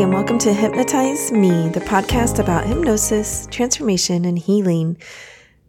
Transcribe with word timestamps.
and 0.00 0.14
welcome 0.14 0.38
to 0.38 0.54
Hypnotize 0.54 1.30
Me, 1.30 1.68
the 1.68 1.80
podcast 1.80 2.38
about 2.38 2.64
hypnosis, 2.64 3.46
transformation, 3.50 4.24
and 4.24 4.38
healing. 4.38 4.96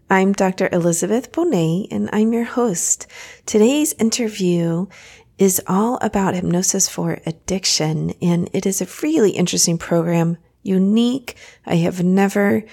I'm 0.10 0.32
Dr. 0.32 0.70
Elizabeth 0.72 1.34
Bonet, 1.34 1.90
and 1.92 2.10
I'm 2.14 2.32
your 2.32 2.46
host. 2.46 3.06
Today's 3.46 3.92
interview 4.00 4.88
is 5.38 5.62
all 5.68 6.00
about 6.02 6.36
hypnosis 6.36 6.88
for 6.88 7.20
addiction, 7.26 8.14
and 8.22 8.50
it 8.54 8.66
is 8.66 8.82
a 8.82 8.88
really 9.04 9.32
interesting 9.32 9.78
program, 9.78 10.38
unique. 10.64 11.36
I 11.66 11.76
have 11.76 12.02
never, 12.02 12.64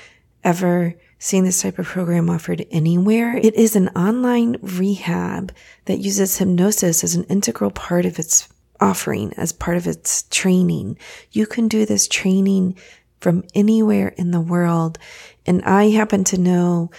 ever 0.44 0.94
seen 1.18 1.42
this 1.44 1.62
type 1.62 1.80
of 1.80 1.86
program 1.86 2.30
offered 2.30 2.64
anywhere. 2.70 3.36
It 3.36 3.56
is 3.56 3.74
an 3.74 3.88
online 3.88 4.56
rehab 4.62 5.52
that 5.86 5.98
uses 5.98 6.38
hypnosis 6.38 7.02
as 7.02 7.16
an 7.16 7.24
integral 7.24 7.72
part 7.72 8.06
of 8.06 8.20
its 8.20 8.48
offering 8.80 9.32
as 9.36 9.52
part 9.52 9.76
of 9.76 9.86
its 9.86 10.24
training. 10.30 10.98
You 11.30 11.46
can 11.46 11.68
do 11.68 11.84
this 11.86 12.08
training 12.08 12.76
from 13.20 13.44
anywhere 13.54 14.08
in 14.16 14.30
the 14.30 14.40
world. 14.40 14.98
And 15.46 15.62
I 15.62 15.90
happen 15.90 16.24
to 16.24 16.38
know 16.38 16.90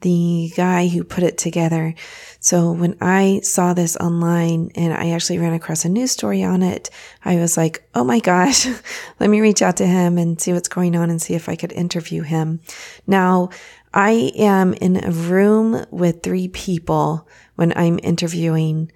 the 0.00 0.50
guy 0.56 0.88
who 0.88 1.04
put 1.04 1.22
it 1.22 1.36
together. 1.36 1.94
So 2.40 2.72
when 2.72 2.96
I 3.00 3.40
saw 3.42 3.74
this 3.74 3.96
online 3.96 4.70
and 4.74 4.94
I 4.94 5.10
actually 5.10 5.38
ran 5.38 5.52
across 5.52 5.84
a 5.84 5.88
news 5.88 6.10
story 6.10 6.42
on 6.42 6.62
it, 6.62 6.90
I 7.24 7.36
was 7.36 7.56
like, 7.56 7.86
Oh 7.94 8.04
my 8.04 8.20
gosh, 8.20 8.66
let 9.20 9.30
me 9.30 9.40
reach 9.40 9.62
out 9.62 9.76
to 9.78 9.86
him 9.86 10.16
and 10.18 10.40
see 10.40 10.52
what's 10.52 10.68
going 10.68 10.96
on 10.96 11.10
and 11.10 11.20
see 11.20 11.34
if 11.34 11.48
I 11.48 11.56
could 11.56 11.72
interview 11.72 12.22
him. 12.22 12.60
Now 13.06 13.50
I 13.92 14.32
am 14.36 14.72
in 14.74 15.04
a 15.04 15.10
room 15.10 15.84
with 15.90 16.22
three 16.22 16.48
people 16.48 17.28
when 17.56 17.72
I'm 17.76 17.98
interviewing 18.02 18.90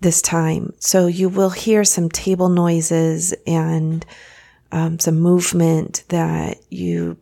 this 0.00 0.20
time. 0.20 0.72
So 0.78 1.06
you 1.06 1.28
will 1.28 1.50
hear 1.50 1.84
some 1.84 2.08
table 2.08 2.48
noises 2.48 3.34
and 3.46 4.04
um, 4.72 4.98
some 4.98 5.20
movement 5.20 6.04
that 6.08 6.58
you 6.70 7.16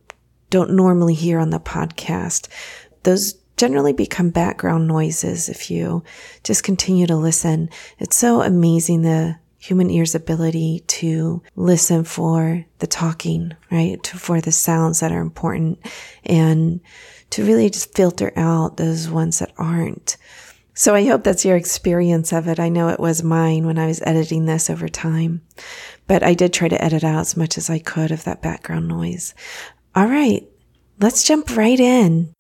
don't 0.51 0.73
normally 0.73 1.15
hear 1.15 1.39
on 1.39 1.51
the 1.51 1.61
podcast. 1.61 2.49
Those 3.03 3.35
generally 3.57 3.93
become 3.93 4.31
background 4.31 4.89
noises 4.89 5.49
if 5.49 5.71
you 5.71 6.03
just 6.43 6.65
continue 6.65 7.07
to 7.07 7.17
listen. 7.17 7.71
It's 7.99 8.17
so 8.17 8.43
amazing 8.43 9.03
the 9.03 9.37
human 9.59 9.89
ear's 9.91 10.15
ability 10.15 10.83
to 10.87 11.43
listen 11.57 12.05
for 12.05 12.65
the 12.81 12.87
talking, 12.87 13.53
right? 13.71 14.03
To, 14.03 14.19
for 14.19 14.41
the 14.41 14.53
sounds 14.53 15.01
that 15.01 15.13
are 15.13 15.23
important 15.23 15.79
and 16.25 16.81
to 17.31 17.45
really 17.45 17.71
just 17.71 17.95
filter 17.95 18.33
out 18.37 18.77
those 18.77 19.09
ones 19.09 19.39
that 19.39 19.53
aren't. 19.57 20.17
So 20.77 20.97
I 20.97 21.05
hope 21.05 21.23
that's 21.23 21.45
your 21.45 21.57
experience 21.57 22.33
of 22.33 22.49
it. 22.49 22.59
I 22.59 22.69
know 22.69 22.89
it 22.89 22.99
was 22.99 23.23
mine 23.23 23.65
when 23.65 23.79
I 23.79 23.87
was 23.87 24.03
editing 24.03 24.47
this 24.47 24.69
over 24.69 24.89
time, 24.89 25.41
but 26.09 26.25
I 26.25 26.35
did 26.35 26.53
try 26.53 26.67
to 26.67 26.85
edit 26.85 27.05
out 27.05 27.21
as 27.21 27.37
much 27.37 27.57
as 27.57 27.71
I 27.71 27.79
could 27.79 28.11
of 28.11 28.25
that 28.25 28.43
background 28.43 28.89
noise. 28.89 29.37
All 29.95 30.09
right, 30.09 30.45
let's 30.99 31.23
jump 31.23 31.57
right 31.57 31.79
in. 31.79 32.33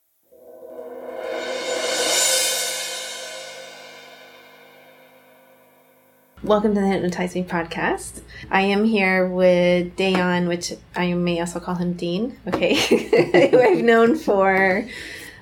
Welcome 6.42 6.74
to 6.74 6.80
the 6.80 6.88
Hypnotize 6.88 7.36
Me 7.36 7.44
Podcast. 7.44 8.22
I 8.50 8.62
am 8.62 8.84
here 8.84 9.28
with 9.28 9.94
Dayon, 9.94 10.48
which 10.48 10.72
I 10.96 11.14
may 11.14 11.38
also 11.38 11.60
call 11.60 11.76
him 11.76 11.92
Dean, 11.92 12.36
okay, 12.48 12.74
who 13.50 13.60
I've 13.60 13.84
known 13.84 14.16
for 14.16 14.88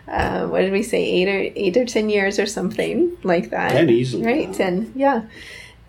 uh, 0.08 0.46
what 0.46 0.60
did 0.60 0.72
we 0.72 0.82
say? 0.82 1.02
Eight 1.02 1.28
or 1.28 1.52
eight 1.54 1.76
or 1.76 1.84
ten 1.84 2.08
years 2.10 2.38
or 2.38 2.46
something 2.46 3.16
like 3.22 3.50
that. 3.50 3.72
Ten 3.72 3.90
easily. 3.90 4.24
Right 4.24 4.52
ten 4.52 4.92
yeah. 4.94 5.22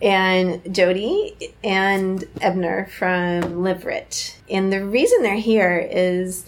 And 0.02 0.75
jody 0.75 1.53
and 1.64 2.23
Abner 2.42 2.88
from 2.88 3.64
live 3.64 3.86
rich 3.86 4.36
and 4.49 4.71
the 4.71 4.86
reason 4.86 5.23
they're 5.23 5.36
here 5.36 5.80
is 5.80 6.45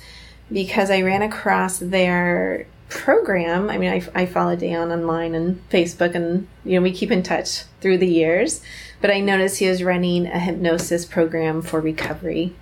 because 0.52 0.92
i 0.92 1.02
ran 1.02 1.22
across 1.22 1.80
their 1.80 2.68
program. 2.90 3.70
I 3.70 3.78
mean 3.78 3.92
i, 3.92 4.22
I 4.22 4.26
follow 4.26 4.56
dayon 4.56 4.92
online 4.92 5.34
and 5.34 5.68
facebook 5.70 6.16
and 6.16 6.48
you 6.64 6.76
know 6.76 6.84
we 6.84 6.92
keep 6.92 7.12
in 7.12 7.24
touch 7.24 7.64
through 7.82 7.98
the 7.98 8.08
years. 8.08 8.62
But 9.02 9.12
i 9.12 9.20
noticed 9.22 9.60
he 9.60 9.70
was 9.70 9.84
running 9.84 10.28
a 10.28 10.40
hypnosis 10.40 11.06
program 11.06 11.62
for 11.62 11.80
recovery. 11.80 12.56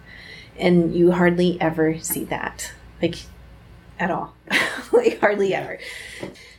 And 0.58 0.96
you 0.96 1.12
hardly 1.14 1.60
ever 1.60 1.98
see 2.00 2.24
that 2.26 2.72
like 3.02 3.16
at 4.00 4.12
all, 4.12 4.34
like 5.04 5.20
hardly 5.20 5.54
ever. 5.54 5.80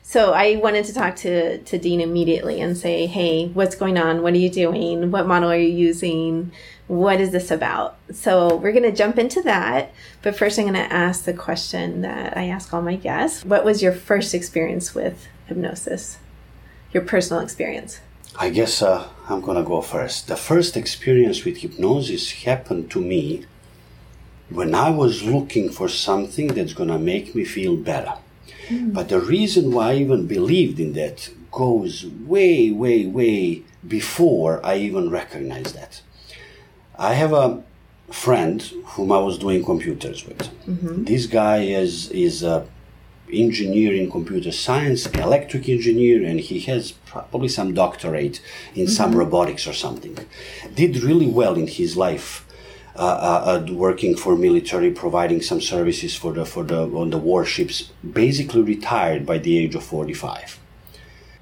So 0.02 0.32
I 0.32 0.56
wanted 0.56 0.84
to 0.84 0.94
talk 0.94 1.16
to, 1.16 1.58
to 1.58 1.78
Dean 1.78 2.00
immediately 2.00 2.60
and 2.60 2.76
say, 2.76 3.06
hey, 3.06 3.48
what's 3.48 3.74
going 3.74 3.96
on? 3.96 4.22
What 4.22 4.34
are 4.34 4.38
you 4.38 4.50
doing? 4.50 5.10
What 5.10 5.26
model 5.26 5.50
are 5.50 5.56
you 5.56 5.70
using? 5.70 6.52
What 6.88 7.20
is 7.20 7.30
this 7.32 7.50
about? 7.50 7.96
So 8.12 8.56
we're 8.56 8.72
going 8.72 8.84
to 8.84 8.92
jump 8.92 9.18
into 9.18 9.40
that. 9.42 9.92
But 10.22 10.36
first, 10.36 10.58
I'm 10.58 10.66
going 10.66 10.74
to 10.74 10.92
ask 10.92 11.24
the 11.24 11.32
question 11.32 12.02
that 12.02 12.36
I 12.36 12.48
ask 12.48 12.72
all 12.74 12.82
my 12.82 12.96
guests 12.96 13.44
What 13.44 13.64
was 13.64 13.82
your 13.82 13.92
first 13.92 14.34
experience 14.34 14.94
with 14.94 15.26
hypnosis? 15.46 16.18
Your 16.92 17.02
personal 17.02 17.42
experience? 17.42 18.00
I 18.36 18.50
guess 18.50 18.82
uh, 18.82 19.08
I'm 19.28 19.40
going 19.40 19.56
to 19.56 19.62
go 19.62 19.80
first. 19.80 20.28
The 20.28 20.36
first 20.36 20.76
experience 20.76 21.44
with 21.44 21.58
hypnosis 21.58 22.30
happened 22.30 22.90
to 22.90 23.00
me 23.00 23.46
when 24.50 24.74
I 24.74 24.90
was 24.90 25.22
looking 25.22 25.70
for 25.70 25.88
something 25.88 26.48
that's 26.48 26.74
going 26.74 26.90
to 26.90 26.98
make 26.98 27.34
me 27.34 27.44
feel 27.44 27.76
better. 27.76 28.14
Mm. 28.68 28.92
But 28.92 29.08
the 29.08 29.20
reason 29.20 29.72
why 29.72 29.92
I 29.92 29.96
even 29.96 30.26
believed 30.26 30.80
in 30.80 30.92
that 30.94 31.30
goes 31.50 32.04
way, 32.06 32.70
way, 32.70 33.06
way 33.06 33.62
before 33.86 34.64
I 34.64 34.76
even 34.76 35.10
recognized 35.10 35.74
that. 35.74 36.02
I 36.98 37.14
have 37.14 37.32
a 37.32 37.62
friend 38.10 38.62
whom 38.62 39.12
I 39.12 39.18
was 39.18 39.38
doing 39.38 39.64
computers 39.64 40.26
with. 40.26 40.38
Mm-hmm. 40.66 41.04
This 41.04 41.26
guy 41.26 41.58
is 41.62 42.10
is 42.10 42.42
a 42.42 42.66
engineer 43.32 43.94
in 43.94 44.10
computer 44.10 44.52
science, 44.52 45.06
electric 45.06 45.68
engineer, 45.68 46.24
and 46.24 46.38
he 46.40 46.60
has 46.60 46.92
probably 47.06 47.48
some 47.48 47.74
doctorate 47.74 48.40
in 48.74 48.84
mm-hmm. 48.84 48.92
some 48.92 49.14
robotics 49.14 49.66
or 49.66 49.72
something. 49.72 50.16
Did 50.74 51.02
really 51.02 51.26
well 51.26 51.54
in 51.54 51.66
his 51.66 51.96
life 51.96 52.43
Uh, 52.96 53.00
uh, 53.00 53.42
uh, 53.50 53.72
working 53.72 54.16
for 54.16 54.36
military, 54.36 54.88
providing 54.88 55.42
some 55.42 55.60
services 55.60 56.14
for 56.14 56.32
the 56.32 56.44
for 56.44 56.62
the 56.62 56.82
on 57.00 57.10
the 57.10 57.18
warships. 57.18 57.90
Basically 58.08 58.62
retired 58.62 59.26
by 59.26 59.38
the 59.38 59.58
age 59.58 59.74
of 59.74 59.82
forty 59.82 60.14
five, 60.14 60.60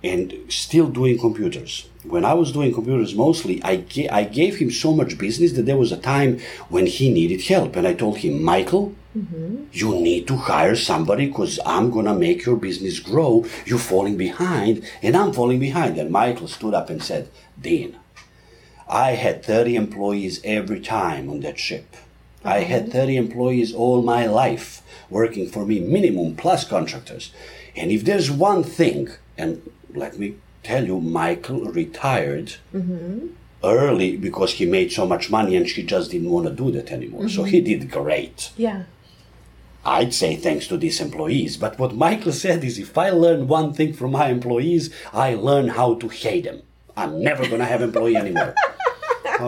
and 0.02 0.32
still 0.48 0.88
doing 0.88 1.18
computers. 1.18 1.90
When 2.04 2.24
I 2.24 2.32
was 2.32 2.52
doing 2.52 2.72
computers 2.72 3.14
mostly, 3.14 3.62
I 3.62 3.76
ga- 3.76 4.08
I 4.08 4.24
gave 4.24 4.56
him 4.56 4.70
so 4.70 4.94
much 4.94 5.18
business 5.18 5.52
that 5.52 5.66
there 5.66 5.76
was 5.76 5.92
a 5.92 5.98
time 6.14 6.40
when 6.70 6.86
he 6.86 7.12
needed 7.12 7.42
help, 7.42 7.76
and 7.76 7.86
I 7.86 7.92
told 7.94 8.16
him, 8.18 8.42
Michael. 8.42 8.94
Mm-hmm. 9.14 9.64
You 9.72 10.00
need 10.00 10.26
to 10.28 10.36
hire 10.38 10.74
somebody 10.74 11.26
because 11.26 11.60
I'm 11.66 11.90
gonna 11.90 12.14
make 12.14 12.46
your 12.46 12.56
business 12.56 12.98
grow. 12.98 13.44
You're 13.66 13.78
falling 13.92 14.16
behind, 14.16 14.88
and 15.02 15.14
I'm 15.14 15.34
falling 15.34 15.60
behind. 15.60 15.98
And 15.98 16.10
Michael 16.10 16.48
stood 16.48 16.72
up 16.72 16.88
and 16.88 17.02
said, 17.02 17.28
Dean, 17.60 17.98
I 18.88 19.12
had 19.12 19.44
30 19.44 19.76
employees 19.76 20.40
every 20.44 20.80
time 20.80 21.30
on 21.30 21.40
that 21.40 21.58
ship. 21.58 21.96
I 22.44 22.60
had 22.60 22.92
30 22.92 23.16
employees 23.16 23.72
all 23.72 24.02
my 24.02 24.26
life 24.26 24.82
working 25.10 25.48
for 25.48 25.64
me, 25.64 25.80
minimum 25.80 26.36
plus 26.36 26.64
contractors. 26.64 27.32
And 27.76 27.90
if 27.90 28.04
there's 28.04 28.30
one 28.30 28.64
thing, 28.64 29.10
and 29.38 29.70
let 29.94 30.18
me 30.18 30.36
tell 30.62 30.84
you, 30.84 31.00
Michael 31.00 31.66
retired 31.66 32.56
mm-hmm. 32.74 33.28
early 33.62 34.16
because 34.16 34.54
he 34.54 34.66
made 34.66 34.92
so 34.92 35.06
much 35.06 35.30
money 35.30 35.56
and 35.56 35.68
she 35.68 35.82
just 35.82 36.10
didn't 36.10 36.30
want 36.30 36.46
to 36.46 36.52
do 36.52 36.70
that 36.72 36.90
anymore. 36.90 37.22
Mm-hmm. 37.22 37.36
So 37.36 37.44
he 37.44 37.60
did 37.60 37.90
great. 37.90 38.50
Yeah. 38.56 38.84
I'd 39.84 40.14
say 40.14 40.36
thanks 40.36 40.68
to 40.68 40.76
these 40.76 41.00
employees. 41.00 41.56
But 41.56 41.78
what 41.78 41.94
Michael 41.94 42.32
said 42.32 42.62
is 42.62 42.78
if 42.78 42.96
I 42.96 43.10
learn 43.10 43.48
one 43.48 43.72
thing 43.72 43.92
from 43.92 44.12
my 44.12 44.28
employees, 44.28 44.94
I 45.12 45.34
learn 45.34 45.68
how 45.68 45.94
to 45.94 46.08
hate 46.08 46.44
them. 46.44 46.62
I'm 46.96 47.22
never 47.22 47.46
going 47.48 47.58
to 47.58 47.64
have 47.64 47.82
employee 47.82 48.16
anymore. 48.16 48.54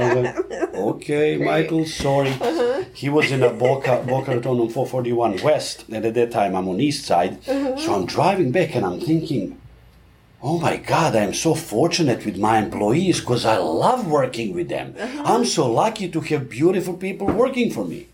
okay, 0.74 1.36
Michael, 1.36 1.84
sorry. 1.86 2.30
Uh-huh. 2.30 2.84
He 2.92 3.08
was 3.08 3.30
in 3.30 3.42
a 3.42 3.50
Boca, 3.50 4.04
Boca 4.06 4.34
Raton 4.36 4.60
on 4.60 4.68
441 4.68 5.42
West, 5.42 5.84
and 5.90 6.04
at 6.04 6.14
that 6.14 6.30
time 6.30 6.54
I'm 6.54 6.68
on 6.68 6.80
East 6.80 7.04
Side. 7.04 7.38
Uh-huh. 7.48 7.76
So 7.76 7.94
I'm 7.94 8.06
driving 8.06 8.50
back 8.52 8.74
and 8.74 8.84
I'm 8.84 9.00
thinking, 9.00 9.60
oh 10.42 10.58
my 10.58 10.76
God, 10.76 11.16
I'm 11.16 11.34
so 11.34 11.54
fortunate 11.54 12.24
with 12.24 12.36
my 12.38 12.58
employees 12.58 13.20
because 13.20 13.44
I 13.44 13.56
love 13.56 14.06
working 14.06 14.54
with 14.54 14.68
them. 14.68 14.94
Uh-huh. 14.98 15.22
I'm 15.24 15.44
so 15.44 15.70
lucky 15.70 16.08
to 16.08 16.20
have 16.20 16.48
beautiful 16.48 16.94
people 16.94 17.26
working 17.26 17.70
for 17.70 17.84
me. 17.84 18.08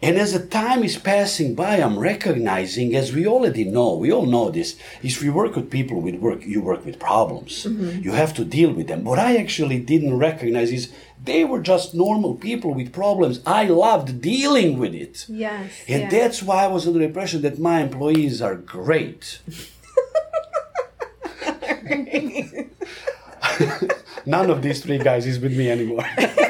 And 0.00 0.16
as 0.16 0.32
the 0.32 0.46
time 0.46 0.84
is 0.84 0.96
passing 0.96 1.56
by, 1.56 1.76
I'm 1.76 1.98
recognizing, 1.98 2.94
as 2.94 3.12
we 3.12 3.26
already 3.26 3.64
know, 3.64 3.96
we 3.96 4.12
all 4.12 4.26
know 4.26 4.48
this, 4.48 4.76
if 5.02 5.22
you 5.22 5.32
work 5.32 5.56
with 5.56 5.70
people 5.70 6.00
with 6.00 6.16
work, 6.16 6.44
you 6.44 6.62
work 6.62 6.84
with 6.84 7.00
problems. 7.00 7.64
Mm-hmm. 7.64 8.02
You 8.04 8.12
have 8.12 8.32
to 8.34 8.44
deal 8.44 8.72
with 8.72 8.86
them. 8.86 9.02
What 9.02 9.18
I 9.18 9.36
actually 9.36 9.80
didn't 9.80 10.16
recognize 10.16 10.70
is 10.70 10.92
they 11.22 11.44
were 11.44 11.60
just 11.60 11.94
normal 11.94 12.36
people 12.36 12.74
with 12.74 12.92
problems. 12.92 13.40
I 13.44 13.64
loved 13.64 14.20
dealing 14.20 14.78
with 14.78 14.94
it. 14.94 15.26
Yes. 15.28 15.72
And 15.88 16.02
yes. 16.02 16.12
that's 16.12 16.42
why 16.44 16.64
I 16.64 16.68
was 16.68 16.86
under 16.86 17.00
the 17.00 17.06
impression 17.06 17.42
that 17.42 17.58
my 17.58 17.80
employees 17.80 18.40
are 18.40 18.54
great. 18.54 19.40
None 24.26 24.50
of 24.50 24.62
these 24.62 24.82
three 24.82 24.98
guys 24.98 25.26
is 25.26 25.38
with 25.40 25.56
me 25.56 25.70
anymore. 25.70 26.04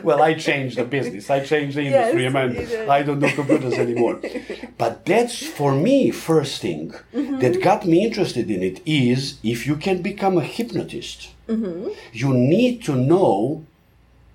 well, 0.08 0.20
I 0.22 0.34
changed 0.34 0.76
the 0.78 0.84
business. 0.84 1.30
I 1.30 1.40
changed 1.44 1.76
the 1.76 1.82
industry. 1.82 2.22
Yes, 2.24 2.34
I 2.34 2.46
mean, 2.46 2.56
you 2.60 2.66
did. 2.66 2.88
I 2.88 3.02
don't 3.02 3.20
do 3.20 3.30
computers 3.30 3.74
anymore. 3.74 4.20
but 4.78 5.04
that's 5.04 5.46
for 5.46 5.72
me 5.74 6.10
first 6.10 6.60
thing 6.62 6.92
Mm-hmm. 7.14 7.38
that 7.40 7.62
got 7.62 7.86
me 7.86 8.04
interested 8.06 8.50
in 8.50 8.62
it 8.62 8.80
is 8.86 9.38
if 9.42 9.66
you 9.66 9.76
can 9.76 10.02
become 10.02 10.36
a 10.38 10.44
hypnotist, 10.44 11.30
Mm-hmm. 11.48 11.88
you 12.12 12.34
need 12.34 12.82
to 12.84 12.94
know 12.94 13.64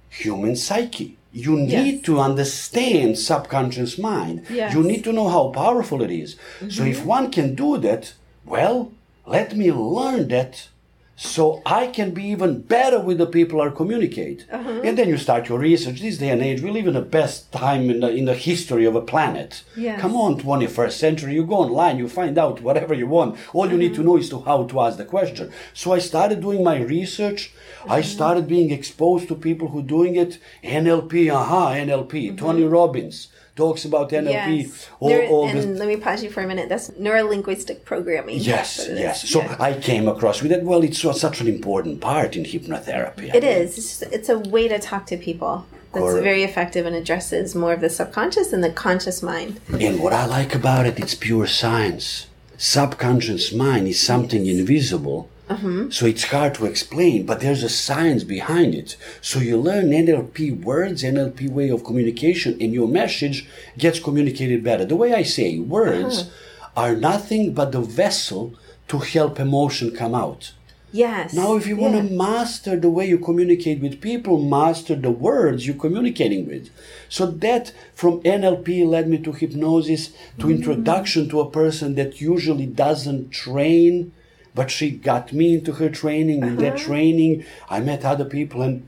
human 0.10 0.56
psyche. 0.56 1.18
You 1.32 1.56
need 1.58 1.96
Yes. 1.96 2.02
to 2.06 2.20
understand 2.20 3.18
subconscious 3.18 3.98
mind. 3.98 4.36
Yes. 4.50 4.72
Mm-hmm. 4.72 4.78
You 4.82 4.88
need 4.88 5.04
to 5.06 5.14
know 5.14 5.28
how 5.30 5.50
powerful 5.50 6.02
it 6.02 6.12
is. 6.12 6.36
So 6.70 6.84
if 6.84 7.04
one 7.06 7.32
can 7.32 7.56
do 7.56 7.78
that, 7.80 8.14
well, 8.46 8.92
let 9.26 9.56
me 9.56 9.72
learn 9.72 10.28
that 10.30 10.68
so 11.16 11.62
I 11.66 11.88
can 11.88 12.12
be 12.12 12.26
even 12.26 12.62
better 12.62 13.00
with 13.00 13.20
the 13.20 13.28
people 13.28 13.62
I 13.62 13.70
communicate. 13.70 14.48
Uh-huh. 14.52 14.82
And 14.84 14.98
then 14.98 15.10
you 15.10 15.18
start 15.18 15.48
your 15.48 15.60
research. 15.60 16.02
This 16.02 16.18
day 16.18 16.30
and 16.30 16.42
age, 16.42 16.62
we 16.62 16.72
live 16.72 16.88
in 16.88 16.96
the 16.96 17.02
best 17.02 17.52
time 17.52 17.90
in 17.90 18.00
the, 18.00 18.10
in 18.10 18.26
the 18.26 18.34
history 18.34 18.86
of 18.86 18.96
a 18.96 19.02
planet. 19.02 19.64
Yes. 19.76 20.02
Come 20.02 20.16
on, 20.16 20.40
21st 20.40 20.92
century, 20.92 21.36
you 21.36 21.46
go 21.46 21.56
online, 21.56 22.00
you 22.00 22.10
find 22.10 22.38
out 22.38 22.62
whatever 22.62 22.94
you 22.94 23.08
want. 23.08 23.38
All 23.54 23.70
you 23.70 23.78
need 23.78 23.94
to 23.94 24.02
uh-huh. 24.02 24.12
know 24.12 24.18
is 24.18 24.30
to 24.30 24.42
how 24.42 24.64
to 24.64 24.82
ask 24.82 24.98
the 24.98 25.06
question. 25.06 25.52
So 25.74 25.94
I 25.94 26.00
started 26.00 26.42
doing 26.42 26.64
my 26.64 26.82
research. 26.82 27.54
I 27.86 28.00
uh-huh. 28.00 28.04
started 28.04 28.48
being 28.48 28.72
exposed 28.72 29.28
to 29.28 29.36
people 29.36 29.68
who 29.68 29.84
doing 29.84 30.16
it. 30.16 30.40
NLP, 30.64 31.32
aha, 31.32 31.74
NLP. 31.74 32.10
Mm-hmm. 32.10 32.36
Tony 32.38 32.64
Robbins 32.64 33.28
talks 33.56 33.86
about 33.86 34.10
NLP. 34.10 34.64
Yes. 34.64 34.90
All, 35.00 35.10
Neuro- 35.10 35.28
all 35.28 35.48
and 35.48 35.58
this 35.60 35.66
let 35.80 35.88
me 35.88 35.98
pause 35.98 36.24
you 36.24 36.30
for 36.30 36.42
a 36.42 36.48
minute. 36.48 36.70
That's 36.70 36.92
neuro 36.98 37.24
linguistic 37.24 37.86
programming. 37.86 38.40
Yes, 38.40 38.78
That's 38.78 38.90
what 38.90 38.98
it 38.98 39.02
yes. 39.02 39.30
So 39.30 39.42
Yeah. 39.42 39.56
I 39.60 39.74
came 39.74 40.08
across 40.08 40.42
with 40.42 40.52
it. 40.52 40.64
Well, 40.64 40.84
it's 40.84 41.00
such 41.20 41.42
an 41.42 41.48
important 41.48 42.02
part 42.02 42.36
in 42.36 42.44
hypnotherapy. 42.44 43.32
I 43.32 43.38
It 43.38 43.44
mean, 43.44 43.52
is. 43.62 43.78
It's, 43.78 44.02
it's 44.02 44.30
a 44.30 44.40
way 44.40 44.68
to 44.68 44.80
talk 44.80 45.06
to 45.08 45.18
people 45.18 45.66
that's 45.94 46.04
Correct. 46.06 46.24
very 46.24 46.44
effective 46.44 46.88
and 46.88 46.96
addresses 46.96 47.54
more 47.54 47.74
of 47.74 47.82
the 47.82 47.90
subconscious 47.90 48.52
and 48.52 48.64
the 48.64 48.72
conscious 48.72 49.22
mind. 49.22 49.62
And 49.80 50.00
what 50.02 50.14
I 50.14 50.26
like 50.26 50.56
about 50.56 50.88
it, 50.88 51.00
it's 51.00 51.14
pure 51.14 51.46
science. 51.46 52.26
Subconscious 52.58 53.54
mind 53.54 53.88
is 53.88 54.02
something 54.02 54.48
invisible. 54.48 55.30
Mm-hmm. 55.54 55.90
So 55.92 56.06
it's 56.06 56.26
hard 56.26 56.56
to 56.56 56.66
explain, 56.66 57.26
but 57.26 57.40
there's 57.40 57.64
a 57.64 57.70
science 57.70 58.24
behind 58.24 58.76
it. 58.76 58.96
So 59.22 59.40
you 59.40 59.58
learn 59.58 59.90
NLP 59.90 60.64
words, 60.64 61.04
NLP 61.04 61.50
way 61.50 61.70
of 61.70 61.84
communication, 61.84 62.58
and 62.62 62.74
your 62.74 62.88
message 62.88 63.48
gets 63.78 64.00
communicated 64.00 64.64
better. 64.64 64.86
The 64.86 64.96
way 64.96 65.14
I 65.14 65.24
say, 65.24 65.60
words 65.60 66.22
uh-huh. 66.22 66.82
are 66.82 66.96
nothing 66.96 67.54
but 67.54 67.72
the 67.72 67.82
vessel 67.82 68.54
to 68.88 69.00
help 69.00 69.40
emotion 69.40 69.96
come 69.96 70.16
out. 70.16 70.54
Yes. 70.94 71.34
Now, 71.34 71.56
if 71.56 71.66
you 71.66 71.76
want 71.76 71.96
Yeah. 71.96 72.04
to 72.04 72.14
master 72.14 72.76
the 72.80 72.92
way 72.92 73.08
you 73.10 73.18
communicate 73.18 73.82
with 73.82 74.00
people, 74.00 74.38
master 74.38 74.96
the 74.96 75.10
words 75.10 75.66
you're 75.66 75.76
communicating 75.76 76.48
with. 76.48 76.70
So 77.10 77.26
that 77.26 77.72
from 77.96 78.22
NLP 78.24 78.86
led 78.86 79.10
me 79.10 79.18
to 79.18 79.32
hypnosis, 79.32 80.12
to 80.38 80.46
mm. 80.46 80.56
introduction 80.56 81.28
to 81.30 81.40
a 81.40 81.50
person 81.50 81.96
that 81.96 82.22
usually 82.22 82.68
doesn't 82.68 83.32
train, 83.32 84.12
but 84.56 84.72
she 84.72 84.92
got 84.92 85.34
me 85.34 85.56
into 85.56 85.74
her 85.74 85.90
training. 85.90 86.44
In 86.44 86.56
that 86.58 86.76
uh-huh. 86.76 86.86
training, 86.86 87.46
I 87.70 87.80
met 87.80 88.06
other 88.06 88.26
people 88.26 88.62
and 88.62 88.88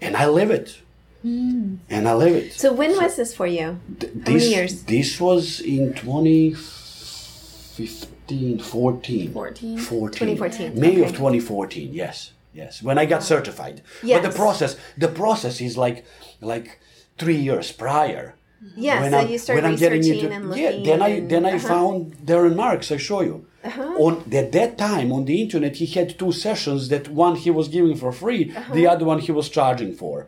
and 0.00 0.16
I 0.16 0.26
live 0.26 0.50
it. 0.50 0.80
Hmm. 1.22 1.76
And 1.90 2.08
I 2.08 2.14
live 2.14 2.34
it. 2.34 2.54
So 2.54 2.72
when 2.72 2.96
was 2.96 3.16
this 3.16 3.34
for 3.34 3.46
you? 3.46 3.78
Th- 3.98 4.10
How 4.12 4.18
many 4.18 4.38
this, 4.38 4.48
years? 4.48 4.82
This 4.84 5.20
was 5.20 5.60
in 5.60 5.92
2015, 5.92 8.58
14. 8.58 9.32
14? 9.32 9.78
14. 9.78 9.78
2014, 9.78 10.80
May 10.80 10.92
okay. 10.92 11.02
of 11.02 11.10
2014, 11.10 11.92
yes. 11.92 12.32
Yes, 12.52 12.82
when 12.82 12.98
I 12.98 13.06
got 13.06 13.22
certified. 13.22 13.80
Yes. 14.02 14.20
But 14.20 14.30
the 14.30 14.36
process, 14.36 14.76
the 14.98 15.06
process 15.06 15.60
is 15.60 15.76
like 15.76 16.04
like 16.40 16.80
3 17.18 17.36
years 17.36 17.70
prior. 17.70 18.34
Yeah, 18.76 19.00
When 19.02 19.10
so 19.12 19.18
I'm- 19.18 19.30
you 19.30 19.38
started 19.38 19.62
when 19.62 19.72
I'm 19.72 19.78
getting 19.78 20.04
into- 20.04 20.30
and 20.30 20.48
looking. 20.50 20.62
Yeah, 20.64 20.72
then 20.84 21.00
I 21.02 21.08
and- 21.08 21.30
then 21.30 21.44
I 21.46 21.54
uh-huh. 21.54 21.68
found 21.74 21.96
Darren 22.28 22.54
Marks. 22.56 22.92
I 22.92 22.98
show 22.98 23.22
you. 23.22 23.46
On 23.98 24.12
at 24.32 24.52
that 24.52 24.78
time 24.78 25.12
on 25.12 25.22
the 25.26 25.36
internet, 25.44 25.76
he 25.76 25.86
had 25.98 26.18
two 26.18 26.32
sessions. 26.32 26.88
That 26.88 27.04
one 27.24 27.36
he 27.36 27.50
was 27.50 27.68
giving 27.68 27.94
for 28.02 28.10
free, 28.12 28.42
Uh-huh. 28.56 28.74
the 28.78 28.86
other 28.92 29.04
one 29.04 29.18
he 29.18 29.32
was 29.32 29.48
charging 29.50 29.92
for. 29.94 30.26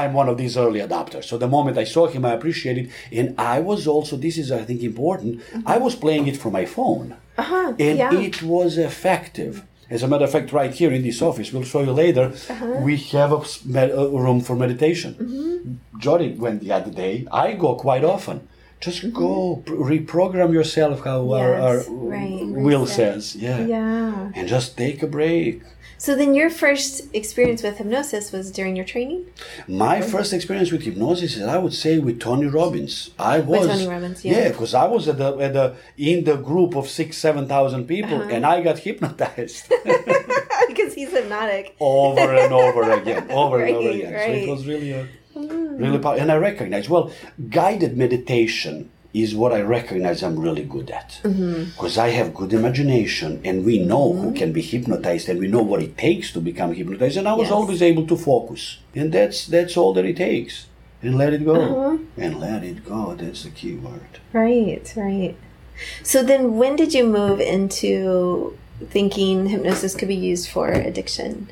I'm 0.00 0.12
one 0.20 0.28
of 0.28 0.36
these 0.38 0.56
early 0.56 0.80
adopters. 0.80 1.24
So 1.24 1.38
the 1.38 1.48
moment 1.56 1.76
I 1.78 1.84
saw 1.84 2.06
him, 2.06 2.24
I 2.24 2.32
appreciated, 2.38 2.84
and 3.18 3.34
I 3.36 3.58
was 3.60 3.80
also. 3.94 4.16
This 4.16 4.36
is 4.38 4.48
I 4.52 4.62
think 4.68 4.80
important. 4.82 5.40
I 5.66 5.78
was 5.78 5.94
playing 6.04 6.26
it 6.28 6.36
from 6.36 6.52
my 6.52 6.66
phone, 6.76 7.08
and 7.14 7.18
Uh-huh. 7.38 7.72
yeah. 7.78 8.12
it 8.28 8.42
was 8.42 8.78
effective. 8.78 9.62
As 9.90 10.02
a 10.02 10.08
matter 10.08 10.24
of 10.24 10.30
fact, 10.30 10.52
right 10.52 10.72
here 10.74 10.92
in 10.92 11.02
this 11.02 11.22
office, 11.22 11.52
we'll 11.52 11.64
show 11.64 11.82
you 11.82 11.92
later, 11.92 12.32
Uh-huh. 12.50 12.80
we 12.84 12.96
have 13.16 13.32
a, 13.32 13.40
med- 13.64 13.90
a 13.90 14.06
room 14.24 14.40
for 14.40 14.54
meditation. 14.56 15.14
Mm-hmm. 15.14 15.98
Jody 15.98 16.32
went 16.34 16.60
the 16.60 16.72
other 16.72 16.90
day. 16.90 17.26
I 17.32 17.54
go 17.54 17.74
quite 17.74 18.04
often. 18.04 18.46
Just 18.80 19.12
go 19.12 19.62
pr- 19.66 19.74
reprogram 19.74 20.52
yourself, 20.52 21.04
how 21.04 21.32
our, 21.32 21.54
our 21.54 21.78
Mm-hmm. 21.78 22.08
Right, 22.08 22.64
will 22.66 22.86
says. 22.86 23.34
Yeah. 23.34 23.60
Yeah. 23.66 24.30
And 24.36 24.46
just 24.48 24.76
take 24.76 25.02
a 25.02 25.06
break. 25.06 25.62
So 26.00 26.14
then 26.14 26.32
your 26.32 26.48
first 26.48 27.12
experience 27.12 27.62
with 27.62 27.78
hypnosis 27.78 28.30
was 28.30 28.52
during 28.52 28.76
your 28.76 28.84
training? 28.84 29.26
My 29.66 30.00
first 30.00 30.32
experience 30.32 30.70
with 30.70 30.82
hypnosis 30.82 31.36
is, 31.36 31.42
I 31.42 31.58
would 31.58 31.74
say, 31.74 31.98
with 31.98 32.20
Tony 32.20 32.46
Robbins. 32.46 33.10
I 33.18 33.40
was 33.40 33.66
Tony 33.66 33.88
Robbins, 33.88 34.24
yeah. 34.24 34.38
yeah, 34.38 34.48
because 34.50 34.74
I 34.74 34.84
was 34.84 35.08
at 35.08 35.18
the 35.18 35.36
at 35.38 35.52
the 35.54 35.74
in 35.96 36.22
the 36.24 36.36
group 36.36 36.76
of 36.76 36.88
six, 36.88 37.18
seven 37.18 37.48
thousand 37.48 37.86
people, 37.88 38.18
Uh-huh. 38.22 38.30
and 38.34 38.46
I 38.46 38.62
got 38.62 38.78
hypnotized 38.78 39.68
because 40.68 40.94
he's 40.94 41.10
hypnotic. 41.10 41.74
over 41.80 42.32
and 42.42 42.52
over 42.52 42.82
again, 42.92 43.28
over 43.30 43.62
and 43.64 43.76
over 43.76 43.90
again. 43.90 44.14
Right. 44.14 44.44
So 44.44 44.48
it 44.48 44.50
was 44.50 44.66
really 44.66 44.92
a 44.92 45.08
really 45.34 45.98
powerful. 45.98 46.20
And 46.22 46.30
I 46.30 46.36
recognize 46.36 46.88
well, 46.88 47.10
guided 47.50 47.96
meditation 47.96 48.90
is 49.14 49.34
what 49.34 49.52
I 49.52 49.60
recognize 49.62 50.22
I'm 50.22 50.38
really 50.38 50.64
good 50.64 50.90
at 50.90 51.20
Mm-hmm. 51.24 51.64
because 51.72 51.96
I 51.98 52.08
have 52.10 52.34
good 52.34 52.52
imagination, 52.52 53.40
and 53.44 53.64
we 53.64 53.78
know 53.78 54.12
who 54.12 54.32
can 54.34 54.52
be 54.52 54.60
hypnotized, 54.62 55.28
and 55.28 55.40
we 55.40 55.48
know 55.48 55.62
what 55.62 55.82
it 55.82 55.96
takes 55.96 56.30
to 56.32 56.40
become 56.40 56.74
hypnotized. 56.74 57.16
And 57.16 57.26
I 57.28 57.32
was 57.32 57.46
Yes. 57.48 57.52
always 57.52 57.80
able 57.82 58.06
to 58.06 58.16
focus, 58.16 58.78
and 58.94 59.10
that's 59.12 59.46
that's 59.46 59.76
all 59.76 59.92
that 59.94 60.04
it 60.04 60.16
takes. 60.16 60.66
And 61.02 61.16
let 61.16 61.32
it 61.32 61.44
go, 61.44 61.54
Uh-huh. 61.54 61.98
and 62.16 62.40
let 62.40 62.64
it 62.64 62.84
go. 62.84 63.14
That's 63.14 63.44
the 63.44 63.50
key 63.50 63.74
word. 63.76 64.12
Right, 64.32 64.92
right. 64.96 65.36
So 66.02 66.22
then 66.24 66.56
when 66.58 66.74
did 66.76 66.92
you 66.92 67.04
move 67.06 67.40
into 67.40 68.58
thinking 68.90 69.46
hypnosis 69.46 69.94
could 69.94 70.08
be 70.08 70.16
used 70.32 70.48
for 70.48 70.68
addiction 70.72 71.48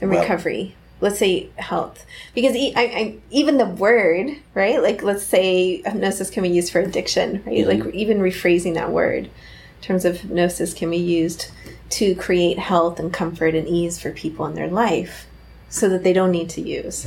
and 0.00 0.10
Well- 0.10 0.20
recovery? 0.20 0.74
Let's 1.00 1.18
say 1.18 1.48
health. 1.56 2.04
Because 2.34 2.56
e- 2.56 2.72
I, 2.74 2.82
I, 2.82 3.14
even 3.30 3.56
the 3.58 3.66
word, 3.66 4.30
right? 4.54 4.82
Like, 4.82 5.02
let's 5.02 5.22
say 5.22 5.82
hypnosis 5.82 6.28
can 6.30 6.42
be 6.42 6.48
used 6.48 6.72
for 6.72 6.80
addiction, 6.80 7.42
right? 7.46 7.66
Like, 7.66 7.94
even 7.94 8.18
rephrasing 8.18 8.74
that 8.74 8.90
word 8.90 9.24
in 9.26 9.82
terms 9.82 10.04
of 10.04 10.20
hypnosis 10.20 10.74
can 10.74 10.90
be 10.90 10.96
used 10.96 11.50
to 11.90 12.14
create 12.16 12.58
health 12.58 12.98
and 12.98 13.12
comfort 13.12 13.54
and 13.54 13.68
ease 13.68 13.98
for 14.00 14.10
people 14.10 14.44
in 14.46 14.54
their 14.54 14.68
life 14.68 15.26
so 15.68 15.88
that 15.88 16.02
they 16.02 16.12
don't 16.12 16.32
need 16.32 16.48
to 16.50 16.60
use. 16.60 17.06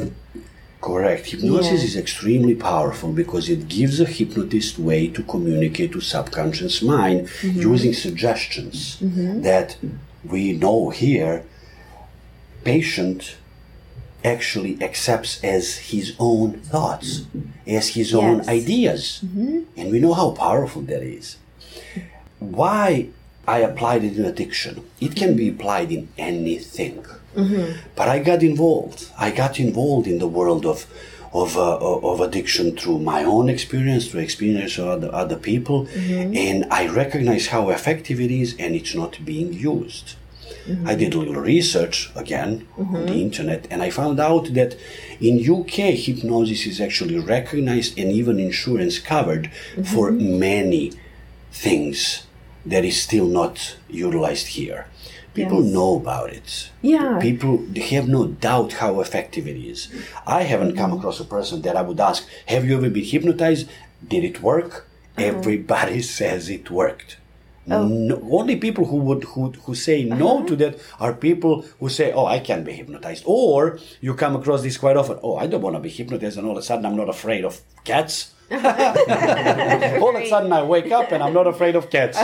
Correct. 0.80 1.26
Hypnosis 1.28 1.80
Yeah. 1.82 1.86
is 1.90 1.96
extremely 1.98 2.56
powerful 2.56 3.12
because 3.12 3.50
it 3.50 3.68
gives 3.68 4.00
a 4.00 4.06
hypnotist 4.06 4.80
way 4.80 5.08
to 5.10 5.22
communicate 5.24 5.92
to 5.92 6.02
subconscious 6.02 6.82
mind 6.82 7.28
Mm-hmm. 7.28 7.60
using 7.60 7.94
suggestions 7.94 8.98
that 9.02 9.76
we 10.24 10.54
know 10.54 10.90
here 10.92 11.44
patient 12.64 13.36
actually 14.24 14.82
accepts 14.82 15.44
as 15.44 15.78
his 15.78 16.14
own 16.20 16.54
thoughts, 16.54 17.26
as 17.68 17.90
his 17.90 18.14
own 18.14 18.38
Yes. 18.38 18.48
ideas. 18.48 19.22
Mm-hmm. 19.26 19.60
And 19.78 19.92
we 19.92 20.00
know 20.00 20.14
how 20.14 20.32
powerful 20.32 20.82
that 20.84 21.04
is. 21.04 21.38
Why 22.40 23.08
I 23.48 23.60
applied 23.60 24.04
it 24.04 24.18
in 24.18 24.26
addiction? 24.26 24.84
It 25.00 25.16
can 25.16 25.36
be 25.36 25.50
applied 25.50 25.92
in 25.92 26.08
anything. 26.18 27.06
Mm-hmm. 27.36 27.80
But 27.96 28.08
I 28.10 28.20
got 28.20 28.44
involved. 28.44 29.10
I 29.18 29.32
got 29.32 29.60
involved 29.60 30.08
in 30.08 30.20
the 30.20 30.28
world 30.28 30.66
of 30.66 30.86
of, 31.34 31.58
uh, 31.58 31.78
of 31.78 32.20
addiction 32.20 32.76
through 32.76 33.00
my 33.00 33.24
own 33.24 33.48
experience, 33.48 34.08
through 34.08 34.20
experience 34.20 34.78
of 34.78 34.88
other, 34.88 35.16
other 35.16 35.38
people, 35.38 35.86
mm-hmm. 35.86 36.36
and 36.36 36.66
I 36.70 36.88
recognize 36.88 37.48
how 37.48 37.70
effective 37.70 38.20
it 38.20 38.32
is, 38.32 38.54
and 38.60 38.76
it's 38.76 38.94
not 38.94 39.24
being 39.24 39.54
used. 39.54 40.16
I 40.86 40.96
did 40.96 41.14
a 41.14 41.18
little 41.20 41.36
research 41.42 42.12
again 42.16 42.68
on 42.78 43.06
the 43.08 43.14
internet, 43.28 43.68
and 43.72 43.82
I 43.82 43.90
found 43.90 44.20
out 44.20 44.54
that 44.54 44.76
in 45.20 45.40
UK 45.40 45.78
hypnosis 46.06 46.66
is 46.66 46.80
actually 46.82 47.18
recognized 47.20 47.98
and 48.00 48.12
even 48.12 48.40
insurance 48.40 49.00
covered 49.00 49.52
for 49.84 50.12
many 50.12 50.92
things 51.52 52.24
that 52.66 52.86
is 52.86 53.02
still 53.02 53.26
not 53.28 53.76
utilized 53.90 54.48
here. 54.48 54.86
People 55.34 55.64
Yes. 55.64 55.74
know 55.74 55.96
about 55.96 56.30
it. 56.34 56.70
Yeah. 56.82 57.18
People 57.20 57.64
they 57.76 57.82
have 57.96 58.08
no 58.08 58.28
doubt 58.28 58.74
how 58.74 59.00
effective 59.00 59.48
it 59.48 59.56
is. 59.72 59.88
I 60.28 60.44
haven't 60.44 60.76
come 60.76 60.92
across 60.94 61.20
a 61.22 61.26
person 61.26 61.62
that 61.62 61.78
I 61.78 61.82
would 61.82 62.00
ask, 62.02 62.28
"Have 62.48 62.66
you 62.66 62.76
ever 62.78 62.90
been 62.90 63.06
hypnotized? 63.06 63.68
Did 64.06 64.24
it 64.26 64.42
work?" 64.42 64.72
Uh-huh. 65.18 65.28
Everybody 65.28 66.02
says 66.18 66.50
it 66.50 66.70
worked. 66.70 67.16
Oh. 67.70 67.88
No, 67.88 68.20
only 68.32 68.56
people 68.56 68.86
who 68.86 68.98
would 68.98 69.24
who 69.24 69.52
who 69.52 69.76
say 69.76 70.04
no 70.04 70.44
to 70.46 70.56
that 70.56 70.80
are 71.00 71.14
people 71.14 71.64
who 71.80 71.90
say, 71.90 72.12
"Oh, 72.12 72.26
I 72.26 72.40
can't 72.40 72.66
be 72.66 72.72
hypnotized." 72.74 73.24
Or 73.28 73.78
you 74.02 74.16
come 74.16 74.36
across 74.36 74.64
this 74.64 74.78
quite 74.78 74.98
often. 74.98 75.20
Oh, 75.22 75.36
I 75.38 75.46
don't 75.46 75.62
want 75.62 75.76
to 75.76 75.80
be 75.80 75.90
hypnotized, 75.90 76.38
and 76.38 76.48
all 76.48 76.54
of 76.54 76.58
a 76.58 76.64
sudden 76.64 76.86
I'm 76.86 76.98
not 76.98 77.10
afraid 77.10 77.46
of 77.46 77.62
cats. 77.84 78.34
all 78.52 80.16
of 80.16 80.22
a 80.22 80.28
sudden 80.28 80.52
I 80.52 80.64
wake 80.64 80.92
up 80.92 81.12
and 81.12 81.24
I'm 81.24 81.34
not 81.34 81.48
afraid 81.48 81.76
of 81.76 81.90
cats. 81.90 82.18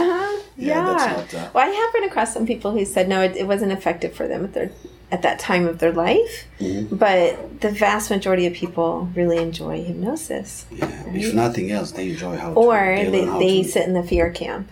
Yeah. 0.58 0.84
that's 0.84 1.34
not. 1.34 1.42
Uh, 1.42 1.50
well, 1.54 1.70
I 1.70 1.70
have 1.70 1.94
run 1.94 2.04
across 2.04 2.34
some 2.34 2.48
people 2.48 2.72
who 2.72 2.84
said 2.84 3.08
no, 3.08 3.22
it, 3.22 3.36
it 3.36 3.48
wasn't 3.48 3.72
effective 3.72 4.14
for 4.14 4.28
them 4.28 4.44
at 4.44 4.54
their 4.54 4.72
at 5.12 5.22
that 5.22 5.40
time 5.40 5.68
of 5.68 5.80
their 5.80 5.94
life. 5.94 6.48
Mm-hmm. 6.60 6.96
But 6.96 7.62
the 7.62 7.72
vast 7.72 8.10
majority 8.10 8.46
of 8.46 8.54
people 8.54 9.10
really 9.16 9.38
enjoy 9.38 9.84
hypnosis, 9.84 10.66
yeah, 10.72 11.04
if 11.14 11.34
nothing 11.34 11.72
else, 11.72 11.92
they 11.92 12.10
enjoy 12.10 12.38
how. 12.38 12.54
or 12.54 12.96
to, 12.96 13.12
they, 13.12 13.26
they 13.26 13.62
to- 13.62 13.70
sit 13.70 13.88
in 13.88 13.94
the 13.94 14.04
fear 14.04 14.32
camp. 14.32 14.68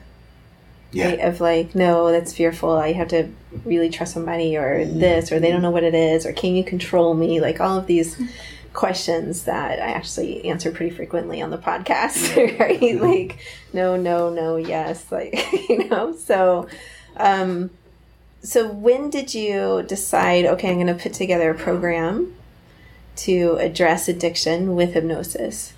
Yeah. 0.92 1.10
right, 1.10 1.20
of 1.20 1.42
like, 1.42 1.75
no, 1.75 2.12
that's 2.12 2.34
fearful. 2.34 2.72
I 2.72 2.94
have 2.94 3.10
to 3.10 3.30
really 3.65 3.89
trust 3.89 4.13
somebody, 4.13 4.56
or 4.56 4.80
Mm-hmm. 4.80 5.00
this, 5.00 5.32
or 5.32 5.39
they 5.39 5.51
don't 5.51 5.62
know 5.62 5.72
what 5.72 5.84
it 5.84 5.96
is, 5.96 6.25
or 6.25 6.32
can 6.34 6.56
you 6.56 6.63
control 6.63 7.13
me? 7.13 7.42
Like 7.42 7.60
all 7.60 7.77
of 7.77 7.86
these 7.88 8.18
questions 8.74 9.44
that 9.44 9.80
I 9.82 9.92
actually 9.92 10.46
answer 10.46 10.72
pretty 10.72 10.96
frequently 10.96 11.42
on 11.42 11.50
the 11.50 11.58
podcast, 11.58 12.36
right? 12.60 12.80
Mm-hmm. 12.80 13.04
Like, 13.04 13.39
no, 13.74 13.96
no, 13.98 14.30
no, 14.30 14.56
yes, 14.58 15.12
like 15.12 15.34
you 15.70 15.89
know. 15.89 16.15
So, 16.15 16.68
um, 17.18 17.72
so 18.42 18.68
when 18.68 19.10
did 19.10 19.34
you 19.34 19.84
decide? 19.88 20.46
Okay, 20.46 20.70
I'm 20.70 20.75
going 20.75 20.88
to 20.88 20.94
put 21.01 21.13
together 21.13 21.50
a 21.51 21.56
program 21.56 22.36
to 23.18 23.56
address 23.60 24.08
addiction 24.08 24.75
with 24.75 24.94
hypnosis. 24.94 25.74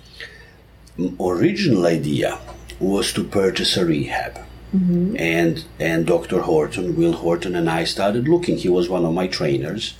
original 1.20 1.86
idea 1.86 2.38
was 2.80 3.12
to 3.14 3.24
purchase 3.24 3.76
a 3.76 3.84
rehab. 3.86 4.38
Mm-hmm. 4.74 5.16
And 5.18 5.64
and 5.80 6.06
Dr. 6.06 6.40
Horton, 6.42 6.96
Will 6.96 7.14
Horton, 7.14 7.56
and 7.56 7.70
I 7.70 7.84
started 7.84 8.28
looking. 8.28 8.56
He 8.56 8.68
was 8.68 8.88
one 8.88 9.04
of 9.04 9.14
my 9.14 9.26
trainers, 9.26 9.94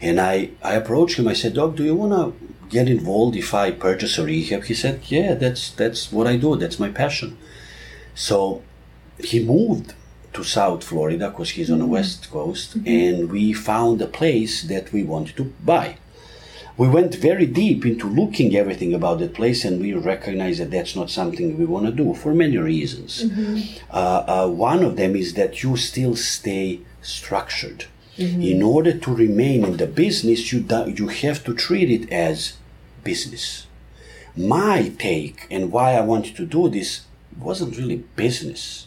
and 0.00 0.20
I 0.20 0.50
I 0.62 0.74
approached 0.74 1.18
him. 1.18 1.28
I 1.28 1.34
said, 1.34 1.54
"Doc, 1.54 1.76
do 1.76 1.84
you 1.84 1.94
want 1.94 2.12
to 2.12 2.32
get 2.68 2.88
involved 2.88 3.36
if 3.36 3.52
I 3.52 3.70
purchase 3.70 4.18
a 4.18 4.24
rehab?" 4.24 4.64
He 4.64 4.74
said, 4.74 5.00
"Yeah, 5.08 5.34
that's 5.34 5.70
that's 5.70 6.10
what 6.10 6.26
I 6.26 6.36
do. 6.36 6.56
That's 6.56 6.80
my 6.80 6.88
passion." 6.88 7.36
So 8.14 8.62
he 9.18 9.44
moved 9.44 9.94
to 10.32 10.42
South 10.42 10.82
Florida 10.82 11.28
because 11.30 11.50
he's 11.50 11.70
on 11.70 11.78
the 11.78 11.84
mm-hmm. 11.84 11.92
West 11.92 12.30
Coast, 12.30 12.78
mm-hmm. 12.78 12.88
and 12.88 13.30
we 13.30 13.52
found 13.52 14.00
a 14.00 14.06
place 14.06 14.62
that 14.62 14.92
we 14.92 15.02
wanted 15.02 15.36
to 15.36 15.52
buy 15.64 15.96
we 16.76 16.88
went 16.88 17.14
very 17.14 17.46
deep 17.46 17.86
into 17.86 18.08
looking 18.08 18.56
everything 18.56 18.92
about 18.94 19.20
that 19.20 19.34
place 19.34 19.64
and 19.64 19.80
we 19.80 19.92
recognized 19.94 20.60
that 20.60 20.70
that's 20.70 20.96
not 20.96 21.10
something 21.10 21.56
we 21.56 21.64
want 21.64 21.86
to 21.86 21.92
do 21.92 22.14
for 22.14 22.34
many 22.34 22.56
reasons. 22.56 23.24
Uh, 23.90 24.24
uh, 24.26 24.48
one 24.48 24.82
of 24.82 24.96
them 24.96 25.14
is 25.14 25.34
that 25.34 25.62
you 25.62 25.76
still 25.76 26.16
stay 26.16 26.80
structured. 27.00 27.86
In 28.16 28.62
order 28.62 28.96
to 28.96 29.14
remain 29.14 29.64
in 29.64 29.76
the 29.76 29.88
business 29.88 30.52
you, 30.52 30.60
do, 30.60 30.88
you 30.96 31.08
have 31.08 31.42
to 31.44 31.54
treat 31.54 31.90
it 31.90 32.12
as 32.12 32.56
business. 33.02 33.66
My 34.36 34.92
take 34.98 35.46
and 35.50 35.72
why 35.72 35.94
i 35.94 36.00
wanted 36.00 36.36
to 36.36 36.46
do 36.46 36.68
this 36.68 37.02
wasn't 37.38 37.76
really 37.76 37.96
business 38.16 38.86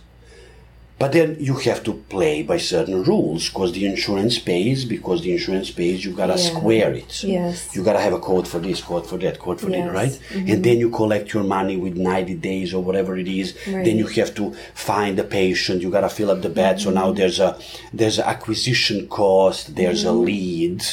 but 1.00 1.12
then 1.12 1.38
you 1.40 1.54
have 1.58 1.84
to 1.84 1.94
play 1.94 2.42
by 2.42 2.58
certain 2.58 3.04
rules 3.04 3.50
because 3.50 3.72
the 3.74 3.86
insurance 3.86 4.40
pays. 4.40 4.84
Because 4.84 5.22
the 5.22 5.32
insurance 5.32 5.70
pays, 5.70 6.04
you 6.04 6.12
gotta 6.12 6.34
Yeah. 6.34 6.50
square 6.50 6.92
it. 6.94 7.24
Yes. 7.24 7.70
You 7.74 7.84
gotta 7.84 8.00
have 8.00 8.14
a 8.14 8.20
code 8.20 8.48
for 8.48 8.58
this, 8.58 8.82
code 8.82 9.06
for 9.06 9.18
that, 9.18 9.38
code 9.38 9.62
for 9.62 9.70
Yes. 9.70 9.86
that, 9.86 9.94
right? 9.94 10.20
Mm-hmm. 10.34 10.52
And 10.52 10.64
then 10.64 10.80
you 10.80 10.90
collect 10.90 11.34
your 11.34 11.44
money 11.44 11.78
with 11.78 11.96
90 11.96 12.34
days 12.34 12.74
or 12.74 12.82
whatever 12.82 13.16
it 13.16 13.28
is. 13.28 13.54
Right. 13.68 13.86
Then 13.86 13.98
you 14.00 14.08
have 14.08 14.34
to 14.36 14.54
find 14.74 15.20
a 15.20 15.24
patient. 15.24 15.84
You 15.84 15.92
gotta 15.92 16.10
fill 16.10 16.32
up 16.32 16.42
the 16.42 16.50
bed. 16.50 16.82
So 16.82 16.90
now 16.90 17.08
mm-hmm. 17.08 17.18
there's 17.18 17.40
a 17.40 17.58
there's 17.94 18.18
an 18.18 18.26
acquisition 18.26 19.08
cost. 19.08 19.76
There's 19.76 20.04
a 20.04 20.08
mm-hmm. 20.08 20.26
lead. 20.26 20.84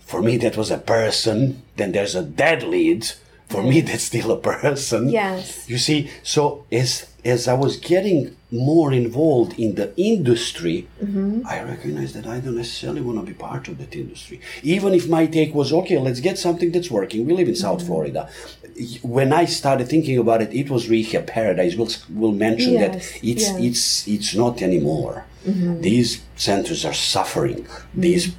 For 0.00 0.20
me, 0.20 0.36
that 0.38 0.58
was 0.58 0.70
a 0.70 0.76
person. 0.76 1.62
Then 1.78 1.92
there's 1.92 2.14
a 2.14 2.22
dead 2.22 2.62
lead. 2.62 3.06
For 3.52 3.62
me, 3.62 3.80
that's 3.80 4.04
still 4.04 4.30
a 4.32 4.38
person. 4.38 5.08
Yes. 5.08 5.68
You 5.68 5.78
see, 5.78 6.10
so 6.22 6.64
as 6.72 7.06
as 7.24 7.46
I 7.46 7.54
was 7.54 7.76
getting 7.76 8.36
more 8.50 8.92
involved 8.92 9.58
in 9.58 9.76
the 9.76 9.96
industry, 9.96 10.88
mm-hmm. 11.00 11.46
I 11.46 11.62
recognized 11.62 12.14
that 12.16 12.26
I 12.26 12.40
don't 12.40 12.56
necessarily 12.56 13.00
want 13.00 13.18
to 13.20 13.24
be 13.24 13.32
part 13.32 13.68
of 13.68 13.78
that 13.78 13.94
industry. 13.94 14.40
Even 14.62 14.92
if 14.92 15.08
my 15.08 15.26
take 15.26 15.54
was 15.54 15.72
okay, 15.72 15.98
let's 15.98 16.20
get 16.20 16.36
something 16.38 16.72
that's 16.72 16.90
working. 16.90 17.24
We 17.24 17.32
live 17.32 17.48
in 17.48 17.54
South 17.54 17.78
mm-hmm. 17.78 17.86
Florida. 17.86 18.28
When 19.02 19.32
I 19.32 19.44
started 19.44 19.88
thinking 19.88 20.18
about 20.18 20.42
it, 20.42 20.52
it 20.52 20.68
was 20.70 20.88
rehab 20.88 21.26
paradise. 21.26 21.76
We'll 21.76 21.92
we'll 22.10 22.32
mention 22.32 22.74
that 22.74 22.96
it's 23.22 23.46
yes. 23.48 23.60
it's 23.60 24.08
it's 24.08 24.34
not 24.34 24.62
anymore. 24.62 25.24
Mm-hmm. 25.46 25.80
These 25.82 26.22
centers 26.36 26.84
are 26.84 26.94
suffering. 26.94 27.66
These 27.94 28.34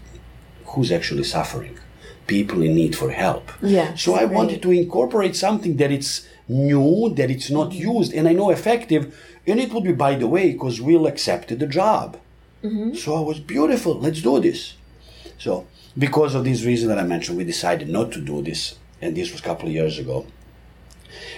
who's 0.66 0.92
actually 0.92 1.24
suffering? 1.24 1.78
People 2.28 2.62
in 2.62 2.76
need 2.76 2.96
for 2.96 3.12
help. 3.12 3.52
Yeah. 3.62 3.96
So 3.96 4.14
I 4.16 4.24
right. 4.24 4.32
wanted 4.32 4.62
to 4.62 4.72
incorporate 4.72 5.36
something 5.36 5.78
that 5.78 5.92
it's 5.92 6.28
new, 6.48 7.14
that 7.16 7.30
it's 7.30 7.50
not 7.50 7.72
Mm-hmm. 7.72 7.92
used, 7.98 8.14
and 8.14 8.28
I 8.28 8.34
know 8.34 8.50
effective, 8.50 9.16
and 9.48 9.60
it 9.60 9.74
will 9.74 9.82
be 9.82 9.92
by 9.94 10.16
the 10.16 10.28
way 10.28 10.52
because 10.52 10.82
Will 10.82 11.06
accepted 11.08 11.60
the 11.60 11.68
job. 11.68 12.18
Mm-hmm. 12.64 12.96
So 12.96 13.16
I 13.16 13.20
was 13.20 13.40
beautiful. 13.40 14.00
Let's 14.00 14.22
do 14.22 14.40
this. 14.40 14.76
So 15.38 15.68
because 15.98 16.34
of 16.36 16.44
this 16.46 16.64
reason 16.64 16.88
that 16.90 16.98
I 17.00 17.04
mentioned, 17.04 17.38
we 17.38 17.44
decided 17.44 17.90
not 17.90 18.12
to 18.14 18.22
do 18.22 18.42
this, 18.42 18.76
and 19.02 19.16
this 19.16 19.32
was 19.32 19.42
a 19.42 19.44
couple 19.44 19.68
of 19.68 19.74
years 19.74 20.00
ago. 20.00 20.26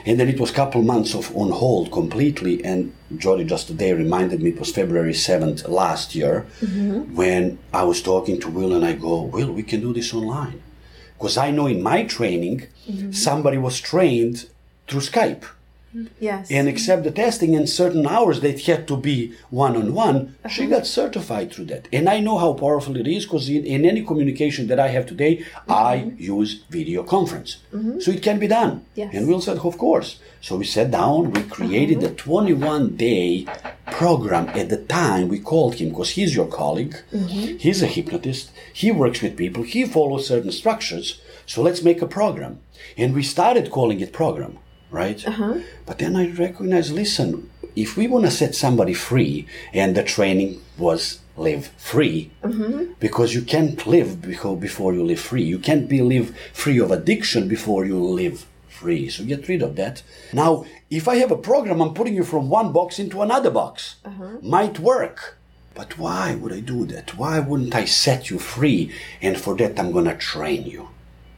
And 0.06 0.20
then 0.20 0.30
it 0.30 0.40
was 0.40 0.52
a 0.52 0.54
couple 0.54 0.82
months 0.84 1.14
of 1.16 1.36
on 1.36 1.50
hold 1.52 1.92
completely. 1.92 2.64
And 2.64 2.94
Jody 3.18 3.44
just 3.44 3.68
today 3.68 3.92
reminded 3.94 4.42
me 4.42 4.52
it 4.52 4.60
was 4.60 4.72
February 4.72 5.14
7th 5.14 5.68
last 5.68 6.16
year 6.16 6.46
when 7.14 7.58
I 7.74 7.84
was 7.84 8.02
talking 8.02 8.40
to 8.42 8.50
Will 8.50 8.74
and 8.74 8.86
I 8.86 8.94
go, 8.94 9.24
Will, 9.24 9.52
we 9.52 9.64
can 9.64 9.82
do 9.82 9.94
this 9.94 10.14
online. 10.14 10.62
Because 11.18 11.38
I 11.38 11.52
know 11.52 11.68
in 11.68 11.82
my 11.82 12.04
training, 12.04 12.68
mm-hmm. 12.90 13.12
somebody 13.12 13.58
was 13.58 13.80
trained 13.80 14.48
through 14.88 15.02
Skype 15.02 15.46
Yes. 16.20 16.52
and 16.52 16.68
accept 16.68 17.04
the 17.04 17.12
testing 17.12 17.54
in 17.54 17.68
certain 17.68 18.06
hours 18.06 18.42
that 18.42 18.62
had 18.62 18.88
to 18.88 18.98
be 18.98 19.34
one 19.50 19.76
on 19.76 19.94
one, 19.94 20.36
she 20.50 20.64
uh-huh. 20.64 20.76
got 20.76 20.88
certified 20.88 21.52
through 21.52 21.66
that. 21.66 21.88
And 21.94 22.10
I 22.10 22.20
know 22.20 22.38
how 22.38 22.54
powerful 22.54 22.98
it 22.98 23.08
is 23.08 23.26
because 23.26 23.50
in, 23.50 23.66
in 23.66 23.86
any 23.86 24.04
communication 24.04 24.68
that 24.68 24.80
I 24.80 24.90
have 24.90 25.06
today, 25.06 25.46
I 25.68 25.98
mm-hmm. 25.98 26.22
use 26.22 26.64
video 26.70 27.04
conference. 27.04 27.58
Mm-hmm. 27.74 28.00
So 28.00 28.12
it 28.12 28.24
can 28.24 28.40
be 28.40 28.48
done. 28.48 28.86
Yes. 28.96 29.14
And 29.14 29.28
Will 29.28 29.42
said, 29.42 29.60
Of 29.60 29.78
course. 29.78 30.20
So 30.42 30.58
we 30.58 30.66
sat 30.66 30.92
down, 30.92 31.32
we 31.32 31.44
created 31.44 32.00
mm-hmm. 32.00 32.14
a 32.14 32.16
21 32.16 32.96
day 32.98 33.48
program. 33.92 34.50
At 34.50 34.70
the 34.70 34.78
time, 34.78 35.28
we 35.30 35.40
called 35.40 35.76
him 35.76 35.90
because 35.90 36.12
he's 36.12 36.36
your 36.36 36.48
colleague, 36.48 36.96
he's 37.12 37.82
a 37.82 37.88
hypnotist, 37.88 38.52
he 38.74 38.92
works 38.92 39.22
with 39.22 39.38
people, 39.38 39.64
he 39.64 39.86
follows 39.86 40.28
certain 40.28 40.52
structures. 40.52 41.22
So 41.46 41.62
let's 41.62 41.84
make 41.84 42.02
a 42.02 42.08
program. 42.08 42.60
And 42.98 43.14
we 43.14 43.24
started 43.24 43.72
calling 43.72 44.02
it 44.02 44.14
program 44.14 44.60
right? 44.96 45.28
Uh-huh. 45.28 45.60
But 45.86 46.00
then 46.00 46.16
I 46.16 46.32
recognize, 46.32 46.92
listen, 46.92 47.50
if 47.76 47.98
we 47.98 48.08
want 48.08 48.26
to 48.26 48.32
set 48.32 48.56
somebody 48.56 48.94
free, 48.94 49.46
and 49.74 49.96
the 49.96 50.04
training 50.04 50.62
was 50.78 51.20
live 51.38 51.68
free, 51.78 52.32
mm-hmm. 52.42 52.94
because 53.00 53.36
you 53.36 53.42
can't 53.42 53.86
live 53.86 54.22
before, 54.22 54.58
before 54.58 54.94
you 54.94 55.04
live 55.04 55.20
free. 55.20 55.44
You 55.44 55.60
can't 55.60 55.90
be 55.90 56.02
live 56.02 56.36
free 56.54 56.80
of 56.80 56.92
addiction 56.92 57.50
before 57.50 57.86
you 57.86 58.00
live 58.00 58.46
free. 58.70 59.10
So 59.10 59.26
get 59.26 59.48
rid 59.50 59.62
of 59.62 59.76
that. 59.76 60.02
Now, 60.32 60.66
if 60.90 61.08
I 61.08 61.16
have 61.18 61.32
a 61.32 61.38
program, 61.38 61.82
I'm 61.82 61.94
putting 61.94 62.16
you 62.16 62.24
from 62.24 62.50
one 62.50 62.72
box 62.72 63.00
into 63.00 63.22
another 63.22 63.52
box. 63.52 63.96
Uh-huh. 64.06 64.38
Might 64.42 64.80
work. 64.80 65.38
But 65.74 65.98
why 65.98 66.36
would 66.36 66.54
I 66.54 66.62
do 66.62 66.86
that? 66.86 67.18
Why 67.18 67.40
wouldn't 67.40 67.76
I 67.76 67.84
set 67.84 68.30
you 68.30 68.40
free? 68.40 68.94
And 69.22 69.38
for 69.38 69.56
that, 69.58 69.78
I'm 69.78 69.92
going 69.92 70.06
to 70.06 70.16
train 70.16 70.64
you. 70.66 70.88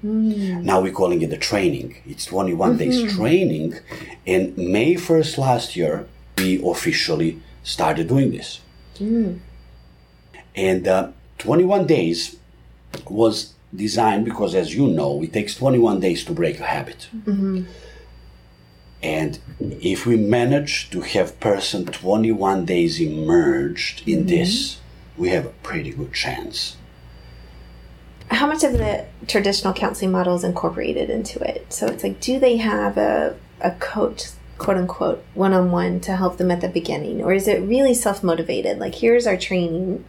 Mm. 0.08 0.64
Now 0.64 0.80
we're 0.82 0.94
calling 0.94 1.22
it 1.22 1.30
the 1.30 1.38
training. 1.38 1.98
It's 2.06 2.26
21 2.26 2.78
days 2.78 3.02
mm-hmm. 3.02 3.18
training. 3.18 3.80
And 4.26 4.58
May 4.58 4.96
1st 4.96 5.38
last 5.38 5.76
year, 5.76 6.08
we 6.38 6.62
officially 6.64 7.42
started 7.64 8.08
doing 8.08 8.32
this. 8.32 8.62
Mm. 8.96 9.40
And 10.56 10.88
uh, 10.88 11.12
21 11.40 11.88
days 11.88 12.38
was 13.10 13.54
designed 13.76 14.26
because, 14.26 14.56
as 14.56 14.74
you 14.74 14.88
know, 14.88 15.22
it 15.22 15.34
takes 15.34 15.56
21 15.56 16.00
days 16.00 16.24
to 16.26 16.32
break 16.32 16.60
a 16.60 16.66
habit. 16.66 17.10
Mm-hmm. 17.14 17.64
And 19.04 19.40
if 19.60 20.06
we 20.06 20.16
manage 20.16 20.90
to 20.92 21.02
have 21.02 21.40
person 21.40 21.86
21 21.86 22.66
days 22.66 23.00
immersed 23.00 24.08
in 24.08 24.20
mm-hmm. 24.20 24.28
this, 24.30 24.80
we 25.18 25.30
have 25.30 25.46
a 25.46 25.54
pretty 25.64 25.92
good 25.92 26.14
chance. 26.14 26.78
How 28.30 28.48
much 28.48 28.64
of 28.64 28.74
the 28.74 29.06
traditional 29.28 29.74
counseling 29.74 30.12
model 30.12 30.36
is 30.36 30.44
incorporated 30.44 31.10
into 31.10 31.40
it? 31.40 31.72
So 31.72 31.88
it's 31.88 32.04
like, 32.04 32.20
do 32.20 32.40
they 32.40 32.58
have 32.58 32.98
a, 32.98 33.36
a 33.62 33.72
coach, 33.72 34.28
quote 34.58 34.78
unquote, 34.78 35.24
one 35.34 35.54
on 35.54 35.72
one 35.72 36.00
to 36.02 36.16
help 36.16 36.38
them 36.38 36.52
at 36.52 36.62
the 36.62 36.68
beginning? 36.68 37.24
Or 37.24 37.34
is 37.34 37.48
it 37.48 37.62
really 37.62 37.94
self 37.94 38.24
motivated? 38.24 38.80
Like, 38.80 38.96
here's 38.96 39.28
our 39.28 39.38
training, 39.38 40.04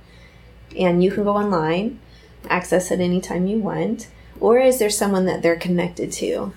and 0.77 1.03
you 1.03 1.11
can 1.11 1.25
go 1.25 1.37
online, 1.37 2.01
access 2.49 2.91
it 2.91 3.01
anytime 3.01 3.47
you 3.47 3.59
want. 3.59 4.09
Or 4.41 4.59
is 4.59 4.79
there 4.79 4.91
someone 4.91 5.27
that 5.27 5.43
they're 5.43 5.57
connected 5.57 6.13
to? 6.13 6.53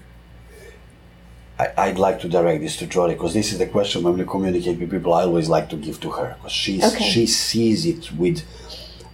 I, 1.78 1.90
would 1.90 2.00
like 2.00 2.20
to 2.22 2.30
direct 2.30 2.62
this 2.62 2.76
to 2.78 2.88
Jody 2.88 3.14
because 3.14 3.34
this 3.34 3.52
is 3.52 3.60
the 3.60 3.68
question 3.68 4.04
when 4.04 4.18
we 4.18 4.26
communicate 4.26 4.80
with 4.80 4.90
people. 4.90 5.14
I 5.14 5.24
always 5.24 5.48
like 5.48 5.70
to 5.70 5.76
give 5.76 6.00
to 6.02 6.10
her 6.12 6.36
because 6.38 6.52
she's 6.52 6.84
okay. 6.84 7.10
she 7.10 7.28
sees 7.28 7.86
it 7.86 8.12
with 8.14 8.42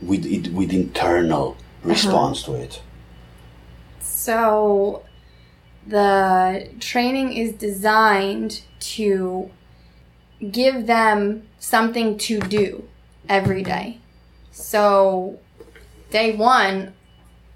with 0.02 0.26
it 0.26 0.54
with 0.54 0.72
internal. 0.74 1.58
Response 1.88 2.44
uh-huh. 2.44 2.58
to 2.58 2.64
it. 2.64 2.82
So, 4.00 5.04
the 5.86 6.70
training 6.80 7.34
is 7.34 7.54
designed 7.54 8.62
to 8.80 9.50
give 10.52 10.86
them 10.86 11.48
something 11.60 12.18
to 12.18 12.40
do 12.40 12.88
every 13.30 13.64
day. 13.64 14.00
So, 14.52 15.40
day 16.10 16.36
one, 16.36 16.94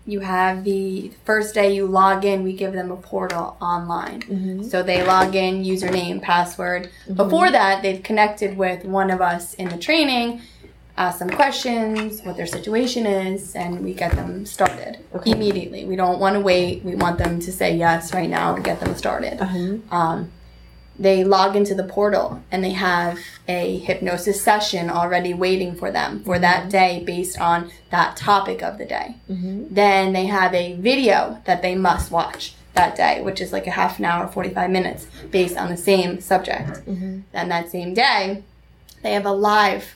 you 0.06 0.22
have 0.22 0.64
the 0.64 1.12
first 1.26 1.54
day 1.54 1.76
you 1.76 1.86
log 1.86 2.26
in, 2.26 2.44
we 2.44 2.54
give 2.54 2.74
them 2.74 2.92
a 2.92 2.98
portal 2.98 3.56
online. 3.62 4.22
Mm-hmm. 4.22 4.64
So 4.64 4.82
they 4.82 5.04
log 5.04 5.36
in, 5.36 5.64
username, 5.64 6.22
password. 6.22 6.90
Mm-hmm. 7.04 7.14
Before 7.16 7.52
that, 7.52 7.82
they've 7.82 8.02
connected 8.02 8.58
with 8.58 8.84
one 8.84 9.12
of 9.12 9.22
us 9.22 9.54
in 9.56 9.70
the 9.70 9.78
training, 9.78 10.42
ask 10.98 11.20
them 11.20 11.30
questions, 11.30 12.22
what 12.22 12.38
their 12.38 12.46
situation 12.46 13.06
is, 13.06 13.56
and 13.56 13.84
we 13.84 13.94
get 13.94 14.12
them 14.14 14.46
started 14.46 15.00
okay. 15.16 15.32
immediately. 15.32 15.86
We 15.86 15.96
don't 15.96 16.20
want 16.20 16.36
to 16.36 16.40
wait. 16.40 16.84
We 16.84 16.96
want 16.96 17.18
them 17.18 17.40
to 17.40 17.52
say 17.52 17.76
yes 17.76 18.14
right 18.14 18.30
now 18.30 18.56
and 18.56 18.64
get 18.64 18.80
them 18.80 18.96
started. 18.96 19.42
Uh-huh. 19.42 19.78
Um, 19.96 20.32
they 21.00 21.24
log 21.24 21.56
into 21.56 21.74
the 21.74 21.84
portal 21.84 22.44
and 22.52 22.64
they 22.64 22.72
have 22.72 23.18
a 23.48 23.80
hypnosis 23.80 24.42
session 24.42 24.90
already 24.90 25.34
waiting 25.34 25.76
for 25.76 25.90
them 25.90 26.24
for 26.24 26.38
that 26.38 26.62
mm-hmm. 26.62 26.70
day 26.70 27.04
based 27.06 27.40
on 27.40 27.72
that 27.90 28.16
topic 28.16 28.62
of 28.62 28.78
the 28.78 28.86
day. 28.86 29.16
Mm-hmm. 29.30 29.74
Then 29.74 30.14
they 30.14 30.28
have 30.28 30.54
a 30.54 30.76
video 30.76 31.42
that 31.46 31.62
they 31.62 31.76
must 31.76 32.12
watch 32.12 32.54
that 32.74 32.96
day, 32.96 33.22
which 33.22 33.42
is 33.42 33.52
like 33.52 33.68
a 33.68 33.72
half 33.72 34.00
an 34.00 34.06
hour, 34.06 34.28
45 34.28 34.70
minutes 34.70 35.08
based 35.32 35.58
on 35.58 35.70
the 35.70 35.78
same 35.78 36.22
subject. 36.22 36.70
Mm-hmm. 36.86 37.22
Then 37.32 37.50
that 37.50 37.70
same 37.70 37.94
day, 37.94 38.44
they 39.02 39.14
have 39.14 39.26
a 39.26 39.32
live 39.32 39.96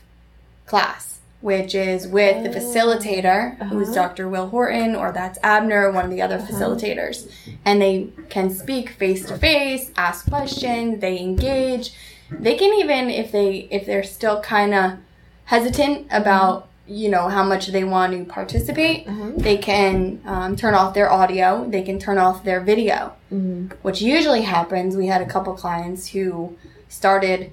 class 0.66 1.16
which 1.46 1.76
is 1.76 2.08
with 2.08 2.44
the 2.44 2.50
facilitator, 2.50 3.62
uh-huh. 3.62 3.66
who's 3.66 3.94
Dr. 3.94 4.28
Will 4.28 4.48
Horton, 4.48 4.96
or 4.96 5.12
that's 5.12 5.38
Abner, 5.44 5.92
one 5.92 6.06
of 6.06 6.10
the 6.10 6.20
other 6.20 6.38
uh-huh. 6.38 6.48
facilitators. 6.48 7.32
And 7.64 7.80
they 7.80 8.10
can 8.30 8.50
speak 8.50 8.90
face 8.90 9.28
to 9.28 9.38
face, 9.38 9.92
ask 9.96 10.28
questions, 10.28 11.02
they 11.02 11.20
engage. 11.20 11.94
They 12.32 12.56
can 12.56 12.74
even, 12.80 13.12
if 13.12 13.32
they 13.32 13.68
if 13.70 13.86
they're 13.86 14.02
still 14.02 14.42
kind 14.42 14.74
of 14.74 14.94
hesitant 15.46 16.08
about 16.10 16.68
you 16.88 17.10
know 17.10 17.30
how 17.30 17.44
much 17.44 17.68
they 17.68 17.84
want 17.84 18.14
to 18.14 18.26
participate 18.26 19.08
uh-huh. 19.08 19.32
they 19.38 19.58
can 19.58 20.22
um, 20.26 20.56
turn 20.56 20.76
off 20.76 20.94
their 20.94 21.12
audio 21.12 21.68
they 21.68 21.82
can 21.82 21.98
turn 21.98 22.20
off 22.20 22.44
their 22.44 22.60
video 22.60 23.12
mm-hmm. 23.34 23.68
which 23.82 24.04
usually 24.04 24.44
happens 24.44 24.96
we 24.96 25.08
had 25.08 25.20
a 25.20 25.26
couple 25.26 25.52
clients 25.56 26.10
who 26.10 26.56
started 26.88 27.52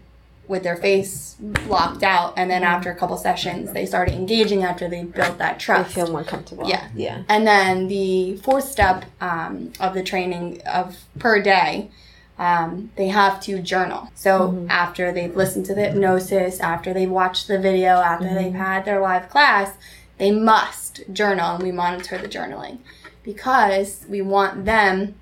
with 0.52 0.62
their 0.62 0.76
face 0.76 1.34
blocked 1.40 2.02
out 2.02 2.34
and 2.36 2.50
then 2.50 2.62
after 2.62 2.90
a 2.90 2.94
couple 2.94 3.16
sessions 3.16 3.72
they 3.72 3.86
started 3.86 4.14
engaging 4.14 4.62
after 4.62 4.86
they 4.86 5.02
built 5.02 5.38
that 5.38 5.58
trust. 5.58 5.88
they 5.88 6.02
feel 6.02 6.12
more 6.12 6.22
comfortable. 6.22 6.68
Yeah. 6.68 6.88
Yeah. 6.94 7.22
And 7.26 7.46
then 7.46 7.88
the 7.88 8.36
fourth 8.36 8.64
step 8.64 9.06
um, 9.22 9.72
of 9.80 9.94
the 9.94 10.02
training 10.02 10.60
of 10.66 10.96
per 11.18 11.42
day 11.42 11.90
um, 12.38 12.90
they 12.96 13.08
have 13.08 13.40
to 13.42 13.60
journal. 13.60 14.10
So 14.14 14.40
mm-hmm. 14.40 14.66
after 14.70 15.10
they've 15.10 15.34
listened 15.34 15.64
to 15.66 15.74
the 15.74 15.86
hypnosis 15.86 16.60
after 16.60 16.92
they've 16.92 17.10
watched 17.10 17.48
the 17.48 17.58
video 17.58 17.92
after 17.94 18.26
mm-hmm. 18.26 18.34
they've 18.34 18.52
had 18.52 18.84
their 18.84 19.00
live 19.00 19.30
class 19.30 19.72
they 20.18 20.30
must 20.30 21.00
journal 21.12 21.54
and 21.54 21.62
we 21.64 21.72
monitor 21.72 22.18
the 22.18 22.28
journaling. 22.28 22.78
Because 23.22 24.04
we 24.06 24.20
want 24.20 24.66
them 24.66 25.14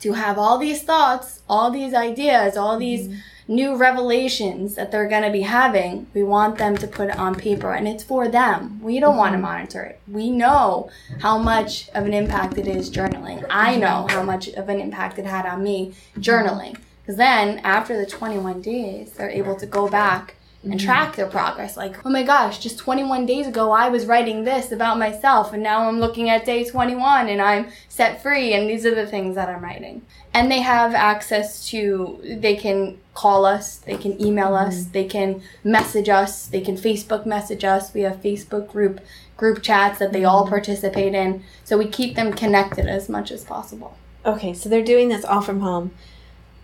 to 0.00 0.14
have 0.14 0.36
all 0.36 0.58
these 0.58 0.82
thoughts 0.82 1.42
all 1.48 1.70
these 1.70 1.94
ideas 1.94 2.56
all 2.56 2.76
these 2.76 3.06
mm-hmm 3.06 3.18
new 3.46 3.76
revelations 3.76 4.74
that 4.74 4.90
they're 4.90 5.08
going 5.08 5.22
to 5.22 5.30
be 5.30 5.42
having, 5.42 6.06
we 6.14 6.22
want 6.22 6.58
them 6.58 6.76
to 6.76 6.86
put 6.86 7.10
it 7.10 7.18
on 7.18 7.34
paper 7.34 7.72
and 7.72 7.86
it's 7.86 8.04
for 8.04 8.28
them. 8.28 8.80
We 8.82 9.00
don't 9.00 9.10
mm-hmm. 9.10 9.18
want 9.18 9.32
to 9.34 9.38
monitor 9.38 9.82
it. 9.82 10.00
We 10.08 10.30
know 10.30 10.90
how 11.20 11.38
much 11.38 11.88
of 11.90 12.06
an 12.06 12.14
impact 12.14 12.58
it 12.58 12.66
is 12.66 12.90
journaling. 12.90 13.44
I 13.50 13.72
mm-hmm. 13.72 13.80
know 13.80 14.06
how 14.08 14.22
much 14.22 14.48
of 14.48 14.68
an 14.68 14.80
impact 14.80 15.18
it 15.18 15.26
had 15.26 15.46
on 15.46 15.62
me 15.62 15.94
journaling. 16.18 16.76
Because 17.02 17.16
then 17.16 17.58
after 17.58 17.98
the 17.98 18.06
21 18.06 18.62
days, 18.62 19.12
they're 19.12 19.28
able 19.28 19.56
to 19.56 19.66
go 19.66 19.88
back 19.88 20.36
and 20.64 20.74
mm-hmm. 20.74 20.86
track 20.86 21.16
their 21.16 21.26
progress. 21.26 21.76
Like, 21.76 22.04
oh 22.04 22.10
my 22.10 22.22
gosh, 22.22 22.58
just 22.58 22.78
21 22.78 23.26
days 23.26 23.46
ago, 23.46 23.70
I 23.70 23.88
was 23.88 24.06
writing 24.06 24.44
this 24.44 24.72
about 24.72 24.98
myself, 24.98 25.52
and 25.52 25.62
now 25.62 25.86
I'm 25.86 26.00
looking 26.00 26.30
at 26.30 26.44
day 26.44 26.64
21 26.64 27.28
and 27.28 27.40
I'm 27.40 27.68
set 27.88 28.22
free, 28.22 28.54
and 28.54 28.68
these 28.68 28.86
are 28.86 28.94
the 28.94 29.06
things 29.06 29.34
that 29.34 29.48
I'm 29.48 29.62
writing. 29.62 30.02
And 30.32 30.50
they 30.50 30.60
have 30.60 30.94
access 30.94 31.68
to, 31.68 32.18
they 32.22 32.56
can 32.56 32.98
call 33.12 33.44
us, 33.44 33.76
they 33.76 33.96
can 33.96 34.20
email 34.20 34.54
us, 34.54 34.80
mm-hmm. 34.80 34.92
they 34.92 35.04
can 35.04 35.42
message 35.62 36.08
us, 36.08 36.46
they 36.46 36.60
can 36.60 36.76
Facebook 36.76 37.26
message 37.26 37.64
us. 37.64 37.94
We 37.94 38.00
have 38.02 38.16
Facebook 38.16 38.70
group 38.70 39.00
group 39.36 39.62
chats 39.62 39.98
that 39.98 40.12
they 40.12 40.20
mm-hmm. 40.20 40.28
all 40.28 40.48
participate 40.48 41.14
in. 41.14 41.42
So 41.64 41.76
we 41.76 41.86
keep 41.86 42.14
them 42.14 42.32
connected 42.32 42.86
as 42.86 43.08
much 43.08 43.30
as 43.30 43.44
possible. 43.44 43.96
Okay, 44.24 44.54
so 44.54 44.68
they're 44.68 44.82
doing 44.82 45.08
this 45.08 45.24
all 45.24 45.42
from 45.42 45.60
home, 45.60 45.92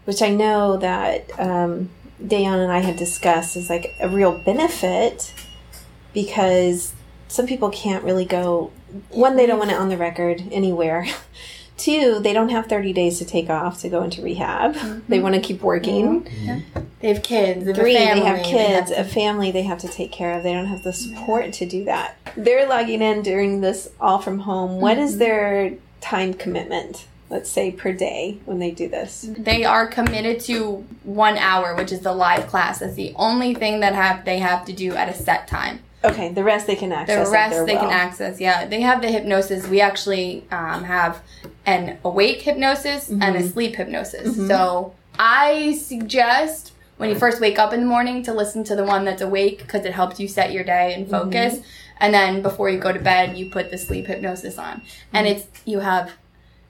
which 0.05 0.23
I 0.23 0.31
know 0.31 0.77
that 0.79 1.31
um, 1.39 1.91
Dayan 2.23 2.63
and 2.63 2.73
I 2.73 2.79
had 2.79 2.97
discussed 2.97 3.57
is 3.57 3.71
like 3.71 3.95
a 4.01 4.09
real 4.09 4.39
benefit 4.39 5.33
because 6.13 6.95
some 7.29 7.47
people 7.47 7.71
can't 7.71 8.05
really 8.05 8.25
go. 8.25 8.73
One, 9.11 9.37
they 9.37 9.47
don't 9.47 9.59
want 9.59 9.71
it 9.71 9.77
on 9.77 9.89
the 9.89 9.97
record 9.97 10.43
anywhere. 10.51 11.07
Two, 11.77 12.21
they 12.21 12.35
don't 12.35 12.51
have 12.51 12.67
30 12.67 12.93
days 12.93 13.19
to 13.21 13.25
take 13.25 13.49
off 13.49 13.81
to 13.81 13.89
go 13.89 14.03
into 14.03 14.21
rehab. 14.21 14.75
Mm-hmm. 14.75 14.99
They 15.09 15.19
want 15.19 15.35
to 15.35 15.41
keep 15.41 15.63
working. 15.63 16.25
Mm-hmm. 16.25 16.81
They 17.01 17.09
have 17.09 17.23
kids. 17.23 17.65
They 17.65 17.71
have 17.71 17.77
Three, 17.77 17.95
they 17.95 18.21
have 18.21 18.45
kids, 18.45 18.91
they 18.91 18.97
have 18.97 19.07
to... 19.07 19.11
a 19.11 19.15
family 19.15 19.51
they 19.51 19.63
have 19.63 19.79
to 19.79 19.89
take 19.89 20.13
care 20.13 20.37
of. 20.37 20.43
They 20.43 20.53
don't 20.53 20.67
have 20.67 20.83
the 20.83 20.93
support 20.93 21.47
yeah. 21.47 21.51
to 21.53 21.67
do 21.67 21.85
that. 21.85 22.19
They're 22.37 22.69
logging 22.69 23.01
in 23.01 23.23
during 23.23 23.63
this 23.63 23.91
all 23.99 24.19
from 24.19 24.41
home. 24.41 24.81
What 24.83 24.99
mm-hmm. 24.99 25.05
is 25.05 25.17
their 25.17 25.75
time 26.03 26.35
commitment? 26.35 27.07
Let's 27.31 27.49
say 27.49 27.71
per 27.71 27.93
day 27.93 28.39
when 28.45 28.59
they 28.59 28.71
do 28.73 28.89
this 28.89 29.31
they 29.39 29.65
are 29.65 29.87
committed 29.87 30.41
to 30.41 30.85
one 31.05 31.39
hour 31.39 31.75
which 31.77 31.93
is 31.93 32.01
the 32.01 32.13
live 32.13 32.47
class 32.49 32.81
that's 32.81 32.95
the 32.95 33.13
only 33.17 33.55
thing 33.55 33.81
that 33.81 33.95
have 33.95 34.25
they 34.25 34.39
have 34.39 34.65
to 34.65 34.73
do 34.73 34.95
at 34.95 35.09
a 35.09 35.15
set 35.15 35.47
time 35.47 35.81
okay 36.05 36.33
the 36.33 36.43
rest 36.43 36.67
they 36.67 36.77
can 36.77 36.93
access 36.93 37.29
the 37.29 37.33
rest 37.33 37.67
they 37.67 37.77
can 37.77 37.91
access 37.91 38.41
yeah 38.41 38.67
they 38.67 38.81
have 38.81 39.01
the 39.01 39.09
hypnosis 39.09 39.67
we 39.69 39.81
actually 39.81 40.45
um, 40.51 40.85
have 40.85 41.23
an 41.67 41.99
awake 42.05 42.43
hypnosis 42.43 43.09
mm-hmm. 43.09 43.23
and 43.23 43.37
a 43.37 43.39
mm-hmm. 43.39 43.49
sleep 43.49 43.77
hypnosis 43.77 44.29
mm-hmm. 44.29 44.49
so 44.49 44.95
i 45.19 45.73
suggest 45.75 46.73
when 46.97 47.09
you 47.09 47.15
first 47.15 47.41
wake 47.41 47.59
up 47.59 47.73
in 47.73 47.81
the 47.81 47.87
morning 47.87 48.23
to 48.23 48.35
listen 48.35 48.63
to 48.65 48.77
the 48.77 48.85
one 48.85 49.05
that's 49.05 49.23
awake 49.23 49.59
because 49.59 49.85
it 49.85 49.93
helps 49.93 50.19
you 50.19 50.29
set 50.29 50.53
your 50.53 50.65
day 50.65 50.95
and 50.95 51.09
focus 51.09 51.55
mm-hmm. 51.55 51.65
and 51.99 52.13
then 52.13 52.43
before 52.43 52.69
you 52.69 52.79
go 52.79 52.93
to 52.93 53.01
bed 53.01 53.37
you 53.37 53.51
put 53.51 53.71
the 53.71 53.79
sleep 53.79 54.07
hypnosis 54.07 54.59
on 54.59 54.83
and 55.13 55.27
mm-hmm. 55.27 55.37
it's 55.37 55.47
you 55.65 55.81
have 55.81 56.13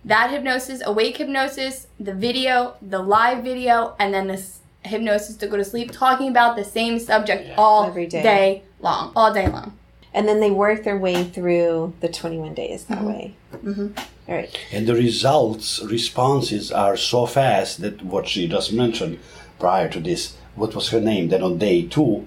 that 0.04 0.30
hypnosis, 0.30 0.82
awake 0.84 1.16
hypnosis, 1.16 1.86
the 1.98 2.14
video, 2.14 2.76
the 2.80 2.98
live 2.98 3.44
video, 3.44 3.94
and 3.98 4.14
then 4.14 4.28
this 4.28 4.60
hypnosis 4.82 5.36
to 5.36 5.46
go 5.46 5.56
to 5.56 5.64
sleep, 5.64 5.92
talking 5.92 6.28
about 6.28 6.56
the 6.56 6.64
same 6.64 6.98
subject 6.98 7.48
yeah. 7.48 7.54
all 7.58 7.84
Every 7.86 8.06
day. 8.06 8.22
day 8.22 8.62
long, 8.80 9.12
all 9.14 9.32
day 9.32 9.48
long. 9.48 9.76
And 10.12 10.26
then 10.26 10.40
they 10.40 10.50
work 10.50 10.82
their 10.82 10.98
way 10.98 11.22
through 11.24 11.92
the 12.00 12.08
21 12.08 12.54
days 12.54 12.84
that 12.86 12.98
mm-hmm. 12.98 13.06
way. 13.06 13.34
Mm-hmm. 13.54 13.98
All 14.28 14.34
right. 14.34 14.60
And 14.72 14.86
the 14.86 14.94
results, 14.94 15.82
responses 15.84 16.72
are 16.72 16.96
so 16.96 17.26
fast 17.26 17.80
that 17.82 18.02
what 18.02 18.26
she 18.26 18.48
just 18.48 18.72
mentioned 18.72 19.20
prior 19.58 19.88
to 19.88 20.00
this, 20.00 20.36
what 20.56 20.74
was 20.74 20.88
her 20.88 21.00
name? 21.00 21.28
Then 21.28 21.42
on 21.42 21.58
day 21.58 21.86
two, 21.86 22.26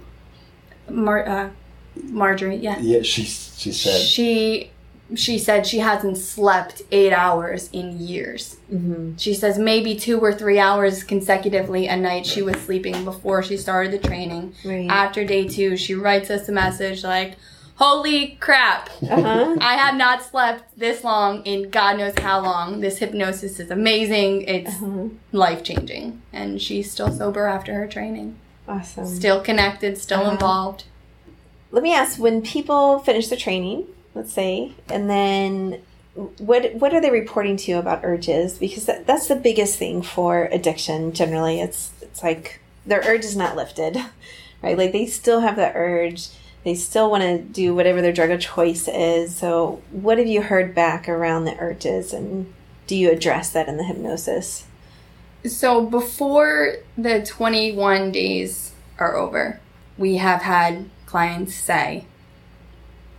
Mar- 0.89 1.27
uh, 1.27 1.49
Marjorie, 1.95 2.57
yeah. 2.57 2.77
Yeah, 2.79 3.01
she 3.01 3.23
she 3.23 3.71
said 3.71 4.01
she 4.01 4.71
she 5.15 5.37
said 5.37 5.67
she 5.67 5.79
hasn't 5.79 6.17
slept 6.17 6.81
eight 6.91 7.13
hours 7.13 7.69
in 7.71 7.99
years. 7.99 8.57
Mm-hmm. 8.71 9.17
She 9.17 9.33
says 9.33 9.57
maybe 9.57 9.95
two 9.95 10.19
or 10.19 10.33
three 10.33 10.59
hours 10.59 11.03
consecutively 11.03 11.87
a 11.87 11.95
night 11.95 12.25
she 12.25 12.41
was 12.41 12.55
sleeping 12.57 13.03
before 13.03 13.43
she 13.43 13.57
started 13.57 13.91
the 13.91 14.07
training. 14.07 14.55
Right. 14.65 14.89
After 14.89 15.25
day 15.25 15.47
two, 15.47 15.77
she 15.77 15.93
writes 15.93 16.29
us 16.29 16.49
a 16.49 16.51
message 16.51 17.03
like, 17.03 17.35
Holy 17.75 18.37
crap! 18.39 18.89
Uh-huh. 19.01 19.57
I 19.59 19.75
have 19.75 19.95
not 19.95 20.23
slept 20.23 20.77
this 20.77 21.03
long 21.03 21.43
in 21.43 21.69
God 21.69 21.97
knows 21.97 22.13
how 22.19 22.39
long. 22.39 22.81
This 22.81 22.99
hypnosis 22.99 23.59
is 23.59 23.71
amazing. 23.71 24.43
It's 24.43 24.69
uh-huh. 24.69 25.09
life 25.31 25.63
changing. 25.63 26.21
And 26.31 26.61
she's 26.61 26.91
still 26.91 27.11
sober 27.11 27.47
after 27.47 27.73
her 27.73 27.87
training. 27.87 28.37
Awesome. 28.67 29.07
Still 29.07 29.41
connected, 29.41 29.97
still 29.97 30.21
uh-huh. 30.21 30.31
involved. 30.31 30.83
Let 31.71 31.81
me 31.81 31.93
ask 31.93 32.19
when 32.19 32.43
people 32.43 32.99
finish 32.99 33.27
the 33.27 33.35
training, 33.35 33.87
let's 34.15 34.33
say, 34.33 34.73
and 34.89 35.09
then 35.09 35.81
what 36.37 36.75
what 36.75 36.93
are 36.93 37.01
they 37.01 37.09
reporting 37.09 37.57
to 37.57 37.71
you 37.71 37.77
about 37.77 38.03
urges? 38.03 38.57
Because 38.57 38.85
that, 38.85 39.07
that's 39.07 39.27
the 39.27 39.35
biggest 39.35 39.79
thing 39.79 40.01
for 40.01 40.45
addiction. 40.45 41.13
Generally, 41.13 41.61
it's 41.61 41.91
it's 42.01 42.23
like 42.23 42.59
their 42.85 43.01
urge 43.01 43.25
is 43.25 43.35
not 43.35 43.55
lifted, 43.55 43.97
right? 44.61 44.77
Like 44.77 44.91
they 44.91 45.05
still 45.05 45.41
have 45.41 45.55
that 45.55 45.75
urge. 45.75 46.29
They 46.63 46.75
still 46.75 47.11
want 47.11 47.23
to 47.23 47.39
do 47.39 47.75
whatever 47.75 48.01
their 48.01 48.13
drug 48.13 48.29
of 48.29 48.39
choice 48.39 48.87
is. 48.87 49.35
So, 49.35 49.81
what 49.91 50.17
have 50.17 50.27
you 50.27 50.41
heard 50.43 50.73
back 50.73 51.09
around 51.09 51.43
the 51.43 51.57
urges, 51.59 52.13
and 52.13 52.53
do 52.87 52.95
you 52.95 53.11
address 53.11 53.49
that 53.49 53.67
in 53.67 53.77
the 53.77 53.83
hypnosis? 53.83 54.65
So 55.45 55.85
before 55.85 56.77
the 56.97 57.21
21 57.25 58.11
days 58.13 58.71
are 58.97 59.15
over, 59.15 59.59
we 59.97 60.17
have 60.17 60.41
had 60.41 60.89
clients 61.05 61.53
say, 61.53 62.05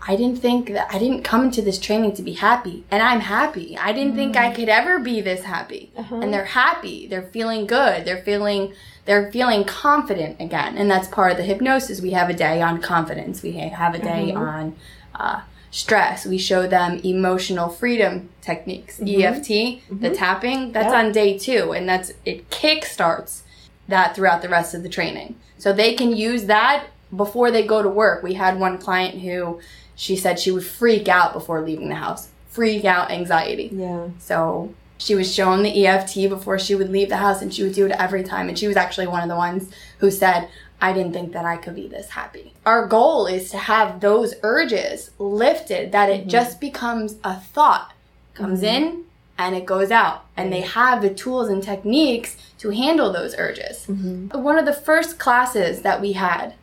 I 0.07 0.17
didn't 0.17 0.39
think 0.39 0.69
that 0.69 0.93
I 0.95 0.99
didn't 0.99 1.23
come 1.23 1.51
to 1.53 1.63
this 1.63 1.79
training 1.79 2.15
to 2.17 2.23
be 2.23 2.35
happy, 2.35 2.85
and 2.91 3.03
I'm 3.03 3.21
happy. 3.21 3.77
I 3.79 3.93
didn't 3.93 4.17
think 4.17 4.37
I 4.37 4.51
mm. 4.51 4.55
could 4.55 4.69
ever 4.69 4.99
be 4.99 5.23
this 5.23 5.43
happy. 5.45 5.91
Uh-huh. 5.97 6.17
And 6.17 6.33
they're 6.33 6.45
happy. 6.45 7.07
They're 7.07 7.23
feeling 7.23 7.67
good. 7.67 8.05
They're 8.05 8.23
feeling 8.23 8.75
they're 9.07 9.31
feeling 9.33 9.65
confident 9.65 10.41
again. 10.41 10.77
And 10.77 10.91
that's 10.91 11.09
part 11.09 11.33
of 11.33 11.37
the 11.37 11.43
hypnosis. 11.43 12.01
We 12.01 12.11
have 12.11 12.31
a 12.31 12.35
day 12.35 12.61
on 12.63 12.81
confidence. 12.81 13.43
We 13.43 13.53
have 13.53 13.95
a 13.95 13.99
day 13.99 14.29
mm-hmm. 14.29 14.37
on 14.39 14.77
uh, 15.15 15.43
stress. 15.71 16.25
We 16.27 16.39
show 16.39 16.67
them 16.67 17.01
emotional 17.05 17.69
freedom 17.69 18.31
techniques, 18.41 18.99
mm-hmm. 18.99 19.23
EFT, 19.23 19.49
mm-hmm. 19.49 19.99
the 20.01 20.11
tapping. 20.11 20.73
That's 20.73 20.93
Yeah. 20.93 21.01
on 21.01 21.13
day 21.13 21.39
two, 21.39 21.73
and 21.73 21.89
that's 21.89 22.13
it 22.25 22.51
kickstarts 22.51 23.43
that 23.89 24.15
throughout 24.15 24.43
the 24.43 24.49
rest 24.49 24.75
of 24.75 24.83
the 24.83 24.89
training. 24.89 25.37
So 25.59 25.73
they 25.73 25.95
can 25.95 26.15
use 26.15 26.45
that 26.45 26.87
before 27.15 27.51
they 27.51 27.67
go 27.67 27.83
to 27.83 27.89
work. 27.89 28.23
We 28.23 28.35
had 28.35 28.59
one 28.59 28.79
client 28.79 29.21
who 29.21 29.61
she 29.97 30.17
said 30.17 30.39
she 30.39 30.51
would 30.51 30.65
freak 30.65 31.09
out 31.09 31.33
before 31.33 31.61
leaving 31.61 31.89
the 31.89 31.95
house, 31.95 32.29
freak 32.49 32.85
out 32.85 33.11
anxiety. 33.11 33.71
Yeah. 33.73 34.09
So 34.19 34.75
she 34.99 35.15
was 35.15 35.33
shown 35.33 35.63
the 35.63 35.87
EFT 35.87 36.29
before 36.29 36.59
she 36.59 36.75
would 36.75 36.91
leave 36.91 37.09
the 37.09 37.17
house 37.17 37.43
and 37.43 37.53
she 37.53 37.63
would 37.63 37.75
do 37.75 37.87
it 37.87 37.93
every 37.93 38.23
time. 38.23 38.49
And 38.49 38.59
she 38.59 38.69
was 38.69 38.77
actually 38.77 39.07
one 39.07 39.23
of 39.23 39.29
the 39.29 39.37
ones 39.37 39.71
who 39.99 40.11
said, 40.11 40.49
I 40.81 40.93
didn't 40.93 41.13
think 41.13 41.33
that 41.33 41.45
I 41.45 41.57
could 41.57 41.75
be 41.75 41.89
this 41.89 42.11
happy. 42.11 42.53
Our 42.67 42.87
goal 42.87 43.27
is 43.27 43.51
to 43.51 43.59
have 43.59 44.01
those 44.01 44.35
urges 44.43 45.11
lifted, 45.19 45.93
that 45.93 46.11
it 46.11 46.21
mm-hmm. 46.23 46.29
just 46.29 46.61
becomes 46.61 47.17
a 47.25 47.35
thought, 47.37 47.93
comes 48.35 48.61
mm-hmm. 48.61 48.85
in 48.85 49.05
and 49.39 49.55
it 49.55 49.67
goes 49.67 49.91
out. 49.91 50.25
And 50.37 50.53
they 50.53 50.61
have 50.61 51.03
the 51.03 51.13
tools 51.13 51.49
and 51.49 51.63
techniques 51.63 52.37
to 52.59 52.71
handle 52.71 53.13
those 53.13 53.35
urges. 53.37 53.87
Mm-hmm. 53.87 54.43
One 54.43 54.59
of 54.59 54.65
the 54.65 54.73
first 54.73 55.19
classes 55.19 55.83
that 55.83 56.01
we 56.01 56.13
had, 56.13 56.55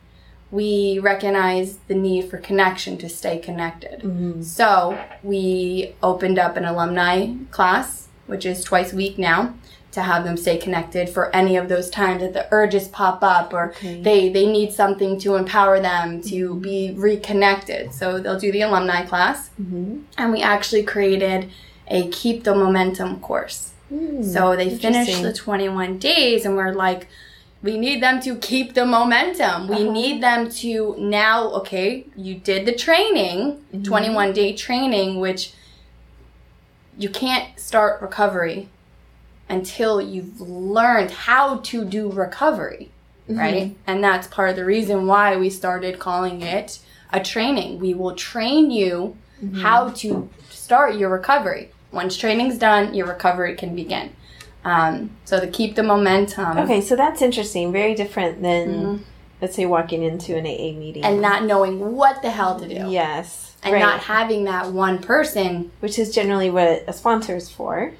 we 0.52 0.98
recognize 0.98 1.78
the 1.88 1.94
need 1.94 2.30
for 2.30 2.36
connection 2.36 2.98
to 2.98 3.08
stay 3.08 3.38
connected. 3.38 4.00
Mm-hmm. 4.00 4.42
So 4.42 5.02
we 5.22 5.94
opened 6.02 6.38
up 6.38 6.56
an 6.56 6.66
alumni 6.66 7.34
class, 7.50 8.08
which 8.26 8.44
is 8.44 8.62
twice 8.62 8.92
a 8.92 8.96
week 8.96 9.18
now, 9.18 9.54
to 9.92 10.02
have 10.02 10.24
them 10.24 10.36
stay 10.36 10.58
connected 10.58 11.08
for 11.08 11.34
any 11.34 11.56
of 11.56 11.70
those 11.70 11.88
times 11.88 12.20
that 12.20 12.34
the 12.34 12.46
urges 12.50 12.86
pop 12.88 13.22
up 13.22 13.54
or 13.54 13.74
they, 13.82 14.28
they 14.28 14.46
need 14.46 14.72
something 14.72 15.18
to 15.20 15.36
empower 15.36 15.80
them 15.80 16.20
to 16.22 16.50
mm-hmm. 16.50 16.60
be 16.60 16.94
reconnected. 16.96 17.92
So 17.94 18.20
they'll 18.20 18.38
do 18.38 18.52
the 18.52 18.60
alumni 18.60 19.06
class. 19.06 19.48
Mm-hmm. 19.60 20.00
And 20.18 20.32
we 20.32 20.42
actually 20.42 20.82
created 20.82 21.50
a 21.88 22.08
Keep 22.08 22.44
the 22.44 22.54
Momentum 22.54 23.20
course. 23.20 23.72
Hmm. 23.88 24.22
So 24.22 24.56
they 24.56 24.70
finished 24.70 25.10
interesting. 25.10 25.22
the 25.22 25.32
21 25.32 25.98
days 25.98 26.44
and 26.44 26.56
we're 26.56 26.72
like, 26.72 27.08
we 27.62 27.78
need 27.78 28.02
them 28.02 28.20
to 28.20 28.36
keep 28.36 28.74
the 28.74 28.84
momentum. 28.84 29.68
We 29.68 29.76
uh-huh. 29.76 29.92
need 29.92 30.22
them 30.22 30.50
to 30.50 30.96
now, 30.98 31.50
okay, 31.52 32.06
you 32.16 32.34
did 32.34 32.66
the 32.66 32.74
training, 32.74 33.62
mm-hmm. 33.72 33.82
21 33.82 34.32
day 34.32 34.54
training, 34.54 35.20
which 35.20 35.52
you 36.98 37.08
can't 37.08 37.58
start 37.58 38.02
recovery 38.02 38.68
until 39.48 40.00
you've 40.00 40.40
learned 40.40 41.10
how 41.10 41.58
to 41.58 41.84
do 41.84 42.10
recovery, 42.10 42.90
mm-hmm. 43.28 43.38
right? 43.38 43.76
And 43.86 44.02
that's 44.02 44.26
part 44.26 44.50
of 44.50 44.56
the 44.56 44.64
reason 44.64 45.06
why 45.06 45.36
we 45.36 45.48
started 45.48 45.98
calling 45.98 46.42
it 46.42 46.80
a 47.12 47.20
training. 47.20 47.78
We 47.78 47.94
will 47.94 48.14
train 48.14 48.70
you 48.70 49.16
mm-hmm. 49.42 49.60
how 49.60 49.90
to 49.90 50.28
start 50.50 50.96
your 50.96 51.10
recovery. 51.10 51.70
Once 51.92 52.16
training's 52.16 52.58
done, 52.58 52.94
your 52.94 53.06
recovery 53.06 53.54
can 53.54 53.76
begin. 53.76 54.14
Um, 54.64 55.10
so 55.24 55.40
to 55.40 55.46
keep 55.46 55.74
the 55.74 55.82
momentum 55.82 56.58
Okay, 56.58 56.80
so 56.80 56.94
that's 56.94 57.20
interesting. 57.20 57.72
Very 57.72 57.94
different 57.94 58.42
than, 58.42 58.68
mm-hmm. 58.68 59.02
let's 59.40 59.56
say, 59.56 59.66
walking 59.66 60.02
into 60.02 60.36
an 60.36 60.46
AA 60.46 60.78
meeting. 60.78 61.04
and 61.04 61.20
not 61.20 61.44
knowing 61.44 61.94
what 61.94 62.22
the 62.22 62.30
hell 62.30 62.58
to 62.60 62.68
do. 62.68 62.90
yes, 62.90 63.56
And 63.62 63.72
right. 63.72 63.80
not 63.80 64.00
having 64.00 64.44
that 64.44 64.70
one 64.72 64.98
person 64.98 65.72
which 65.80 65.98
is 65.98 66.14
generally 66.14 66.50
what 66.50 66.84
a 66.86 66.92
sponsor 66.92 67.36
is 67.36 67.50
for. 67.50 67.92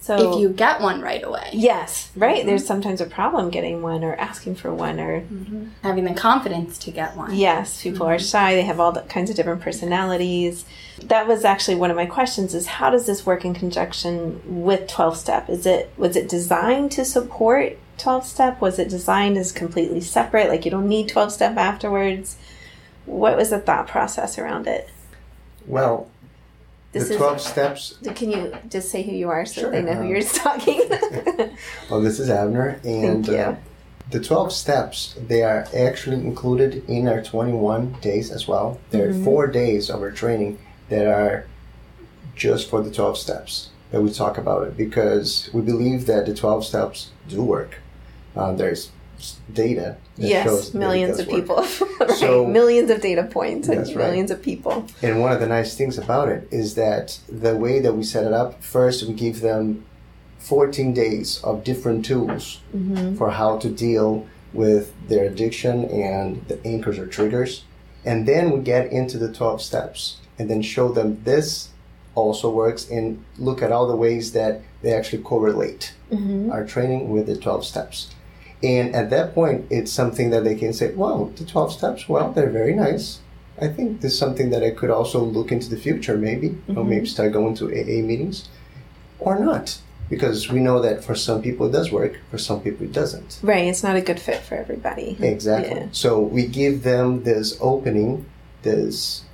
So 0.00 0.32
if 0.32 0.40
you 0.40 0.48
get 0.48 0.80
one 0.80 1.02
right 1.02 1.22
away. 1.22 1.50
yes, 1.52 2.10
right. 2.16 2.46
There's 2.46 2.62
mm-hmm. 2.62 2.68
sometimes 2.68 3.02
a 3.02 3.06
problem 3.06 3.50
getting 3.50 3.82
one 3.82 4.02
or 4.02 4.14
asking 4.14 4.54
for 4.54 4.72
one 4.72 4.98
or 4.98 5.20
mm-hmm. 5.20 5.66
Having 5.82 6.04
the 6.04 6.14
confidence 6.14 6.78
to 6.78 6.90
get 6.90 7.14
one. 7.14 7.34
Yes, 7.34 7.82
people 7.82 8.06
are 8.06 8.18
shy. 8.18 8.54
They 8.54 8.62
have 8.62 8.80
all 8.80 8.90
the 8.90 9.02
kinds 9.02 9.28
of 9.28 9.36
different 9.36 9.60
personalities. 9.60 10.64
That 11.04 11.26
was 11.26 11.44
actually 11.44 11.76
one 11.76 11.90
of 11.90 11.96
my 11.96 12.06
questions: 12.06 12.54
is 12.54 12.66
how 12.66 12.90
does 12.90 13.06
this 13.06 13.24
work 13.24 13.44
in 13.44 13.54
conjunction 13.54 14.40
with 14.62 14.88
twelve 14.88 15.16
step? 15.16 15.48
Is 15.48 15.64
it 15.66 15.92
was 15.96 16.16
it 16.16 16.28
designed 16.28 16.92
to 16.92 17.04
support 17.04 17.78
twelve 17.98 18.26
step? 18.26 18.60
Was 18.60 18.78
it 18.78 18.88
designed 18.88 19.36
as 19.38 19.52
completely 19.52 20.00
separate? 20.00 20.48
Like 20.48 20.64
you 20.64 20.70
don't 20.70 20.88
need 20.88 21.08
twelve 21.08 21.32
step 21.32 21.56
afterwards? 21.56 22.36
What 23.06 23.36
was 23.36 23.50
the 23.50 23.58
thought 23.60 23.86
process 23.88 24.38
around 24.38 24.66
it? 24.66 24.90
Well, 25.66 26.08
This 26.92 27.08
the 27.08 27.12
is- 27.14 27.16
12 27.18 27.40
steps. 27.40 27.98
Can 28.14 28.30
you 28.30 28.54
just 28.68 28.90
say 28.90 29.02
who 29.02 29.12
you 29.12 29.28
are 29.30 29.46
so 29.46 29.62
Sure, 29.62 29.70
they 29.70 29.82
know 29.82 29.94
who 29.94 30.00
um, 30.02 30.08
you're 30.08 30.22
talking? 30.22 30.82
Well, 31.90 32.00
this 32.02 32.18
is 32.20 32.28
Abner, 32.28 32.80
and 32.84 33.24
Thank 33.24 33.28
you. 33.28 33.36
uh, 33.36 33.56
the 34.10 34.20
12 34.20 34.52
steps 34.52 35.14
they 35.26 35.42
are 35.42 35.66
actually 35.76 36.16
included 36.16 36.84
in 36.88 37.08
our 37.08 37.22
21 37.22 37.92
days 38.02 38.30
as 38.30 38.46
well. 38.48 38.78
There 38.90 39.08
Mm-hmm. 39.08 39.20
are 39.22 39.24
four 39.24 39.46
days 39.46 39.88
of 39.90 40.00
our 40.02 40.10
training 40.10 40.58
that 40.88 41.06
are 41.06 41.46
just 42.34 42.68
for 42.70 42.82
the 42.82 42.90
12 42.90 43.18
steps 43.18 43.70
that 43.90 44.00
we 44.00 44.10
talk 44.10 44.38
about 44.38 44.66
it 44.66 44.76
because 44.76 45.50
we 45.52 45.60
believe 45.62 46.06
that 46.06 46.26
the 46.26 46.34
12 46.34 46.64
steps 46.64 47.10
do 47.28 47.42
work. 47.42 47.78
Uh, 48.36 48.52
there's 48.52 48.90
data 49.52 49.96
that 50.16 50.28
yes, 50.28 50.46
shows 50.46 50.74
millions 50.74 51.18
of 51.18 51.26
work. 51.26 51.36
people, 51.36 51.56
right? 52.00 52.10
So- 52.10 52.46
millions 52.46 52.90
of 52.90 53.00
data 53.00 53.24
points 53.24 53.68
and 53.68 53.86
right. 53.88 53.96
millions 53.96 54.30
of 54.30 54.42
people. 54.42 54.86
And 55.02 55.20
one 55.20 55.32
of 55.32 55.40
the 55.40 55.48
nice 55.48 55.76
things 55.76 55.98
about 55.98 56.28
it 56.28 56.46
is 56.50 56.74
that 56.76 57.18
the 57.28 57.56
way 57.56 57.80
that 57.80 57.94
we 57.94 58.04
set 58.04 58.24
it 58.24 58.32
up, 58.32 58.62
first 58.62 59.02
we 59.04 59.14
give 59.14 59.40
them 59.40 59.84
14 60.38 60.94
days 60.94 61.42
of 61.42 61.64
different 61.64 62.04
tools 62.04 62.60
for 63.16 63.30
how 63.30 63.58
to 63.58 63.68
deal 63.68 64.26
with 64.52 64.94
their 65.08 65.24
addiction 65.24 65.84
and 65.86 66.46
the 66.46 66.64
anchors 66.64 66.98
or 66.98 67.06
triggers. 67.06 67.64
And 68.04 68.26
then 68.26 68.50
we 68.52 68.60
get 68.60 68.92
into 68.92 69.18
the 69.18 69.32
12 69.32 69.60
steps 69.60 70.18
and 70.38 70.48
then 70.48 70.62
show 70.62 70.88
them 70.88 71.20
this 71.24 71.70
also 72.14 72.50
works 72.50 72.88
and 72.90 73.24
look 73.38 73.62
at 73.62 73.72
all 73.72 73.86
the 73.86 73.96
ways 73.96 74.32
that 74.32 74.60
they 74.82 74.92
actually 74.92 75.22
correlate 75.22 75.94
mm-hmm. 76.10 76.50
our 76.50 76.66
training 76.66 77.10
with 77.10 77.26
the 77.26 77.36
12 77.36 77.64
steps. 77.64 78.14
And 78.62 78.94
at 78.94 79.10
that 79.10 79.34
point, 79.34 79.66
it's 79.70 79.92
something 79.92 80.30
that 80.30 80.42
they 80.42 80.56
can 80.56 80.72
say, 80.72 80.92
well, 80.92 81.26
the 81.36 81.44
12 81.44 81.72
steps, 81.72 82.08
well, 82.08 82.32
they're 82.32 82.50
very 82.50 82.74
nice. 82.74 83.20
I 83.60 83.68
think 83.68 84.00
this 84.00 84.12
is 84.12 84.18
something 84.18 84.50
that 84.50 84.62
I 84.62 84.70
could 84.70 84.90
also 84.90 85.20
look 85.20 85.52
into 85.52 85.68
the 85.68 85.76
future, 85.76 86.16
maybe, 86.16 86.48
or 86.48 86.52
mm-hmm. 86.52 86.88
maybe 86.88 87.06
start 87.06 87.32
going 87.32 87.54
to 87.56 87.66
AA 87.66 88.02
meetings, 88.02 88.48
or 89.18 89.38
not, 89.38 89.78
because 90.08 90.48
we 90.48 90.60
know 90.60 90.80
that 90.80 91.04
for 91.04 91.14
some 91.14 91.42
people 91.42 91.66
it 91.66 91.72
does 91.72 91.90
work, 91.90 92.18
for 92.30 92.38
some 92.38 92.60
people 92.60 92.86
it 92.86 92.92
doesn't. 92.92 93.40
Right, 93.42 93.66
it's 93.66 93.82
not 93.82 93.96
a 93.96 94.00
good 94.00 94.20
fit 94.20 94.42
for 94.42 94.54
everybody. 94.54 95.16
Exactly. 95.20 95.76
Yeah. 95.76 95.88
So 95.92 96.20
we 96.20 96.46
give 96.46 96.84
them 96.84 97.24
this 97.24 97.58
opening, 97.60 98.26
this 98.62 99.24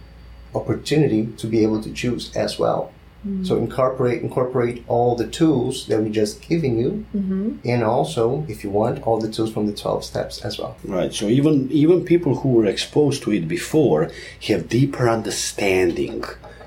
opportunity 0.54 1.26
to 1.36 1.46
be 1.46 1.62
able 1.62 1.82
to 1.82 1.92
choose 1.92 2.34
as 2.36 2.58
well. 2.58 2.92
Mm-hmm. 3.26 3.44
So 3.44 3.56
incorporate 3.56 4.22
incorporate 4.22 4.84
all 4.86 5.16
the 5.16 5.26
tools 5.26 5.86
that 5.86 5.98
we 6.02 6.10
just 6.10 6.42
given 6.46 6.78
you, 6.78 7.06
mm-hmm. 7.16 7.56
and 7.64 7.82
also, 7.82 8.44
if 8.48 8.62
you 8.62 8.68
want, 8.68 9.02
all 9.06 9.18
the 9.18 9.30
tools 9.30 9.50
from 9.50 9.66
the 9.66 9.72
twelve 9.72 10.04
steps 10.04 10.44
as 10.44 10.58
well. 10.58 10.76
Right. 10.84 11.12
So 11.12 11.28
even 11.28 11.70
even 11.72 12.04
people 12.04 12.34
who 12.40 12.50
were 12.50 12.66
exposed 12.66 13.22
to 13.22 13.32
it 13.32 13.48
before 13.48 14.10
have 14.48 14.68
deeper 14.68 15.08
understanding 15.08 16.22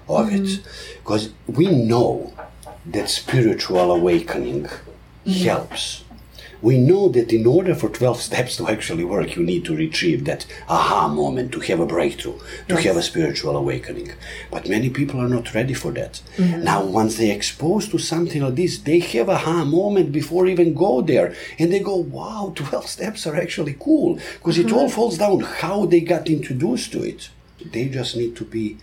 of 0.09 0.33
it, 0.33 0.41
mm-hmm. 0.41 0.97
because 1.03 1.29
we 1.45 1.67
know 1.67 2.33
that 2.87 3.09
spiritual 3.09 3.91
awakening 3.91 4.67
helps. 5.27 6.03
We 6.61 6.77
know 6.77 7.09
that 7.09 7.31
in 7.31 7.45
order 7.45 7.75
for 7.75 7.89
12 7.89 8.21
steps 8.21 8.57
to 8.57 8.67
actually 8.67 9.03
work, 9.03 9.35
you 9.35 9.43
need 9.43 9.65
to 9.65 9.75
retrieve 9.75 10.25
that 10.25 10.45
aha 10.67 11.07
moment, 11.07 11.51
to 11.53 11.59
have 11.61 11.79
a 11.79 11.85
breakthrough, 11.85 12.39
to 12.67 12.75
have 12.81 12.97
a 12.97 13.01
spiritual 13.01 13.55
awakening. 13.55 14.11
But 14.51 14.69
many 14.69 14.89
people 14.89 15.19
are 15.19 15.29
not 15.29 15.53
ready 15.53 15.73
for 15.73 15.91
that. 15.91 16.21
Mm-hmm. 16.37 16.63
Now, 16.63 16.83
once 16.83 17.17
they're 17.17 17.35
exposed 17.35 17.91
to 17.91 17.99
something 17.99 18.41
like 18.41 18.55
this, 18.55 18.79
they 18.79 18.99
have 18.99 19.29
aha 19.29 19.65
moment 19.65 20.11
before 20.11 20.47
even 20.47 20.73
go 20.73 21.01
there. 21.01 21.35
And 21.59 21.71
they 21.71 21.79
go, 21.79 21.95
wow, 21.95 22.53
12 22.55 22.87
steps 22.87 23.27
are 23.27 23.35
actually 23.35 23.75
cool. 23.79 24.19
Because 24.33 24.57
it 24.57 24.67
mm-hmm. 24.67 24.75
all 24.75 24.89
falls 24.89 25.17
down 25.17 25.41
how 25.41 25.85
they 25.85 26.01
got 26.01 26.29
introduced 26.29 26.91
to 26.93 27.03
it. 27.03 27.29
They 27.63 27.89
just 27.89 28.15
need 28.15 28.35
to 28.37 28.45
be 28.45 28.77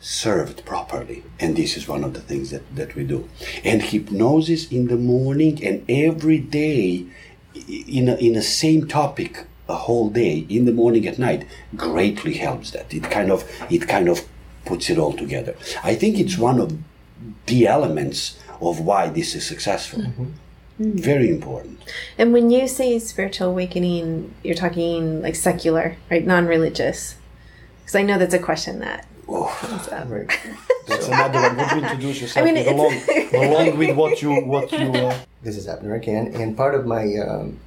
served 0.00 0.64
properly. 0.64 1.24
And 1.40 1.56
this 1.56 1.76
is 1.76 1.88
one 1.88 2.04
of 2.04 2.14
the 2.14 2.20
things 2.20 2.50
that, 2.50 2.76
that 2.76 2.94
we 2.94 3.04
do. 3.04 3.28
And 3.64 3.82
hypnosis 3.82 4.70
in 4.70 4.86
the 4.88 4.96
morning 4.96 5.64
and 5.64 5.84
every 5.88 6.38
day 6.38 7.06
in 7.66 8.08
a, 8.08 8.16
in 8.16 8.36
a 8.36 8.42
same 8.42 8.86
topic 8.86 9.46
a 9.68 9.74
whole 9.74 10.10
day 10.10 10.46
in 10.48 10.64
the 10.64 10.72
morning 10.72 11.06
at 11.06 11.18
night 11.18 11.46
greatly 11.74 12.34
helps 12.34 12.70
that. 12.70 12.92
It 12.94 13.10
kind 13.10 13.32
of 13.32 13.44
it 13.70 13.88
kind 13.88 14.08
of 14.08 14.24
puts 14.64 14.90
it 14.90 14.98
all 14.98 15.12
together. 15.12 15.56
I 15.82 15.94
think 15.94 16.18
it's 16.18 16.38
one 16.38 16.60
of 16.60 16.78
the 17.46 17.66
elements 17.66 18.38
of 18.60 18.80
why 18.80 19.08
this 19.08 19.34
is 19.34 19.46
successful. 19.46 20.00
Mm-hmm. 20.00 20.24
Mm. 20.80 21.00
Very 21.00 21.30
important. 21.30 21.80
And 22.18 22.32
when 22.32 22.50
you 22.50 22.68
say 22.68 22.98
spiritual 22.98 23.48
awakening, 23.48 24.34
you're 24.44 24.54
talking 24.54 25.22
like 25.22 25.34
secular, 25.34 25.96
right? 26.10 26.24
Non 26.24 26.46
religious. 26.46 27.16
Because 27.80 27.94
I 27.94 28.02
know 28.02 28.18
that's 28.18 28.34
a 28.34 28.38
question 28.38 28.80
that 28.80 29.06
Oh, 29.28 29.46
comes 29.60 29.88
up. 29.88 30.08
Right. 30.08 30.28
that's 30.86 31.08
another 31.08 31.40
one. 31.40 31.56
Would 31.56 31.70
you 31.72 31.78
introduce 31.82 32.20
yourself 32.20 32.46
I 32.46 32.52
mean, 32.52 32.68
along, 32.68 32.94
along 33.34 33.78
with 33.82 33.96
what 33.96 34.22
you 34.22 34.40
what 34.42 34.70
you? 34.72 34.92
Uh, 34.92 35.18
This 35.42 35.56
is 35.56 35.66
Abner 35.68 35.94
again, 35.94 36.28
and 36.34 36.56
part 36.56 36.74
of 36.74 36.86
my 36.86 37.04
um, 37.16 37.58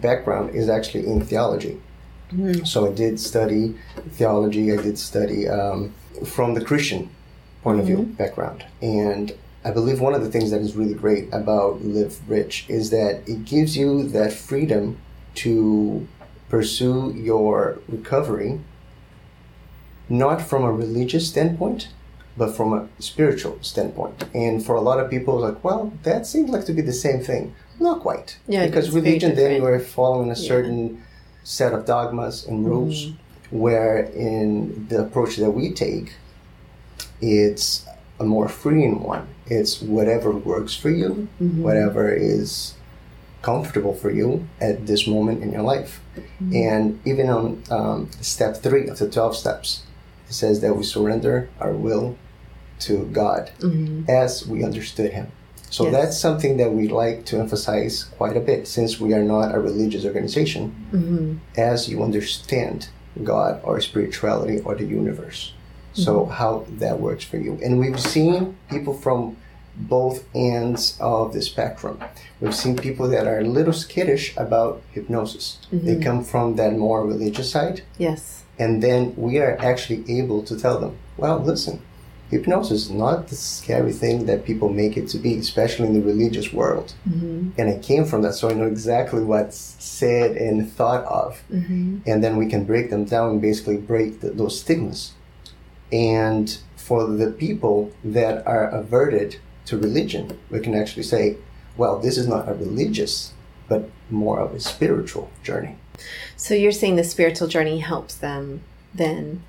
background 0.00 0.54
is 0.54 0.68
actually 0.68 1.06
in 1.06 1.24
theology. 1.24 1.80
So 2.64 2.86
I 2.86 2.92
did 2.92 3.18
study 3.18 3.74
theology. 4.10 4.72
I 4.72 4.76
did 4.76 4.96
study 4.98 5.48
um, 5.48 5.92
from 6.24 6.54
the 6.54 6.64
Christian 6.64 7.10
point 7.64 7.80
of 7.80 7.86
view 7.86 8.04
background, 8.16 8.64
and 8.80 9.32
I 9.64 9.72
believe 9.72 10.00
one 10.00 10.14
of 10.14 10.22
the 10.22 10.30
things 10.30 10.52
that 10.52 10.60
is 10.60 10.76
really 10.76 10.94
great 10.94 11.28
about 11.32 11.82
Live 11.84 12.20
Rich 12.30 12.66
is 12.68 12.90
that 12.90 13.22
it 13.28 13.44
gives 13.44 13.76
you 13.76 14.04
that 14.10 14.32
freedom 14.32 14.98
to 15.36 16.06
pursue 16.48 17.12
your 17.16 17.80
recovery, 17.88 18.60
not 20.10 20.42
from 20.42 20.64
a 20.64 20.72
religious 20.72 21.26
standpoint, 21.28 21.88
but 22.36 22.54
from 22.56 22.72
a 22.72 22.88
spiritual 22.98 23.58
standpoint. 23.62 24.24
And 24.34 24.64
for 24.64 24.74
a 24.74 24.80
lot 24.80 25.00
of 25.00 25.08
people, 25.10 25.42
it's 25.44 25.54
like, 25.54 25.64
well, 25.64 25.92
that 26.02 26.26
seems 26.26 26.50
like 26.50 26.64
to 26.66 26.72
be 26.72 26.82
the 26.82 26.92
same 26.92 27.20
thing. 27.20 27.54
Not 27.78 28.00
quite. 28.00 28.38
Yeah, 28.46 28.66
because 28.66 28.90
religion, 28.90 29.34
then 29.34 29.56
you 29.56 29.64
are 29.64 29.78
following 29.80 30.30
a 30.30 30.36
certain 30.36 31.02
set 31.44 31.72
of 31.72 31.86
dogmas 31.86 32.46
and 32.46 32.66
rules, 32.66 33.06
Mm-hmm. 33.06 33.58
where 33.58 33.98
in 34.04 34.86
the 34.88 35.00
approach 35.02 35.36
that 35.36 35.50
we 35.50 35.72
take, 35.72 36.12
it's 37.20 37.86
a 38.18 38.24
more 38.24 38.48
freeing 38.48 39.02
one. 39.02 39.26
It's 39.46 39.80
whatever 39.80 40.30
works 40.30 40.74
for 40.76 40.90
you, 40.90 41.28
Mm-hmm. 41.40 41.62
whatever 41.62 42.12
is 42.12 42.74
comfortable 43.42 43.94
for 43.94 44.10
you 44.10 44.46
at 44.60 44.86
this 44.86 45.06
moment 45.06 45.42
in 45.42 45.50
your 45.52 45.62
life. 45.62 46.00
Mm-hmm. 46.16 46.54
And 46.54 47.00
even 47.06 47.28
on 47.30 47.62
um, 47.70 48.10
step 48.20 48.58
three 48.58 48.86
of 48.88 48.98
the 48.98 49.08
12 49.10 49.34
steps, 49.36 49.82
it 50.30 50.34
says 50.34 50.60
that 50.60 50.74
we 50.76 50.84
surrender 50.84 51.48
our 51.60 51.72
will 51.72 52.16
to 52.86 53.04
God 53.12 53.50
as 54.08 54.46
we 54.46 54.64
understood 54.64 55.12
Him. 55.12 55.26
So 55.70 55.84
Mm-hmm. 55.84 55.92
Yes. 55.94 56.02
that's 56.04 56.18
something 56.18 56.56
that 56.56 56.72
we 56.72 56.88
like 56.88 57.24
to 57.26 57.38
emphasize 57.38 58.04
quite 58.18 58.36
a 58.36 58.40
bit 58.40 58.66
since 58.66 58.98
we 59.00 59.12
are 59.14 59.22
not 59.22 59.54
a 59.54 59.58
religious 59.60 60.04
organization. 60.04 60.62
Mm-hmm. 60.92 61.34
As 61.72 61.88
you 61.88 62.02
understand 62.02 62.88
God 63.24 63.60
or 63.64 63.80
spirituality 63.80 64.60
or 64.66 64.74
the 64.74 64.84
universe. 64.86 65.52
So, 65.92 66.12
Mm-hmm. 66.12 66.32
how 66.40 66.52
that 66.82 67.00
works 67.00 67.24
for 67.24 67.36
you. 67.38 67.58
And 67.64 67.78
we've 67.80 68.00
seen 68.00 68.56
people 68.70 68.94
from 68.94 69.36
both 69.76 70.24
ends 70.34 70.96
of 71.00 71.32
the 71.34 71.42
spectrum. 71.42 71.98
We've 72.40 72.54
seen 72.54 72.76
people 72.76 73.08
that 73.08 73.26
are 73.26 73.40
a 73.40 73.44
little 73.58 73.72
skittish 73.72 74.36
about 74.36 74.82
hypnosis. 74.92 75.58
They 75.72 75.78
Mm-hmm. 75.78 76.02
come 76.02 76.20
from 76.24 76.56
that 76.56 76.72
more 76.76 77.04
religious 77.06 77.50
side. 77.50 77.82
Yes. 77.98 78.39
And 78.60 78.82
then 78.82 79.14
we 79.16 79.38
are 79.38 79.56
actually 79.58 80.04
able 80.20 80.42
to 80.44 80.54
tell 80.56 80.78
them, 80.78 80.98
well, 81.16 81.38
listen, 81.38 81.80
hypnosis 82.30 82.82
is 82.82 82.90
not 82.90 83.28
the 83.28 83.34
scary 83.34 83.92
thing 83.92 84.26
that 84.26 84.44
people 84.44 84.68
make 84.68 84.98
it 84.98 85.08
to 85.08 85.18
be, 85.18 85.38
especially 85.38 85.88
in 85.88 85.94
the 85.94 86.02
religious 86.02 86.52
world. 86.52 86.92
Mm-hmm. 87.08 87.58
And 87.58 87.70
I 87.70 87.78
came 87.78 88.04
from 88.04 88.20
that, 88.22 88.34
so 88.34 88.50
I 88.50 88.52
know 88.52 88.66
exactly 88.66 89.24
what's 89.24 89.56
said 89.56 90.36
and 90.36 90.70
thought 90.70 91.04
of. 91.06 91.42
Mm-hmm. 91.50 92.00
And 92.06 92.22
then 92.22 92.36
we 92.36 92.46
can 92.46 92.64
break 92.64 92.90
them 92.90 93.06
down 93.06 93.30
and 93.30 93.40
basically 93.40 93.78
break 93.78 94.20
the, 94.20 94.28
those 94.30 94.60
stigmas. 94.60 95.14
And 95.90 96.56
for 96.76 97.06
the 97.06 97.30
people 97.30 97.90
that 98.04 98.46
are 98.46 98.68
averted 98.68 99.36
to 99.66 99.78
religion, 99.78 100.38
we 100.50 100.60
can 100.60 100.74
actually 100.74 101.04
say, 101.04 101.38
well, 101.78 101.98
this 101.98 102.18
is 102.18 102.28
not 102.28 102.46
a 102.46 102.52
religious, 102.52 103.32
but 103.68 103.88
more 104.10 104.38
of 104.38 104.52
a 104.52 104.60
spiritual 104.60 105.30
journey. 105.42 105.76
So 106.36 106.54
you're 106.54 106.72
saying 106.72 106.96
the 106.96 107.04
spiritual 107.04 107.48
journey 107.48 107.78
helps 107.78 108.14
them 108.14 108.62
then 108.94 109.42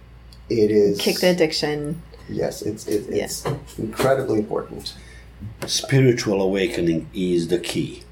It 0.49 0.71
is 0.71 0.99
kick 0.99 1.19
the 1.19 1.29
addiction. 1.29 2.01
Yes, 2.29 2.61
it's 2.61 2.87
it, 2.87 3.09
it's 3.09 3.45
incredibly 3.77 4.39
important. 4.39 4.95
spiritual 5.65 6.41
awakening 6.41 7.09
is 7.13 7.47
the 7.47 7.59
key. 7.59 8.03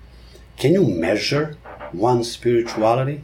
Can 0.57 0.73
you 0.73 0.83
measure 0.85 1.57
one 1.91 2.23
spirituality? 2.23 3.21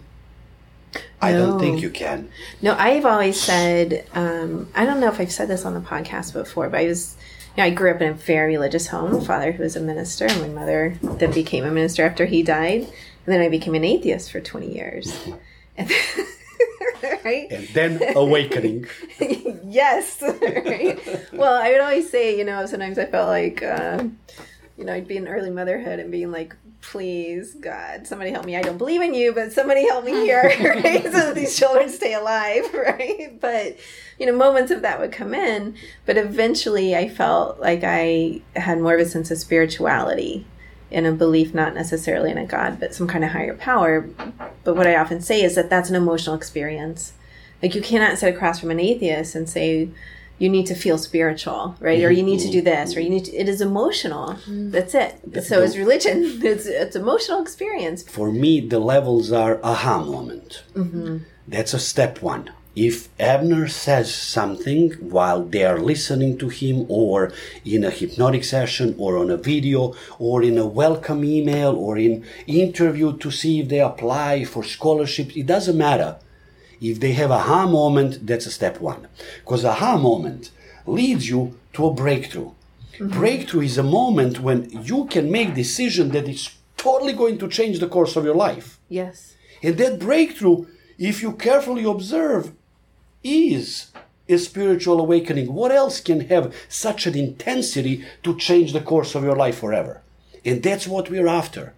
I 1.22 1.32
don't 1.32 1.60
think 1.60 1.82
you 1.82 1.90
can. 1.90 2.30
No, 2.62 2.76
I've 2.78 3.06
always 3.06 3.40
said, 3.40 4.06
um, 4.14 4.70
I 4.76 4.86
don't 4.86 5.00
know 5.00 5.08
if 5.08 5.20
I've 5.20 5.32
said 5.32 5.48
this 5.48 5.66
on 5.66 5.74
the 5.74 5.80
podcast 5.82 6.34
before, 6.34 6.70
but 6.70 6.80
I 6.82 6.86
was, 6.86 7.18
you 7.58 7.64
know, 7.64 7.68
I 7.68 7.72
grew 7.72 7.92
up 7.92 8.02
in 8.02 8.10
a 8.10 8.14
very 8.14 8.54
religious 8.54 8.88
home, 8.88 9.20
father 9.26 9.52
who 9.54 9.64
was 9.64 9.76
a 9.76 9.80
minister, 9.82 10.26
and 10.26 10.42
my 10.42 10.48
mother 10.48 10.98
then 11.02 11.32
became 11.32 11.66
a 11.66 11.72
minister 11.72 12.06
after 12.06 12.26
he 12.26 12.44
died. 12.44 12.88
And 13.26 13.34
then 13.34 13.42
I 13.42 13.50
became 13.50 13.76
an 13.76 13.84
atheist 13.84 14.32
for 14.32 14.40
20 14.40 14.74
years. 14.74 15.28
And 15.78 15.92
right? 17.26 17.48
And 17.52 17.68
then 17.70 18.16
awakening. 18.16 18.88
yes. 19.66 20.22
right? 20.22 21.00
Well, 21.34 21.62
I 21.62 21.72
would 21.72 21.82
always 21.82 22.10
say, 22.10 22.38
you 22.38 22.44
know, 22.44 22.66
sometimes 22.66 22.98
I 22.98 23.06
felt 23.06 23.28
like, 23.28 23.64
um, 23.64 24.18
you 24.78 24.86
know, 24.86 24.94
I'd 24.94 25.08
be 25.08 25.18
in 25.18 25.28
early 25.28 25.50
motherhood 25.50 26.00
and 26.00 26.12
being 26.12 26.32
like, 26.32 26.56
please, 26.82 27.56
God, 27.56 28.06
somebody 28.06 28.32
help 28.32 28.46
me. 28.46 28.56
I 28.56 28.62
don't 28.62 28.78
believe 28.78 29.02
in 29.02 29.14
you, 29.14 29.34
but 29.34 29.52
somebody 29.52 29.88
help 29.88 30.06
me 30.06 30.12
here, 30.12 30.44
right? 30.44 31.04
so 31.04 31.12
that 31.12 31.36
these 31.36 31.58
children 31.58 31.90
stay 31.90 32.14
alive, 32.14 32.72
right? 32.74 33.40
But, 33.40 33.78
you 34.20 34.26
know, 34.26 34.36
moments 34.36 34.72
of 34.72 34.82
that 34.84 35.00
would 35.00 35.12
come 35.12 35.34
in. 35.34 35.76
But 36.06 36.18
eventually 36.18 36.96
I 36.96 37.10
felt 37.10 37.60
like 37.60 37.82
I 37.84 38.42
had 38.56 38.80
more 38.80 38.96
of 38.96 39.00
a 39.00 39.06
sense 39.06 39.32
of 39.32 39.38
spirituality 39.40 40.46
and 40.92 41.06
a 41.06 41.12
belief 41.12 41.54
not 41.54 41.74
necessarily 41.74 42.32
in 42.32 42.38
a 42.38 42.46
God, 42.46 42.80
but 42.80 42.94
some 42.94 43.08
kind 43.08 43.24
of 43.24 43.32
higher 43.32 43.56
power. 43.56 44.08
But 44.64 44.76
what 44.76 44.88
I 44.88 44.96
often 44.96 45.22
say 45.22 45.42
is 45.44 45.56
that 45.56 45.70
that's 45.70 45.90
an 45.90 45.96
emotional 45.96 46.36
experience. 46.36 47.14
Like 47.62 47.76
you 47.76 47.82
cannot 47.82 48.18
sit 48.18 48.34
across 48.34 48.60
from 48.60 48.72
an 48.72 48.80
atheist 48.80 49.36
and 49.36 49.50
say 49.50 49.90
you 50.38 50.50
need 50.50 50.66
to 50.68 50.76
feel 50.76 50.98
spiritual, 50.98 51.76
right? 51.80 52.04
Or 52.04 52.12
you 52.12 52.24
need 52.24 52.40
to 52.42 52.52
do 52.52 52.58
mm-hmm. 52.58 52.66
this, 52.66 52.96
or 52.96 53.00
you 53.00 53.10
need 53.10 53.26
to. 53.26 53.36
It 53.36 53.48
is 53.48 53.62
emotional. 53.62 54.34
Mm-hmm. 54.34 54.72
That's 54.72 54.94
it. 54.94 55.44
So 55.44 55.62
is 55.62 55.78
religion. 55.78 56.42
It's 56.44 56.66
it's 56.66 56.96
emotional 56.96 57.42
experience. 57.42 58.04
For 58.04 58.32
me, 58.32 58.60
the 58.60 58.80
levels 58.80 59.32
are 59.32 59.60
aha 59.64 60.04
moment. 60.04 60.64
Mm-hmm. 60.74 61.20
That's 61.48 61.74
a 61.74 61.80
step 61.80 62.22
one. 62.22 62.52
If 62.76 63.08
Abner 63.20 63.70
says 63.70 64.14
something 64.14 64.92
while 65.00 65.46
they 65.46 65.64
are 65.64 65.80
listening 65.80 66.38
to 66.40 66.50
him, 66.50 66.86
or 66.90 67.32
in 67.64 67.86
a 67.86 67.90
hypnotic 67.90 68.44
session, 68.44 68.96
or 68.98 69.18
on 69.18 69.30
a 69.30 69.38
video, 69.38 69.96
or 70.20 70.44
in 70.44 70.58
a 70.58 70.66
welcome 70.66 71.24
email, 71.24 71.74
or 71.74 71.98
in 71.98 72.26
interview 72.48 73.18
to 73.18 73.32
see 73.32 73.62
if 73.62 73.70
they 73.70 73.80
apply 73.80 74.44
for 74.44 74.64
scholarships, 74.64 75.38
it 75.38 75.46
doesn't 75.46 75.78
matter. 75.78 76.18
If 76.82 77.00
they 77.00 77.14
have 77.14 77.32
a 77.32 77.36
aha 77.36 77.66
moment, 77.66 78.28
that's 78.28 78.46
a 78.46 78.52
step 78.52 78.82
one. 78.82 79.08
Because 79.40 79.64
aha 79.64 79.98
moment 79.98 80.52
leads 80.86 81.30
you 81.30 81.58
to 81.74 81.86
a 81.86 81.94
breakthrough. 81.94 82.52
Mm-hmm. 83.00 83.08
Breakthrough 83.08 83.62
is 83.62 83.78
a 83.78 83.84
moment 83.84 84.42
when 84.42 84.70
you 84.84 85.06
can 85.06 85.32
make 85.32 85.56
decision 85.56 86.10
that 86.10 86.28
is 86.28 86.50
totally 86.76 87.14
going 87.14 87.38
to 87.38 87.48
change 87.48 87.80
the 87.80 87.88
course 87.88 88.18
of 88.18 88.26
your 88.26 88.36
life. 88.36 88.80
Yes. 88.90 89.36
And 89.64 89.78
that 89.78 90.00
breakthrough, 90.00 90.68
if 90.98 91.22
you 91.22 91.32
carefully 91.34 91.86
observe, 91.86 92.52
is 93.26 93.92
a 94.30 94.38
spiritual 94.38 95.00
awakening. 95.00 95.54
What 95.54 95.72
else 95.72 96.00
can 96.00 96.22
have 96.30 96.54
such 96.70 97.06
an 97.08 97.18
intensity 97.18 98.06
to 98.24 98.38
change 98.38 98.72
the 98.72 98.82
course 98.82 99.16
of 99.16 99.24
your 99.24 99.36
life 99.36 99.58
forever? 99.58 100.02
And 100.46 100.62
that's 100.62 100.88
what 100.88 101.10
we're 101.10 101.28
after. 101.28 101.74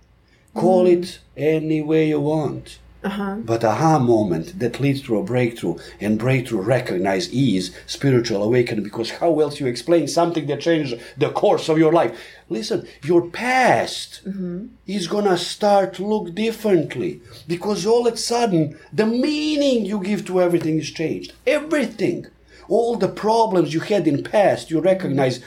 Call 0.54 0.86
mm. 0.86 0.94
it 0.94 1.20
any 1.36 1.82
way 1.82 2.10
you 2.10 2.20
want. 2.20 2.80
Uh-huh. 3.04 3.36
But 3.44 3.64
aha 3.64 4.00
moment 4.00 4.60
that 4.60 4.80
leads 4.80 5.02
to 5.04 5.18
a 5.18 5.24
breakthrough 5.24 5.78
and 6.00 6.18
breakthrough 6.18 6.62
recognize 6.62 7.28
is 7.30 7.76
spiritual 7.86 8.44
awakening 8.44 8.84
because 8.84 9.12
how 9.12 9.40
else 9.40 9.60
you 9.60 9.68
explain 9.68 10.08
something 10.08 10.48
that 10.48 10.62
changed 10.62 11.00
the 11.16 11.30
course 11.30 11.70
of 11.70 11.78
your 11.78 11.94
life? 11.94 12.20
Listen, 12.50 12.88
your 13.04 13.30
past 13.30 14.22
mm-hmm. 14.26 14.68
is 14.88 15.08
gonna 15.08 15.38
start 15.38 15.94
to 15.96 16.06
look 16.06 16.34
differently 16.34 17.22
because 17.48 17.86
all 17.86 18.08
of 18.08 18.16
a 18.16 18.18
sudden 18.18 18.78
the 18.92 19.06
meaning 19.06 19.86
you 19.86 20.02
give 20.02 20.26
to 20.26 20.42
everything 20.42 20.80
is 20.80 20.90
changed. 20.92 21.34
Everything. 21.46 22.26
All 22.68 22.98
the 22.98 23.08
problems 23.08 23.74
you 23.74 23.80
had 23.80 24.08
in 24.08 24.24
past 24.24 24.72
you 24.72 24.82
recognize 24.82 25.40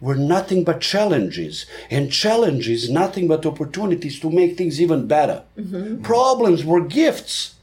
were 0.00 0.14
nothing 0.14 0.64
but 0.64 0.80
challenges 0.80 1.66
and 1.90 2.12
challenges 2.12 2.88
nothing 2.88 3.26
but 3.26 3.44
opportunities 3.44 4.20
to 4.20 4.30
make 4.30 4.56
things 4.56 4.80
even 4.80 5.06
better. 5.06 5.42
Mm-hmm. 5.58 6.02
Problems 6.02 6.64
were 6.64 6.80
gifts. 6.80 7.54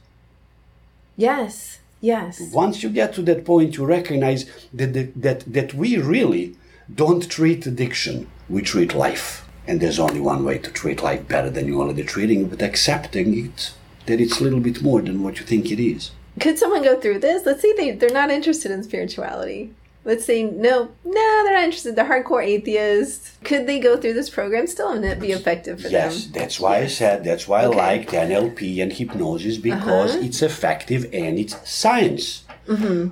Yes. 1.16 1.78
Yes. 2.00 2.40
Once 2.52 2.82
you 2.82 2.90
get 2.90 3.14
to 3.14 3.22
that 3.22 3.44
point, 3.44 3.76
you 3.76 3.86
recognize 3.86 4.44
that, 4.72 4.92
that, 4.92 5.22
that, 5.22 5.40
that 5.52 5.74
we 5.74 5.96
really 5.96 6.56
don't 6.94 7.28
treat 7.28 7.66
addiction, 7.66 8.28
we 8.48 8.62
treat 8.62 8.94
life. 8.94 9.48
And 9.66 9.80
there's 9.80 9.98
only 9.98 10.20
one 10.20 10.44
way 10.44 10.58
to 10.58 10.70
treat 10.70 11.02
life 11.02 11.26
better 11.26 11.50
than 11.50 11.66
you're 11.66 11.82
already 11.82 12.04
treating 12.04 12.42
it, 12.42 12.50
but 12.50 12.62
accepting 12.62 13.46
it, 13.46 13.72
that 14.04 14.20
it's 14.20 14.38
a 14.40 14.44
little 14.44 14.60
bit 14.60 14.82
more 14.82 15.02
than 15.02 15.22
what 15.22 15.40
you 15.40 15.46
think 15.46 15.72
it 15.72 15.82
is. 15.82 16.12
Could 16.38 16.58
someone 16.58 16.84
go 16.84 17.00
through 17.00 17.20
this? 17.20 17.46
Let's 17.46 17.62
say 17.62 17.72
they 17.72 17.92
they're 17.92 18.10
not 18.10 18.30
interested 18.30 18.70
in 18.70 18.84
spirituality. 18.84 19.72
Let's 20.06 20.24
say 20.24 20.44
no, 20.44 20.88
no, 21.04 21.42
they're 21.44 21.52
not 21.52 21.64
interested. 21.64 21.96
They're 21.96 22.06
hardcore 22.08 22.42
atheists. 22.44 23.32
Could 23.44 23.66
they 23.66 23.78
go 23.80 23.96
through 23.98 24.14
this 24.14 24.30
program 24.30 24.66
still 24.66 24.90
and 24.92 25.04
it 25.04 25.20
be 25.20 25.32
effective 25.32 25.82
for 25.82 25.88
Yes, 25.88 26.24
them? 26.24 26.32
Yes, 26.32 26.40
that's 26.40 26.60
why 26.60 26.78
I 26.78 26.86
said 26.86 27.24
that's 27.24 27.46
why 27.46 27.66
Okay. 27.66 27.78
I 27.78 27.86
liked 27.96 28.10
NLP 28.12 28.80
and 28.82 28.92
hypnosis 28.92 29.58
because 29.58 30.12
Uh-huh. 30.14 30.24
it's 30.26 30.40
effective 30.40 31.02
and 31.12 31.38
it's 31.38 31.56
science. 31.68 32.44
Mm-hmm. 32.66 33.04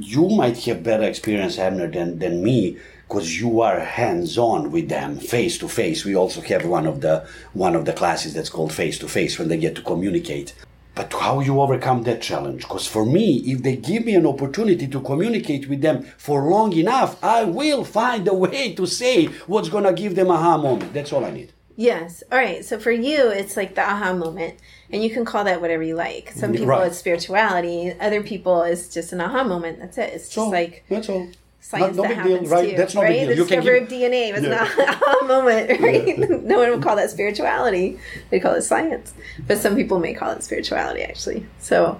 You 0.00 0.28
might 0.28 0.58
have 0.64 0.82
better 0.82 1.04
experience, 1.04 1.58
Abner, 1.58 1.88
than, 1.88 2.18
than 2.18 2.42
me 2.42 2.76
because 3.06 3.38
you 3.40 3.60
are 3.60 3.78
hands-on 3.78 4.72
with 4.72 4.88
them, 4.88 5.18
face 5.20 5.56
to 5.58 5.68
face. 5.68 6.04
We 6.04 6.16
also 6.16 6.40
have 6.40 6.66
one 6.66 6.86
of 6.86 7.00
the 7.00 7.24
one 7.52 7.76
of 7.76 7.84
the 7.84 7.92
classes 7.92 8.34
that's 8.34 8.50
called 8.50 8.72
face 8.72 8.98
to 8.98 9.08
face 9.08 9.38
when 9.38 9.48
they 9.48 9.56
get 9.58 9.76
to 9.76 9.82
communicate. 9.82 10.54
But 10.94 11.12
how 11.12 11.40
you 11.40 11.60
overcome 11.60 12.04
that 12.04 12.22
challenge? 12.22 12.62
Because 12.62 12.86
for 12.86 13.04
me, 13.04 13.38
if 13.46 13.62
they 13.62 13.76
give 13.76 14.04
me 14.04 14.14
an 14.14 14.26
opportunity 14.26 14.86
to 14.86 15.00
communicate 15.00 15.68
with 15.68 15.80
them 15.80 16.04
for 16.18 16.42
long 16.48 16.72
enough, 16.72 17.22
I 17.22 17.44
will 17.44 17.84
find 17.84 18.26
a 18.28 18.34
way 18.34 18.74
to 18.74 18.86
say 18.86 19.26
what's 19.46 19.68
gonna 19.68 19.92
give 19.92 20.14
them 20.14 20.30
aha 20.30 20.56
moment. 20.56 20.92
That's 20.94 21.12
all 21.12 21.24
I 21.24 21.30
need. 21.32 21.52
Yes. 21.76 22.22
All 22.30 22.38
right. 22.38 22.64
So 22.64 22.78
for 22.78 22.92
you, 22.92 23.28
it's 23.30 23.56
like 23.56 23.74
the 23.74 23.82
aha 23.82 24.12
moment, 24.14 24.54
and 24.92 25.02
you 25.02 25.10
can 25.10 25.24
call 25.24 25.42
that 25.42 25.60
whatever 25.60 25.82
you 25.82 25.96
like. 25.96 26.30
Some 26.30 26.52
people 26.52 26.66
Right. 26.66 26.86
it's 26.86 26.98
spirituality. 26.98 27.92
Other 28.00 28.22
people 28.22 28.62
it's 28.62 28.88
just 28.94 29.12
an 29.12 29.20
aha 29.20 29.42
moment. 29.42 29.80
That's 29.80 29.98
it. 29.98 30.10
It's 30.14 30.24
just 30.26 30.34
So, 30.34 30.48
like 30.48 30.84
that's 30.88 31.08
all. 31.08 31.26
Science 31.64 31.96
no 31.96 32.02
that 32.02 32.08
big 32.08 32.22
deal, 32.24 32.32
happens 32.32 32.48
right? 32.50 32.70
too, 32.70 32.76
That's 32.76 32.94
no 32.94 33.00
right? 33.02 33.08
big 33.08 33.18
deal. 33.20 33.28
The 33.28 33.34
You 33.36 33.44
can 33.46 33.56
discovery 33.58 33.80
give- 33.80 33.82
of 33.84 34.12
DNA 34.12 34.32
was 34.34 34.42
Yeah. 34.42 34.96
not 34.98 35.22
a 35.22 35.24
moment, 35.24 35.80
right? 35.80 36.18
no 36.44 36.58
one 36.58 36.70
would 36.70 36.82
call 36.82 36.96
that 36.96 37.10
spirituality. 37.10 37.98
They 38.30 38.38
call 38.38 38.52
it 38.54 38.62
science, 38.62 39.14
but 39.46 39.56
some 39.58 39.74
people 39.74 39.98
may 39.98 40.12
call 40.14 40.30
it 40.32 40.42
spirituality 40.44 41.02
actually. 41.02 41.46
So 41.58 41.98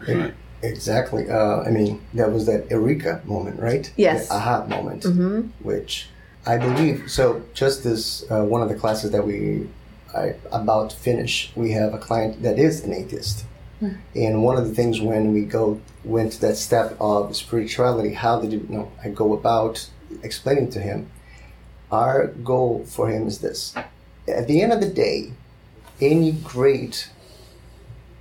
Exactly. 0.63 1.29
Uh, 1.29 1.61
I 1.63 1.71
mean, 1.71 2.01
that 2.15 2.33
was 2.33 2.47
that 2.47 2.71
eureka 2.71 3.21
moment, 3.27 3.61
right? 3.61 3.91
Yes. 3.97 4.29
The 4.29 4.35
aha 4.35 4.67
moment, 4.67 5.05
which 5.61 6.09
I 6.47 6.57
believe. 6.57 7.11
So, 7.11 7.43
just 7.53 7.85
this 7.85 8.25
uh, 8.31 8.45
one 8.45 8.63
of 8.63 8.69
the 8.71 8.75
classes 8.75 9.11
that 9.11 9.27
we 9.27 9.69
I 10.15 10.37
about 10.53 10.91
to 10.91 10.97
finish, 10.97 11.53
we 11.55 11.73
have 11.73 11.93
a 11.93 11.99
client 11.99 12.43
that 12.43 12.59
is 12.59 12.83
an 12.85 12.95
atheist, 12.95 13.45
and 14.15 14.43
one 14.43 14.57
of 14.57 14.67
the 14.69 14.75
things 14.75 15.01
when 15.03 15.35
we 15.35 15.43
go 15.45 15.81
went 16.05 16.33
to 16.33 16.41
that 16.43 16.57
step 16.57 16.97
of 17.01 17.35
spirituality, 17.35 18.15
how 18.15 18.41
did 18.41 18.53
you, 18.53 18.67
know 18.69 18.93
I 19.03 19.09
go 19.09 19.33
about 19.33 19.89
explaining 20.23 20.71
to 20.71 20.81
him? 20.81 21.11
Our 21.91 22.29
goal 22.29 22.85
for 22.87 23.09
him 23.09 23.27
is 23.27 23.39
this: 23.39 23.75
at 24.29 24.47
the 24.47 24.63
end 24.63 24.73
of 24.73 24.81
the 24.81 24.89
day, 24.89 25.33
any 26.01 26.33
great 26.33 27.11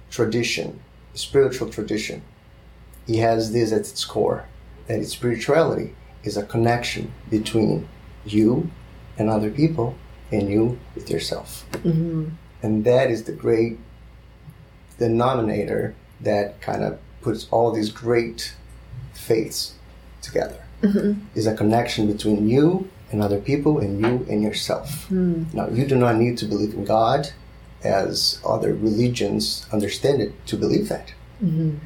tradition, 0.09 0.79
spiritual 1.13 1.69
tradition, 1.69 2.21
he 3.07 3.17
has 3.17 3.51
this 3.51 3.71
at 3.71 3.79
its 3.79 4.05
core 4.05 4.45
that 4.87 4.99
its 4.99 5.11
spirituality 5.11 5.95
is 6.23 6.37
a 6.37 6.43
connection 6.43 7.11
between 7.29 7.87
you 8.25 8.69
and 9.17 9.29
other 9.29 9.49
people 9.49 9.95
and 10.31 10.49
you 10.49 10.79
with 10.95 11.09
yourself. 11.09 11.65
Mm-hmm. 11.71 12.29
And 12.61 12.85
that 12.85 13.11
is 13.11 13.23
the 13.23 13.33
great 13.33 13.77
denominator 14.97 15.95
that 16.21 16.61
kind 16.61 16.83
of 16.83 16.99
puts 17.23 17.47
all 17.51 17.71
these 17.71 17.89
great 17.89 18.55
faiths 19.13 19.75
together. 20.21 20.59
Mm-hmm. 20.81 21.21
Is 21.33 21.47
a 21.47 21.55
connection 21.55 22.11
between 22.11 22.49
you 22.49 22.89
and 23.09 23.21
other 23.21 23.39
people 23.39 23.79
and 23.79 24.01
you 24.01 24.27
and 24.29 24.43
yourself. 24.43 25.05
Hmm. 25.05 25.43
Now, 25.53 25.69
you 25.69 25.85
do 25.85 25.95
not 25.95 26.17
need 26.17 26.37
to 26.39 26.45
believe 26.45 26.73
in 26.73 26.83
God 26.83 27.31
as 27.83 28.41
other 28.45 28.73
religions 28.73 29.65
understand 29.71 30.21
it 30.21 30.33
to 30.47 30.57
believe 30.57 30.89
that. 30.89 31.13
Mm-hmm. 31.41 31.77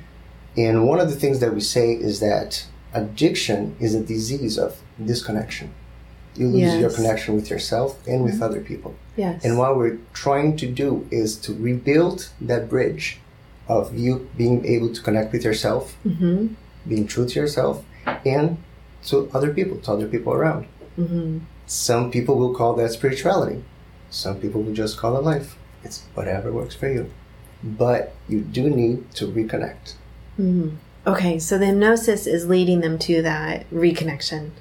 And 0.58 0.88
one 0.88 1.00
of 1.00 1.10
the 1.10 1.16
things 1.16 1.40
that 1.40 1.54
we 1.54 1.62
say 1.62 1.92
is 1.92 2.20
that 2.22 2.66
addiction 2.94 3.76
is 3.80 3.94
a 3.94 4.02
disease 4.02 4.58
of 4.58 4.82
disconnection. 5.04 5.74
You 6.36 6.48
lose 6.48 6.76
your 6.76 6.92
connection 6.92 7.36
with 7.36 7.50
yourself 7.50 8.06
and 8.08 8.24
with 8.24 8.36
mm-hmm. 8.36 8.44
other 8.44 8.62
people. 8.62 8.96
yes, 9.16 9.44
And 9.44 9.58
what 9.58 9.76
we're 9.76 10.00
trying 10.14 10.56
to 10.58 10.68
do 10.68 11.08
is 11.12 11.36
to 11.38 11.54
rebuild 11.54 12.30
that 12.42 12.70
bridge 12.70 13.20
of 13.68 13.98
you 13.98 14.30
being 14.38 14.66
able 14.66 14.94
to 14.94 15.02
connect 15.02 15.34
with 15.34 15.44
yourself, 15.44 15.98
mm-hmm. 16.06 16.48
being 16.88 17.08
true 17.08 17.28
to 17.28 17.40
yourself, 17.40 17.84
and 18.26 18.58
to 19.04 19.30
other 19.34 19.54
people, 19.54 19.78
to 19.80 19.92
other 19.92 20.08
people 20.08 20.34
around. 20.34 20.68
Mm-hmm. 20.98 21.40
Some 21.66 22.12
people 22.12 22.38
will 22.38 22.54
call 22.54 22.74
that 22.76 22.92
spirituality. 22.92 23.64
Some 24.10 24.40
people 24.40 24.62
will 24.62 24.74
just 24.74 24.98
call 24.98 25.18
it 25.18 25.24
life. 25.24 25.58
It's 25.84 26.04
whatever 26.14 26.52
works 26.52 26.76
for 26.76 26.90
you. 26.90 27.12
But 27.64 28.14
you 28.30 28.42
do 28.42 28.70
need 28.70 29.12
to 29.16 29.28
reconnect. 29.28 29.96
Mm-hmm. 30.40 30.76
okay. 31.08 31.40
So 31.40 31.58
the 31.58 31.66
hypnosis 31.66 32.28
is 32.28 32.48
leading 32.48 32.82
them 32.82 33.00
to 33.00 33.22
that 33.24 33.70
reconnection, 33.72 34.52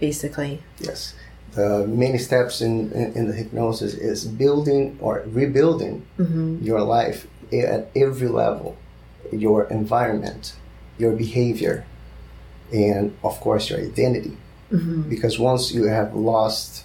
basically. 0.00 0.62
Yes. 0.80 1.14
The 1.52 1.86
many 1.86 2.18
steps 2.18 2.60
in, 2.60 2.92
in, 2.92 3.12
in 3.14 3.28
the 3.28 3.32
hypnosis 3.32 3.94
is 3.94 4.26
building 4.26 4.98
or 5.00 5.24
rebuilding 5.26 6.06
your 6.62 6.82
life 6.82 7.26
at 7.52 7.90
every 7.94 8.28
level 8.28 8.76
your 9.32 9.64
environment, 9.64 10.54
your 10.98 11.12
behavior, 11.12 11.84
and 12.72 13.16
of 13.22 13.38
course 13.40 13.70
your 13.70 13.80
identity. 13.80 14.36
Because 15.08 15.38
once 15.38 15.72
you 15.72 15.84
have 15.84 16.14
lost 16.14 16.84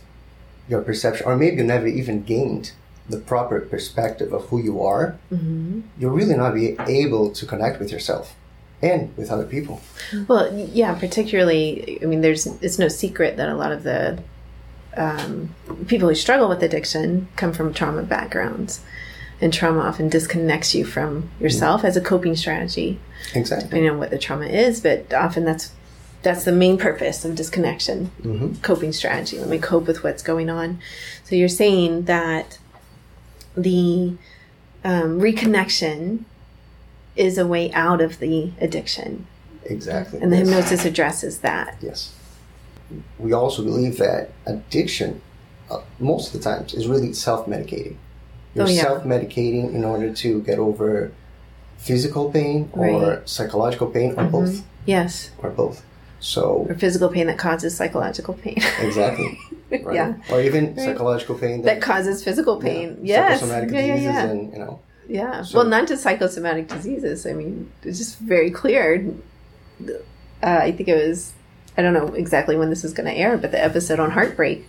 your 0.70 0.82
perception, 0.82 1.26
or 1.26 1.36
maybe 1.36 1.58
you 1.58 1.64
never 1.64 1.88
even 1.88 2.24
gained 2.24 2.72
the 3.10 3.18
proper 3.18 3.60
perspective 3.62 4.32
of 4.34 4.46
who 4.50 4.62
you 4.62 4.82
are, 4.82 5.18
you'll 5.98 6.12
really 6.12 6.36
not 6.36 6.54
be 6.54 6.78
able 6.88 7.32
to 7.32 7.46
connect 7.46 7.80
with 7.80 7.92
yourself 7.92 8.36
and 8.82 9.16
with 9.18 9.32
other 9.32 9.46
people. 9.46 9.82
Well, 10.28 10.54
yeah, 10.56 10.94
particularly, 10.96 12.00
I 12.02 12.06
mean, 12.06 12.22
there's 12.22 12.46
it's 12.62 12.80
no 12.80 12.88
secret 12.88 13.38
that 13.38 13.50
a 13.50 13.56
lot 13.56 13.72
of 13.72 13.84
the 13.84 14.22
um, 14.98 15.56
people 15.88 16.10
who 16.10 16.16
struggle 16.16 16.50
with 16.50 16.62
addiction 16.64 17.28
come 17.36 17.54
from 17.54 17.74
trauma 17.74 18.04
backgrounds, 18.04 18.82
and 19.42 19.52
trauma 19.54 19.80
often 19.82 20.08
disconnects 20.08 20.76
you 20.76 20.86
from 20.86 21.30
yourself 21.40 21.84
as 21.84 21.98
a 21.98 22.02
coping 22.02 22.36
strategy. 22.36 23.00
Exactly. 23.36 23.68
depending 23.68 23.90
on 23.92 24.00
what 24.00 24.10
the 24.10 24.18
trauma 24.18 24.46
is, 24.48 24.82
but 24.82 25.14
often 25.14 25.46
that's 25.46 25.72
that's 26.24 26.44
the 26.44 26.52
main 26.52 26.78
purpose 26.78 27.26
of 27.26 27.34
disconnection, 27.36 28.12
coping 28.62 28.92
strategy. 28.94 29.40
Let 29.40 29.48
me 29.50 29.58
cope 29.58 29.88
with 29.88 30.04
what's 30.04 30.22
going 30.22 30.50
on. 30.52 30.80
So 31.24 31.36
you're 31.36 31.48
saying 31.50 32.04
that 32.04 32.60
the 33.58 34.16
um, 34.84 35.20
reconnection 35.20 36.26
is 37.16 37.38
a 37.40 37.48
way 37.48 37.72
out 37.74 38.02
of 38.02 38.20
the 38.20 38.52
addiction, 38.60 39.26
Exactly. 39.66 40.20
and 40.22 40.32
the 40.32 40.38
Yes. 40.38 40.48
hypnosis 40.48 40.86
addresses 40.86 41.40
that. 41.40 41.78
Yes. 41.82 42.14
We 43.18 43.34
also 43.34 43.64
believe 43.64 43.98
that 43.98 44.30
addiction, 44.46 45.22
uh, 45.72 45.82
most 46.00 46.34
of 46.36 46.42
the 46.42 46.50
times, 46.50 46.74
is 46.76 46.88
really 46.88 47.14
self 47.14 47.48
medicating. 47.48 47.96
You're 48.54 48.66
Oh, 48.66 48.70
yeah. 48.70 48.82
self 48.82 49.04
medicating 49.04 49.74
in 49.74 49.84
order 49.86 50.14
to 50.14 50.42
get 50.42 50.60
over 50.60 51.12
physical 51.78 52.32
pain 52.32 52.70
or 52.74 52.82
Right. 52.86 52.94
Mm-hmm. 52.94 53.26
psychological 53.26 53.88
pain 53.88 54.14
or 54.18 54.26
both. 54.26 54.64
Yes, 54.86 55.32
Or 55.42 55.50
both. 55.50 55.84
So, 56.20 56.68
or 56.70 56.76
physical 56.76 57.10
pain 57.10 57.28
that 57.28 57.38
causes 57.38 57.76
psychological 57.76 58.34
pain. 58.36 58.58
exactly. 58.80 59.38
Right? 59.72 59.96
Yeah. 59.96 60.14
Or 60.32 60.42
even 60.42 60.78
psychological 60.78 61.36
pain 61.36 61.62
that 61.64 61.82
causes 61.82 62.24
physical 62.24 62.58
yeah, 62.62 62.70
pain. 62.70 62.98
yes. 63.02 63.40
Psychosomatic 63.40 63.72
yeah, 63.72 63.80
yeah, 63.80 63.94
diseases 63.96 64.14
yeah. 64.16 64.30
and, 64.30 64.54
you 64.54 64.60
know. 64.60 64.80
Yeah. 65.08 65.42
So- 65.44 65.58
well, 65.60 65.68
not 65.68 65.88
just 65.88 66.04
psychosomatic 66.04 66.68
diseases. 66.68 67.26
I 67.26 67.34
mean, 67.34 67.72
it's 67.84 67.98
just 67.98 68.20
very 68.20 68.52
clear. 68.52 69.14
Uh, 69.88 69.96
I 70.44 70.72
think 70.72 70.90
it 70.90 70.96
was, 71.08 71.34
I 71.78 71.82
don't 71.82 71.94
know 71.94 72.08
exactly 72.14 72.56
when 72.56 72.70
this 72.70 72.84
is 72.84 72.94
going 72.94 73.08
to 73.08 73.14
air, 73.18 73.38
but 73.38 73.52
the 73.52 73.64
episode 73.64 74.00
on 74.00 74.12
heartbreak. 74.12 74.68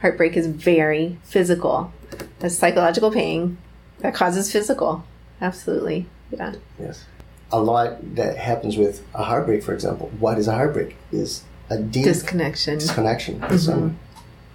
Heartbreak 0.00 0.36
is 0.36 0.46
very 0.46 1.18
physical. 1.24 1.92
That's 2.38 2.54
psychological 2.56 3.10
pain 3.10 3.58
that 4.00 4.14
causes 4.14 4.50
physical. 4.52 5.04
Absolutely. 5.40 6.06
Yeah. 6.30 6.54
Yes. 6.78 7.04
A 7.50 7.60
lot 7.60 8.14
that 8.16 8.36
happens 8.36 8.76
with 8.76 9.02
a 9.14 9.24
heartbreak, 9.24 9.62
for 9.62 9.72
example. 9.74 10.10
What 10.18 10.38
is 10.38 10.48
a 10.48 10.52
heartbreak? 10.52 10.96
Is 11.12 11.42
a 11.70 11.78
deep 11.78 12.04
Disconnection. 12.04 12.78
disconnection 12.78 13.40
Mm-hmm. 13.40 13.52
with. 13.54 13.96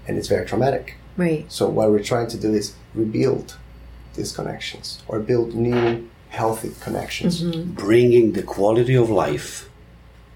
And 0.08 0.18
it's 0.18 0.28
very 0.28 0.46
traumatic. 0.46 0.96
Right. 1.18 1.46
So 1.52 1.68
what 1.70 1.90
we're 1.92 2.04
trying 2.04 2.28
to 2.30 2.38
do 2.38 2.54
is 2.54 2.74
rebuild 2.94 3.58
these 4.16 4.32
connections 4.32 5.02
or 5.08 5.20
build 5.20 5.54
new 5.56 6.08
healthy 6.30 6.72
connections. 6.82 7.44
Mm-hmm. 7.44 7.72
bringing 7.74 8.34
the 8.34 8.44
quality 8.44 8.96
of 8.96 9.10
life 9.10 9.70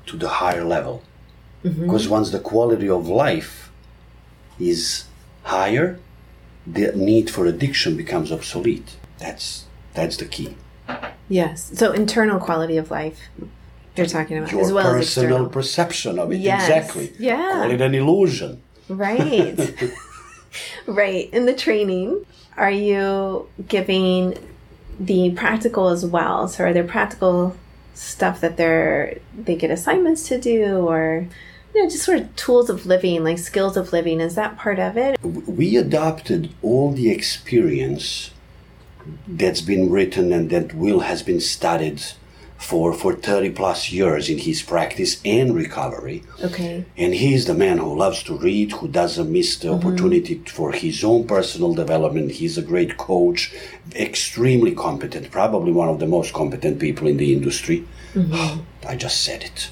to 0.08 0.18
the 0.18 0.30
higher 0.30 0.64
level. 0.64 1.04
Mm-hmm. 1.64 1.84
Because 1.84 2.08
once 2.08 2.30
the 2.32 2.40
quality 2.40 2.90
of 2.90 3.08
life 3.08 3.72
is 4.60 5.06
higher, 5.44 6.00
the 6.70 6.92
need 6.94 7.30
for 7.30 7.46
addiction 7.46 7.96
becomes 7.96 8.32
obsolete. 8.32 8.98
That's 9.20 9.66
that's 9.94 10.18
the 10.18 10.26
key. 10.26 10.56
Yes. 11.30 11.72
So 11.76 11.92
internal 11.92 12.40
quality 12.40 12.78
of 12.78 12.92
life 12.92 13.20
you're 13.98 14.06
talking 14.06 14.38
about 14.38 14.52
Your 14.52 14.62
as 14.62 14.72
well 14.72 14.88
as 14.88 15.06
personal 15.06 15.30
external. 15.30 15.50
perception 15.50 16.20
of 16.20 16.32
it. 16.32 16.38
Yes. 16.38 16.68
Exactly. 16.68 17.14
Yeah. 17.18 17.52
Call 17.54 17.72
it 17.72 17.82
an 17.82 17.96
illusion. 17.96 18.62
Right. 18.90 19.58
right. 20.86 21.30
In 21.34 21.46
the 21.46 21.54
training, 21.54 22.26
are 22.56 22.72
you 22.72 23.50
giving 23.68 24.38
the 25.00 25.32
practical 25.32 25.90
as 25.90 26.06
well? 26.06 26.48
So 26.48 26.66
are 26.66 26.74
there 26.74 26.84
practical 26.84 27.56
stuff 27.94 28.40
that 28.42 28.58
they're 28.58 29.20
they 29.36 29.56
get 29.56 29.72
assignments 29.72 30.28
to 30.28 30.40
do 30.40 30.88
or 30.88 31.28
you 31.78 31.84
know 31.84 31.90
just 31.90 32.06
sort 32.06 32.20
of 32.20 32.36
tools 32.36 32.72
of 32.72 32.88
living 32.88 33.24
like 33.24 33.38
skills 33.38 33.78
of 33.78 33.94
living 33.94 34.20
is 34.20 34.34
that 34.34 34.58
part 34.58 34.80
of 34.80 34.98
it? 34.98 35.22
We 35.22 35.78
adopted 35.78 36.50
all 36.64 36.92
the 36.92 37.12
experience 37.12 38.32
that's 39.28 39.62
been 39.62 39.92
written 39.92 40.34
and 40.34 40.50
that 40.50 40.74
will 40.74 41.02
has 41.02 41.22
been 41.22 41.40
studied 41.40 42.02
for 42.58 42.94
for 42.94 43.14
30 43.14 43.52
plus 43.52 43.92
years 43.92 44.28
in 44.28 44.40
his 44.40 44.64
practice 44.64 45.22
and 45.24 45.54
recovery. 45.54 46.24
Okay. 46.44 46.84
And 46.98 47.14
he's 47.14 47.46
the 47.46 47.54
man 47.54 47.78
who 47.78 47.96
loves 47.96 48.24
to 48.24 48.36
read 48.36 48.72
who 48.72 48.88
doesn't 48.88 49.32
miss 49.32 49.58
the 49.58 49.68
mm-hmm. 49.68 49.88
opportunity 49.88 50.42
for 50.48 50.72
his 50.72 51.04
own 51.04 51.28
personal 51.28 51.76
development. 51.76 52.32
He's 52.32 52.58
a 52.58 52.64
great 52.64 52.98
coach 52.98 53.54
extremely 53.94 54.74
competent 54.74 55.30
probably 55.30 55.72
one 55.72 55.90
of 55.90 56.00
the 56.00 56.08
most 56.08 56.34
competent 56.34 56.80
people 56.80 57.08
in 57.08 57.18
the 57.18 57.34
industry. 57.34 57.86
Mm-hmm. 58.16 58.62
I 58.88 58.96
just 58.96 59.22
said 59.22 59.44
it 59.44 59.70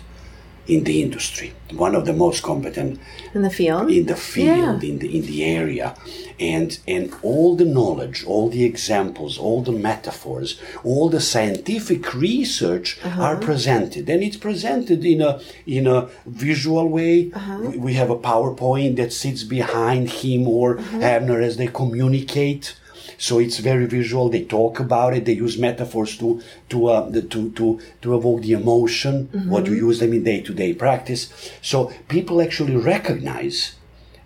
in 0.67 0.83
the 0.83 1.01
industry 1.01 1.53
one 1.85 1.93
of 1.95 2.05
the 2.05 2.13
most 2.13 2.41
competent 2.43 2.99
in 3.33 3.41
the 3.43 3.49
field 3.49 3.89
in 3.91 4.05
the 4.07 4.15
field 4.15 4.81
Yeah. 4.81 4.89
in 4.89 4.99
the 4.99 5.09
in 5.17 5.23
the 5.31 5.43
area 5.43 5.95
and 6.39 6.69
and 6.87 7.13
all 7.21 7.55
the 7.55 7.65
knowledge 7.65 8.23
all 8.25 8.49
the 8.49 8.63
examples 8.65 9.37
all 9.37 9.61
the 9.61 9.71
metaphors 9.71 10.59
all 10.83 11.07
the 11.09 11.21
scientific 11.21 12.13
research 12.13 12.87
Uh-huh. 13.03 13.21
are 13.27 13.37
presented 13.49 14.09
and 14.09 14.19
it's 14.23 14.37
presented 14.37 15.05
in 15.13 15.21
a 15.21 15.39
in 15.77 15.85
a 15.87 15.99
visual 16.25 16.87
way 16.97 17.31
Uh-huh. 17.33 17.57
we, 17.87 17.93
have 18.01 18.09
a 18.09 18.17
powerpoint 18.31 18.95
that 18.97 19.11
sits 19.13 19.43
behind 19.57 20.09
him 20.21 20.41
or 20.47 20.67
Uh-huh. 20.79 20.99
Abner 21.13 21.39
as 21.41 21.55
they 21.57 21.67
communicate 21.81 22.75
so 23.17 23.39
it's 23.39 23.59
very 23.59 23.85
visual. 23.85 24.29
They 24.29 24.43
talk 24.43 24.79
about 24.79 25.15
it. 25.15 25.25
They 25.25 25.33
use 25.33 25.57
metaphors 25.57 26.17
to 26.17 26.41
to 26.69 26.87
uh, 26.87 27.11
to 27.11 27.51
to 27.51 27.79
to 28.01 28.15
evoke 28.15 28.41
the 28.41 28.53
emotion. 28.53 29.29
What 29.49 29.65
you 29.67 29.73
use 29.73 29.99
them 29.99 30.13
in 30.13 30.23
day 30.23 30.41
to 30.41 30.53
day 30.53 30.73
practice. 30.73 31.31
So 31.61 31.91
people 32.07 32.41
actually 32.41 32.75
recognize 32.75 33.75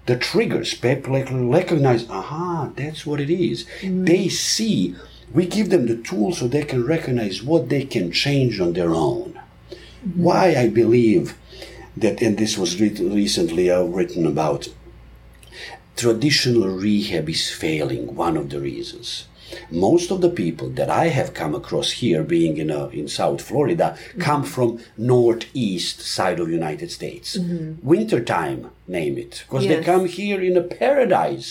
the 0.05 0.15
triggers. 0.17 0.73
People 0.73 1.15
actually 1.15 1.45
recognize. 1.45 2.09
Aha, 2.09 2.71
that's 2.75 3.05
what 3.05 3.19
it 3.19 3.29
is. 3.29 3.65
They 3.83 4.29
see. 4.29 4.95
We 5.31 5.45
give 5.45 5.69
them 5.69 5.85
the 5.85 5.97
tools 5.97 6.39
so 6.39 6.47
they 6.47 6.63
can 6.63 6.83
recognize 6.85 7.43
what 7.43 7.69
they 7.69 7.83
can 7.85 8.11
change 8.11 8.59
on 8.59 8.73
their 8.73 8.95
own. 8.95 9.39
Why 10.15 10.55
I 10.55 10.69
believe 10.69 11.37
that, 11.95 12.21
and 12.21 12.37
this 12.37 12.57
was 12.57 12.81
re- 12.81 12.89
recently 12.89 13.69
uh, 13.69 13.83
written 13.83 14.25
about 14.25 14.69
traditional 15.99 16.67
rehab 16.69 17.27
is 17.29 17.51
failing 17.51 18.15
one 18.15 18.37
of 18.37 18.49
the 18.49 18.59
reasons. 18.59 19.25
Most 19.71 20.11
of 20.11 20.21
the 20.21 20.29
people 20.29 20.69
that 20.79 20.89
i 21.03 21.05
have 21.17 21.33
come 21.33 21.53
across 21.55 21.89
here 22.01 22.21
being 22.23 22.57
in 22.63 22.69
a, 22.69 22.81
in 22.99 23.07
south 23.07 23.41
florida 23.49 23.87
come 24.27 24.43
from 24.43 24.79
northeast 25.13 25.97
side 26.15 26.39
of 26.39 26.51
united 26.61 26.89
states. 26.91 27.29
Wintertime 27.81 28.59
name 28.87 29.17
it 29.23 29.33
because 29.45 29.65
they 29.67 29.83
come 29.91 30.05
here 30.05 30.39
in 30.49 30.55
a 30.57 30.61
paradise. 30.61 31.49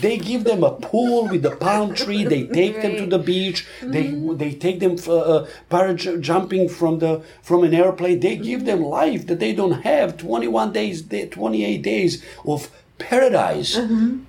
They 0.00 0.16
give 0.30 0.42
them 0.50 0.62
a 0.64 0.72
pool 0.88 1.28
with 1.32 1.44
a 1.52 1.54
palm 1.66 1.94
tree 1.94 2.24
they 2.24 2.42
take 2.60 2.74
them 2.82 2.94
to 3.02 3.06
the 3.14 3.22
beach 3.32 3.58
they 3.94 4.06
they 4.42 4.52
take 4.64 4.78
them 4.84 4.96
uh, 5.06 5.16
uh, 5.34 5.46
paraj- 5.70 6.20
jumping 6.30 6.68
from 6.78 6.98
the 7.04 7.12
from 7.48 7.60
an 7.68 7.74
airplane. 7.82 8.18
They 8.26 8.36
give 8.50 8.62
them 8.70 8.80
life 8.82 9.22
that 9.28 9.40
they 9.44 9.52
don't 9.60 9.78
have 9.92 10.16
21 10.16 10.72
days 10.72 10.96
28 11.06 11.82
days 11.92 12.12
of 12.44 12.70
paradise. 12.98 13.76
Mm-hmm. 13.76 14.24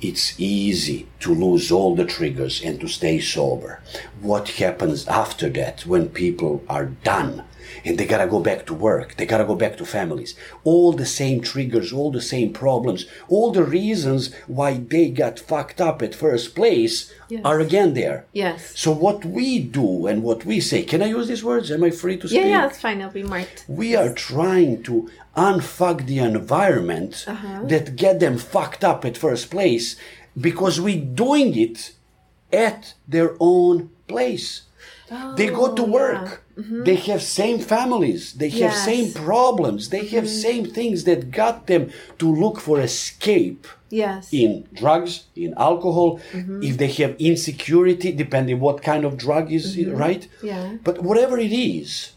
It's 0.00 0.40
easy 0.40 1.08
to 1.20 1.34
lose 1.34 1.70
all 1.70 1.94
the 1.94 2.06
triggers 2.06 2.62
and 2.62 2.80
to 2.80 2.88
stay 2.88 3.20
sober. 3.20 3.82
What 4.20 4.48
happens 4.50 5.06
after 5.06 5.50
that 5.50 5.84
when 5.84 6.08
people 6.08 6.64
are 6.68 6.86
done 6.86 7.44
and 7.84 7.96
they 7.98 8.06
gotta 8.06 8.26
go 8.26 8.40
back 8.40 8.66
to 8.66 8.74
work, 8.74 9.16
they 9.16 9.26
gotta 9.26 9.44
go 9.44 9.54
back 9.54 9.76
to 9.78 9.84
families? 9.84 10.34
All 10.64 10.92
the 10.92 11.06
same 11.06 11.40
triggers, 11.40 11.92
all 11.92 12.10
the 12.10 12.20
same 12.34 12.52
problems, 12.52 13.06
all 13.28 13.50
the 13.52 13.64
reasons 13.64 14.34
why 14.46 14.74
they 14.74 15.10
got 15.10 15.38
fucked 15.38 15.80
up 15.80 16.02
at 16.02 16.14
first 16.14 16.54
place 16.54 17.12
Yes. 17.28 17.42
are 17.44 17.60
again 17.60 17.94
there. 17.94 18.24
yes 18.32 18.72
So 18.76 18.90
what 18.90 19.24
we 19.24 19.60
do 19.60 20.06
and 20.08 20.22
what 20.24 20.44
we 20.44 20.58
say, 20.60 20.82
can 20.82 21.00
I 21.02 21.06
use 21.06 21.28
these 21.28 21.44
words? 21.44 21.70
Am 21.70 21.84
I 21.84 21.90
free 21.90 22.16
to 22.18 22.26
speak? 22.28 22.40
yeah 22.40 22.46
yeah 22.54 22.66
it's 22.66 22.80
fine 22.80 23.00
I'll 23.00 23.10
be 23.10 23.22
marked 23.22 23.64
We 23.68 23.94
are 23.94 24.12
trying 24.12 24.82
to 24.88 25.08
unfuck 25.36 26.06
the 26.06 26.18
environment 26.18 27.24
Uh-huh. 27.26 27.62
that 27.72 27.94
get 27.96 28.18
them 28.20 28.36
fucked 28.38 28.82
up 28.90 29.04
at 29.04 29.16
first 29.16 29.44
place 29.50 29.96
because 30.48 30.80
we 30.80 30.96
doing 30.96 31.56
it 31.66 31.92
at 32.52 32.94
their 33.06 33.30
own 33.38 33.90
place. 34.08 34.62
they 35.36 35.46
go 35.60 35.66
to 35.78 35.82
Oh, 35.82 36.38
work. 36.60 36.84
They 36.84 36.96
have 36.96 37.22
same 37.22 37.58
families. 37.58 38.32
They 38.34 38.50
have 38.50 38.72
Yes. 38.72 38.84
same 38.84 39.12
problems. 39.12 39.88
They 39.88 40.06
have 40.14 40.24
mm-hmm. 40.24 40.48
same 40.48 40.64
things 40.66 41.04
that 41.04 41.30
got 41.30 41.66
them 41.66 41.90
to 42.18 42.26
look 42.42 42.60
for 42.60 42.80
escape 42.80 43.66
yes 43.90 44.32
in 44.32 44.66
drugs, 44.72 45.24
in 45.34 45.54
alcohol, 45.56 46.20
mm-hmm. 46.32 46.62
if 46.62 46.78
they 46.78 46.88
have 47.00 47.16
insecurity, 47.18 48.12
depending 48.12 48.60
what 48.60 48.82
kind 48.82 49.04
of 49.04 49.16
drug 49.16 49.52
is 49.52 49.76
it, 49.76 49.90
right? 49.92 50.28
Yeah. 50.42 50.76
But 50.84 51.02
whatever 51.02 51.38
it 51.38 51.52
is, 51.52 52.12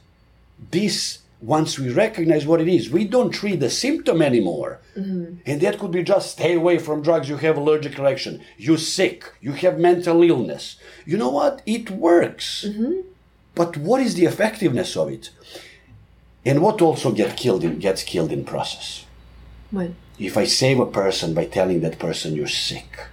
this 0.71 1.19
once 1.41 1.77
we 1.77 1.89
recognize 1.89 2.47
what 2.47 2.61
it 2.61 2.69
is, 2.69 2.89
we 2.89 3.03
don't 3.03 3.31
treat 3.31 3.59
the 3.59 3.69
symptom 3.69 4.21
anymore. 4.21 4.79
And 5.45 5.59
that 5.61 5.77
could 5.77 5.91
be 5.91 6.01
just 6.01 6.31
stay 6.31 6.53
away 6.53 6.77
from 6.77 7.01
drugs, 7.01 7.27
you 7.27 7.35
have 7.37 7.57
allergic 7.57 7.97
reaction, 7.97 8.41
you're 8.57 8.77
sick, 8.77 9.29
you 9.41 9.51
have 9.51 9.77
mental 9.77 10.23
illness. 10.23 10.77
You 11.05 11.17
know 11.17 11.29
what? 11.29 11.61
It 11.65 11.91
works. 11.91 12.65
But 13.55 13.77
what 13.77 14.01
is 14.01 14.15
the 14.15 14.25
effectiveness 14.25 14.95
of 14.97 15.09
it? 15.09 15.29
And 16.45 16.61
what 16.61 16.81
also 16.81 17.11
get 17.11 17.37
killed 17.37 17.63
in, 17.63 17.79
gets 17.79 18.03
killed 18.03 18.31
in 18.31 18.43
process? 18.43 19.05
what 19.71 19.91
if 20.19 20.37
I 20.37 20.45
save 20.45 20.79
a 20.79 20.85
person 20.85 21.33
by 21.33 21.45
telling 21.45 21.81
that 21.81 21.97
person 21.97 22.35
you're 22.35 22.47
sick, 22.47 23.07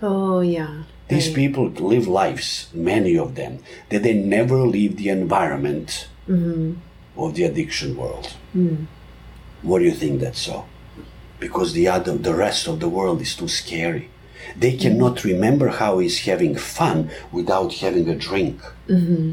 oh 0.00 0.40
yeah 0.40 0.84
these 1.08 1.28
Right. 1.28 1.36
people 1.36 1.68
live 1.68 2.08
lives, 2.08 2.68
many 2.74 3.16
of 3.16 3.36
them, 3.36 3.60
that 3.90 4.02
they 4.02 4.14
never 4.14 4.58
leave 4.66 4.96
the 4.96 5.08
environment 5.08 6.08
mm-hmm. 6.28 6.72
of 7.16 7.34
the 7.34 7.44
addiction 7.44 7.96
world. 7.96 8.34
Mm. 8.56 8.86
What 9.62 9.78
do 9.78 9.84
you 9.84 9.92
think 9.92 10.20
that's 10.20 10.40
so? 10.40 10.64
Because 11.38 11.74
the 11.74 11.86
other, 11.86 12.16
the 12.16 12.34
rest 12.34 12.66
of 12.66 12.80
the 12.80 12.88
world 12.88 13.20
is 13.20 13.36
too 13.36 13.46
scary. 13.48 14.10
They 14.56 14.76
cannot 14.76 15.18
mm. 15.18 15.24
remember 15.24 15.68
how 15.68 16.00
is 16.00 16.20
having 16.20 16.56
fun 16.56 17.10
without 17.30 17.74
having 17.74 18.08
a 18.08 18.16
drink. 18.16 18.60
Mm-hmm. 18.88 19.32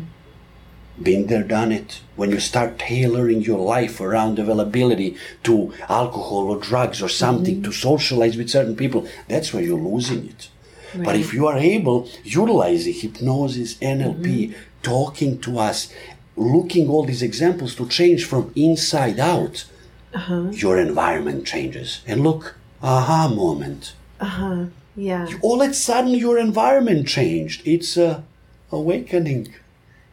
Been 1.02 1.28
there, 1.28 1.44
done 1.44 1.72
it. 1.72 2.02
When 2.16 2.30
you 2.32 2.40
start 2.40 2.78
tailoring 2.78 3.42
your 3.42 3.60
life 3.60 4.00
around 4.00 4.38
availability 4.38 5.18
to 5.44 5.74
alcohol 5.90 6.50
or 6.50 6.60
drugs 6.60 7.02
or 7.02 7.10
something 7.10 7.56
mm-hmm. 7.56 7.64
to 7.64 7.72
socialize 7.72 8.38
with 8.38 8.50
certain 8.50 8.76
people, 8.76 9.08
that's 9.28 9.54
where 9.54 9.64
you're 9.64 9.80
losing 9.80 10.28
it. 10.28 10.50
But 10.96 11.16
if 11.16 11.34
you 11.34 11.48
are 11.48 11.58
able, 11.58 12.08
utilizing 12.24 12.94
hypnosis, 12.94 13.74
NLP, 13.76 14.22
mm-hmm. 14.22 14.54
talking 14.84 15.40
to 15.42 15.58
us, 15.58 15.92
looking 16.36 16.88
all 16.88 17.04
these 17.04 17.24
examples 17.24 17.74
to 17.76 17.88
change 17.88 18.26
from 18.26 18.52
inside 18.56 19.20
out, 19.20 19.66
uh-huh. 20.14 20.52
your 20.52 20.78
environment 20.78 21.48
changes. 21.48 22.02
And 22.06 22.22
look, 22.22 22.56
aha 22.84 23.28
moment. 23.28 23.96
uh-huh 24.20 24.66
yeah 24.96 25.28
All 25.42 25.62
of 25.62 25.70
a 25.70 25.74
sudden, 25.74 26.12
your 26.12 26.38
environment 26.38 27.08
changed. 27.08 27.62
It's 27.66 27.98
a 27.98 28.24
awakening. 28.72 29.54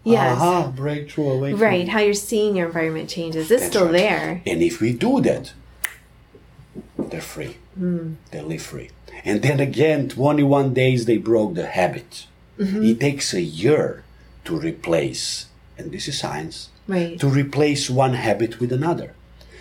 Yes 0.05 0.37
Aha, 0.39 0.71
breakthrough 0.75 1.31
awakening. 1.31 1.61
right 1.63 1.89
how 1.89 2.01
you're 2.01 2.15
seeing 2.15 2.57
your 2.57 2.67
environment 2.67 3.09
changes 3.11 3.51
it's 3.51 3.63
That's 3.63 3.73
still 3.73 3.87
right. 3.87 3.93
there 3.93 4.43
And 4.47 4.63
if 4.63 4.81
we 4.81 4.93
do 4.93 5.21
that, 5.23 5.53
they're 6.99 7.21
free. 7.21 7.57
Hmm. 7.77 8.15
They 8.31 8.41
live 8.43 8.63
free. 8.63 8.91
And 9.25 9.43
then 9.43 9.61
again, 9.61 10.09
21 10.09 10.73
days 10.75 11.05
they 11.05 11.17
broke 11.19 11.55
the 11.55 11.67
habit. 11.67 12.27
Mm-hmm. 12.59 12.85
It 12.85 13.01
takes 13.01 13.35
a 13.35 13.41
year 13.43 14.05
to 14.45 14.57
replace, 14.59 15.47
and 15.77 15.91
this 15.93 16.09
is 16.09 16.19
science, 16.19 16.71
right 16.87 17.19
to 17.21 17.29
replace 17.29 17.91
one 17.91 18.15
habit 18.15 18.61
with 18.61 18.73
another. 18.73 19.15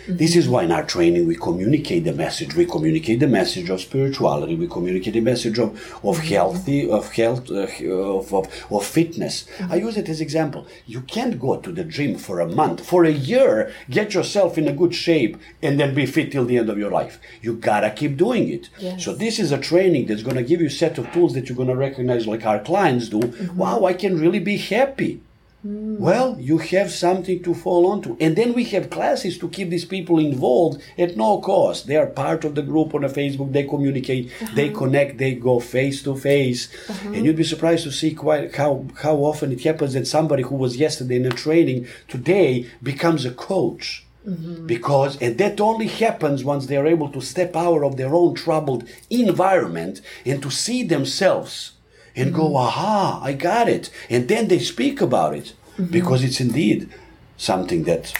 This 0.08 0.36
is 0.36 0.48
why 0.48 0.64
in 0.64 0.72
our 0.72 0.84
training 0.84 1.26
we 1.26 1.36
communicate 1.36 2.04
the 2.04 2.12
message. 2.12 2.54
We 2.54 2.66
communicate 2.66 3.20
the 3.20 3.28
message 3.28 3.70
of 3.70 3.80
spirituality. 3.80 4.54
We 4.56 4.66
communicate 4.66 5.14
the 5.14 5.20
message 5.20 5.58
of, 5.58 5.70
of 6.04 6.16
mm-hmm. 6.16 6.34
healthy, 6.34 6.90
of 6.90 7.12
health, 7.12 7.50
uh, 7.50 7.66
of, 7.88 8.32
of, 8.34 8.66
of 8.70 8.84
fitness. 8.84 9.44
Mm-hmm. 9.44 9.72
I 9.72 9.76
use 9.76 9.96
it 9.96 10.08
as 10.08 10.20
example. 10.20 10.66
You 10.86 11.02
can't 11.02 11.38
go 11.38 11.56
to 11.60 11.72
the 11.72 11.84
gym 11.84 12.16
for 12.16 12.40
a 12.40 12.48
month, 12.48 12.84
for 12.84 13.04
a 13.04 13.10
year, 13.10 13.72
get 13.88 14.14
yourself 14.14 14.58
in 14.58 14.68
a 14.68 14.72
good 14.72 14.94
shape, 14.94 15.36
and 15.62 15.78
then 15.78 15.94
be 15.94 16.06
fit 16.06 16.32
till 16.32 16.44
the 16.44 16.58
end 16.58 16.70
of 16.70 16.78
your 16.78 16.90
life. 16.90 17.20
You 17.42 17.54
gotta 17.54 17.90
keep 17.90 18.16
doing 18.16 18.48
it. 18.48 18.70
Yes. 18.78 19.04
So 19.04 19.14
this 19.14 19.38
is 19.38 19.52
a 19.52 19.58
training 19.58 20.06
that's 20.06 20.22
gonna 20.22 20.42
give 20.42 20.60
you 20.60 20.68
a 20.68 20.70
set 20.70 20.98
of 20.98 21.10
tools 21.12 21.34
that 21.34 21.48
you're 21.48 21.56
gonna 21.56 21.76
recognize, 21.76 22.26
like 22.26 22.46
our 22.46 22.60
clients 22.60 23.08
do. 23.08 23.20
Mm-hmm. 23.20 23.56
Wow, 23.56 23.84
I 23.84 23.94
can 23.94 24.18
really 24.18 24.40
be 24.40 24.56
happy 24.56 25.20
Hmm. 25.62 25.98
Well, 25.98 26.40
you 26.40 26.56
have 26.58 26.90
something 26.90 27.42
to 27.42 27.52
fall 27.52 27.86
onto. 27.86 28.16
And 28.18 28.34
then 28.34 28.54
we 28.54 28.64
have 28.64 28.88
classes 28.88 29.36
to 29.38 29.48
keep 29.48 29.68
these 29.68 29.84
people 29.84 30.18
involved 30.18 30.80
at 30.96 31.16
no 31.16 31.38
cost. 31.38 31.86
They 31.86 31.96
are 31.96 32.06
part 32.06 32.44
of 32.44 32.54
the 32.54 32.62
group 32.62 32.94
on 32.94 33.02
the 33.02 33.08
Facebook, 33.08 33.52
they 33.52 33.64
communicate, 33.64 34.30
uh-huh. 34.40 34.54
they 34.54 34.70
connect, 34.70 35.18
they 35.18 35.34
go 35.34 35.60
face 35.60 36.02
to 36.04 36.16
face. 36.16 36.72
Uh-huh. 36.88 37.12
And 37.12 37.26
you'd 37.26 37.36
be 37.36 37.44
surprised 37.44 37.84
to 37.84 37.92
see 37.92 38.14
quite 38.14 38.54
how, 38.54 38.86
how 39.02 39.16
often 39.16 39.52
it 39.52 39.62
happens 39.62 39.92
that 39.92 40.06
somebody 40.06 40.44
who 40.44 40.56
was 40.56 40.78
yesterday 40.78 41.16
in 41.16 41.26
a 41.26 41.30
training 41.30 41.86
today 42.08 42.66
becomes 42.82 43.26
a 43.26 43.30
coach. 43.30 44.06
Mm-hmm. 44.26 44.66
Because, 44.66 45.20
and 45.20 45.36
that 45.38 45.60
only 45.60 45.88
happens 45.88 46.44
once 46.44 46.66
they 46.66 46.76
are 46.76 46.86
able 46.86 47.08
to 47.10 47.20
step 47.20 47.56
out 47.56 47.82
of 47.82 47.96
their 47.96 48.14
own 48.14 48.34
troubled 48.34 48.84
environment 49.08 50.00
and 50.26 50.42
to 50.42 50.50
see 50.50 50.82
themselves 50.82 51.72
and 52.16 52.34
go, 52.34 52.44
mm-hmm. 52.44 52.56
aha, 52.56 53.20
I 53.22 53.32
got 53.32 53.68
it. 53.68 53.90
And 54.08 54.28
then 54.28 54.48
they 54.48 54.58
speak 54.58 55.00
about 55.00 55.34
it 55.34 55.54
mm-hmm. 55.74 55.86
because 55.86 56.24
it's 56.24 56.40
indeed 56.40 56.88
something 57.36 57.84
that 57.84 58.12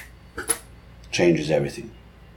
changes 1.11 1.51
everything. 1.51 1.91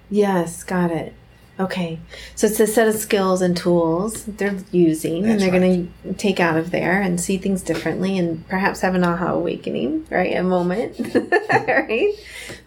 Yes, 0.10 0.64
got 0.64 0.92
it. 0.92 1.14
Okay. 1.60 2.00
So 2.36 2.48
it's 2.48 2.60
a 2.60 2.66
set 2.66 2.88
of 2.88 2.96
skills 2.96 3.42
and 3.42 3.56
tools 3.56 4.26
they're 4.26 4.58
using 4.72 5.26
and 5.26 5.40
they're 5.40 5.52
going 5.52 5.94
to 6.04 6.14
take 6.14 6.40
out 6.40 6.58
of 6.58 6.72
there 6.72 7.00
and 7.00 7.22
see 7.22 7.38
things 7.38 7.62
differently 7.62 8.18
and 8.18 8.48
perhaps 8.48 8.82
have 8.82 8.96
an 8.96 9.04
aha 9.04 9.34
awakening, 9.34 10.08
right? 10.10 10.36
A 10.36 10.42
moment, 10.42 11.00
right? 11.52 12.14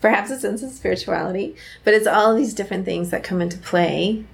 Perhaps 0.00 0.30
a 0.30 0.38
sense 0.38 0.62
of 0.62 0.70
spirituality. 0.70 1.56
But 1.82 1.94
it's 1.94 2.06
all 2.06 2.36
these 2.36 2.54
different 2.54 2.84
things 2.84 3.10
that 3.10 3.24
come 3.24 3.42
into 3.42 3.58
play 3.58 4.24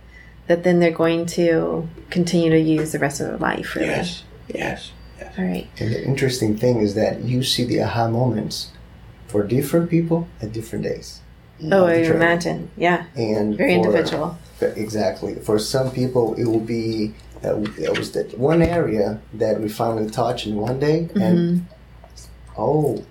that 0.49 0.65
then 0.65 0.81
they're 0.81 0.91
going 0.91 1.25
to 1.25 1.89
continue 2.11 2.51
to 2.51 2.61
use 2.61 2.93
the 2.93 2.99
rest 2.99 3.21
of 3.21 3.29
their 3.29 3.39
life, 3.39 3.75
really. 3.75 3.89
Yes, 3.89 4.23
yes, 4.55 4.93
yes. 5.19 5.35
All 5.39 5.45
right. 5.45 5.69
And 5.79 5.93
the 5.93 6.05
interesting 6.05 6.57
thing 6.57 6.81
is 6.81 6.95
that 6.95 7.21
you 7.23 7.43
see 7.43 7.65
the 7.65 7.83
aha 7.83 8.09
moments 8.09 8.71
for 9.27 9.43
different 9.43 9.91
people 9.91 10.29
at 10.41 10.53
different 10.53 10.85
days. 10.85 11.21
Oh, 11.71 11.87
I 11.87 11.95
imagine. 11.95 12.71
Yeah. 12.77 13.07
And 13.15 13.57
Very 13.57 13.75
for- 13.75 13.87
individual. 13.87 14.39
Exactly. 14.61 15.35
For 15.37 15.59
some 15.59 15.91
people, 15.91 16.35
it 16.35 16.45
will 16.45 16.61
be 16.61 17.15
uh, 17.45 17.61
it 17.79 17.99
was 17.99 18.13
that 18.13 18.39
one 18.39 18.63
area 18.63 19.21
that 19.35 19.61
we 19.61 19.69
finally 19.69 20.09
touched 20.09 20.47
in 20.47 20.55
one 20.55 20.79
day, 20.79 21.09
and 21.17 21.67
oh, 22.57 23.05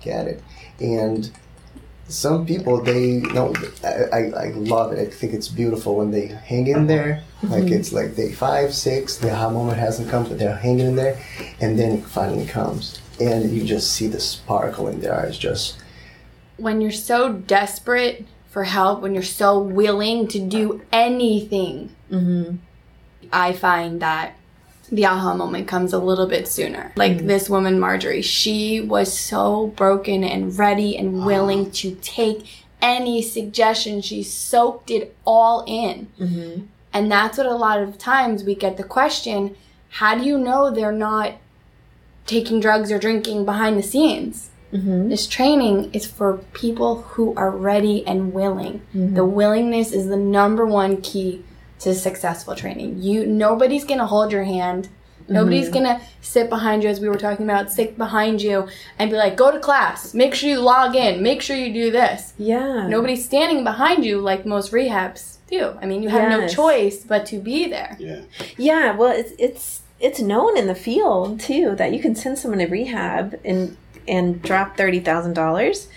get 0.00 0.26
it. 0.26 0.42
And 0.80 1.30
some 2.08 2.46
people, 2.46 2.82
they 2.82 3.18
no, 3.18 3.54
I, 3.84 3.88
I, 3.88 4.18
I 4.18 4.48
love 4.54 4.92
it. 4.92 4.98
I 4.98 5.10
think 5.10 5.34
it's 5.34 5.48
beautiful 5.48 5.96
when 5.96 6.10
they 6.10 6.26
hang 6.26 6.66
in 6.66 6.86
there. 6.86 7.22
Like 7.42 7.70
it's 7.70 7.92
like 7.92 8.16
day 8.16 8.32
five, 8.32 8.74
six, 8.74 9.16
the 9.16 9.30
aha 9.30 9.50
moment 9.50 9.78
hasn't 9.78 10.08
come, 10.08 10.24
but 10.24 10.38
they're 10.38 10.56
hanging 10.56 10.86
in 10.86 10.96
there, 10.96 11.20
and 11.60 11.78
then 11.78 11.98
it 11.98 12.04
finally 12.04 12.46
comes, 12.46 13.00
and 13.20 13.50
you 13.52 13.62
just 13.62 13.92
see 13.92 14.06
the 14.06 14.20
sparkle 14.20 14.88
in 14.88 15.00
their 15.00 15.14
eyes. 15.14 15.38
Just 15.38 15.78
when 16.56 16.80
you're 16.80 16.90
so 16.90 17.32
desperate 17.32 18.26
for 18.48 18.64
help, 18.64 19.02
when 19.02 19.14
you're 19.14 19.22
so 19.22 19.60
willing 19.60 20.26
to 20.28 20.40
do 20.40 20.80
anything, 20.90 21.94
mm-hmm. 22.10 22.56
I 23.32 23.52
find 23.52 24.00
that 24.00 24.37
the 24.90 25.06
aha 25.06 25.34
moment 25.34 25.68
comes 25.68 25.92
a 25.92 25.98
little 25.98 26.26
bit 26.26 26.48
sooner. 26.48 26.92
Like 26.96 27.18
mm. 27.18 27.26
this 27.26 27.50
woman, 27.50 27.78
Marjorie, 27.78 28.22
she 28.22 28.80
was 28.80 29.16
so 29.16 29.68
broken 29.68 30.24
and 30.24 30.58
ready 30.58 30.96
and 30.96 31.20
ah. 31.20 31.26
willing 31.26 31.70
to 31.72 31.94
take 31.96 32.46
any 32.80 33.22
suggestion. 33.22 34.00
She 34.00 34.22
soaked 34.22 34.90
it 34.90 35.16
all 35.24 35.64
in. 35.66 36.08
Mm-hmm. 36.18 36.66
And 36.92 37.12
that's 37.12 37.38
what 37.38 37.46
a 37.46 37.54
lot 37.54 37.80
of 37.80 37.98
times 37.98 38.44
we 38.44 38.54
get 38.54 38.76
the 38.76 38.84
question 38.84 39.56
how 39.90 40.14
do 40.14 40.22
you 40.22 40.36
know 40.36 40.70
they're 40.70 40.92
not 40.92 41.34
taking 42.26 42.60
drugs 42.60 42.92
or 42.92 42.98
drinking 42.98 43.44
behind 43.44 43.78
the 43.78 43.82
scenes? 43.82 44.50
Mm-hmm. 44.72 45.08
This 45.08 45.26
training 45.26 45.90
is 45.94 46.06
for 46.06 46.38
people 46.52 47.02
who 47.02 47.34
are 47.36 47.50
ready 47.50 48.06
and 48.06 48.34
willing. 48.34 48.82
The 48.92 48.98
mm-hmm. 48.98 49.32
willingness 49.32 49.92
is 49.92 50.08
the 50.08 50.16
number 50.18 50.66
one 50.66 51.00
key 51.00 51.42
to 51.80 51.94
successful 51.94 52.54
training. 52.54 53.02
You 53.02 53.26
nobody's 53.26 53.84
gonna 53.84 54.06
hold 54.06 54.32
your 54.32 54.44
hand. 54.44 54.88
Nobody's 55.30 55.66
mm-hmm. 55.66 55.84
gonna 55.84 56.00
sit 56.22 56.48
behind 56.48 56.82
you 56.82 56.88
as 56.88 57.00
we 57.00 57.08
were 57.08 57.18
talking 57.18 57.44
about, 57.44 57.70
sit 57.70 57.98
behind 57.98 58.40
you 58.40 58.66
and 58.98 59.10
be 59.10 59.16
like, 59.16 59.36
go 59.36 59.50
to 59.50 59.58
class, 59.58 60.14
make 60.14 60.34
sure 60.34 60.48
you 60.48 60.58
log 60.58 60.96
in, 60.96 61.22
make 61.22 61.42
sure 61.42 61.54
you 61.54 61.72
do 61.72 61.90
this. 61.90 62.32
Yeah. 62.38 62.88
Nobody's 62.88 63.24
standing 63.24 63.62
behind 63.62 64.06
you 64.06 64.20
like 64.20 64.46
most 64.46 64.72
rehabs 64.72 65.36
do. 65.48 65.76
I 65.80 65.86
mean 65.86 66.02
you 66.02 66.08
have 66.08 66.30
no 66.30 66.48
choice 66.48 67.04
but 67.04 67.26
to 67.26 67.38
be 67.38 67.68
there. 67.68 67.96
Yeah. 67.98 68.22
Yeah, 68.56 68.96
well, 68.96 69.12
it's 69.16 69.32
it's 69.38 69.82
it's 70.00 70.20
known 70.20 70.56
in 70.56 70.66
the 70.66 70.74
field 70.74 71.40
too 71.40 71.74
that 71.76 71.92
you 71.92 72.00
can 72.00 72.14
send 72.14 72.38
someone 72.38 72.60
to 72.60 72.66
rehab 72.66 73.38
and 73.44 73.76
and 74.06 74.40
drop 74.42 74.76
thirty 74.76 75.00
thousand 75.00 75.34
dollars. 75.34 75.88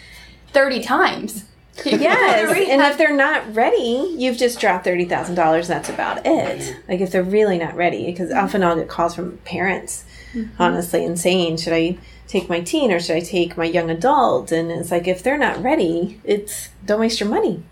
Thirty 0.51 0.81
times. 0.81 1.45
Yes, 1.85 2.69
and 2.69 2.81
uh, 2.81 2.85
if 2.85 2.97
they're 2.97 3.15
not 3.15 3.55
ready, 3.55 4.13
you've 4.17 4.37
just 4.37 4.59
dropped 4.59 4.83
thirty 4.83 5.05
thousand 5.05 5.35
dollars. 5.35 5.67
That's 5.67 5.89
about 5.89 6.25
it. 6.25 6.75
Like 6.87 6.99
if 6.99 7.11
they're 7.11 7.23
really 7.23 7.57
not 7.57 7.75
ready, 7.75 8.05
because 8.05 8.29
mm-hmm. 8.29 8.43
often 8.43 8.63
I'll 8.63 8.75
get 8.75 8.89
calls 8.89 9.15
from 9.15 9.37
parents, 9.39 10.03
mm-hmm. 10.33 10.61
honestly, 10.61 11.05
and 11.05 11.17
saying, 11.17 11.57
"Should 11.57 11.73
I 11.73 11.97
take 12.27 12.49
my 12.49 12.59
teen 12.59 12.91
or 12.91 12.99
should 12.99 13.15
I 13.15 13.21
take 13.21 13.57
my 13.57 13.65
young 13.65 13.89
adult?" 13.89 14.51
And 14.51 14.69
it's 14.69 14.91
like 14.91 15.07
if 15.07 15.23
they're 15.23 15.37
not 15.37 15.63
ready, 15.63 16.19
it's 16.23 16.69
don't 16.85 16.99
waste 16.99 17.19
your 17.19 17.29
money. 17.29 17.63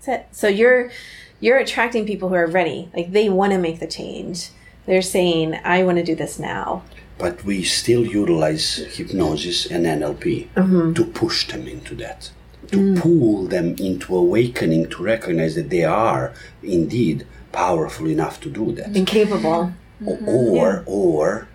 That's 0.00 0.08
it. 0.08 0.26
So 0.32 0.48
you're 0.48 0.90
you're 1.38 1.58
attracting 1.58 2.06
people 2.06 2.30
who 2.30 2.36
are 2.36 2.46
ready. 2.46 2.90
Like 2.94 3.12
they 3.12 3.28
want 3.28 3.52
to 3.52 3.58
make 3.58 3.80
the 3.80 3.86
change. 3.86 4.48
They're 4.86 5.02
saying, 5.02 5.60
"I 5.62 5.82
want 5.82 5.98
to 5.98 6.04
do 6.04 6.14
this 6.14 6.38
now." 6.38 6.82
But 7.18 7.44
we 7.44 7.64
still 7.64 8.04
utilize 8.04 8.76
hypnosis 8.76 9.66
and 9.66 9.86
NLP 9.86 10.48
mm-hmm. 10.54 10.92
to 10.92 11.04
push 11.04 11.48
them 11.48 11.66
into 11.66 11.94
that, 11.96 12.30
to 12.72 12.96
pull 12.96 13.46
them 13.46 13.74
into 13.78 14.16
awakening 14.16 14.88
to 14.90 15.02
recognize 15.02 15.54
that 15.54 15.70
they 15.70 15.84
are 15.84 16.32
indeed 16.62 17.26
powerful 17.52 18.06
enough 18.06 18.40
to 18.40 18.50
do 18.50 18.72
that. 18.72 18.96
Incapable. 18.96 19.72
O- 20.06 20.18
or 20.26 20.82
or 20.86 21.48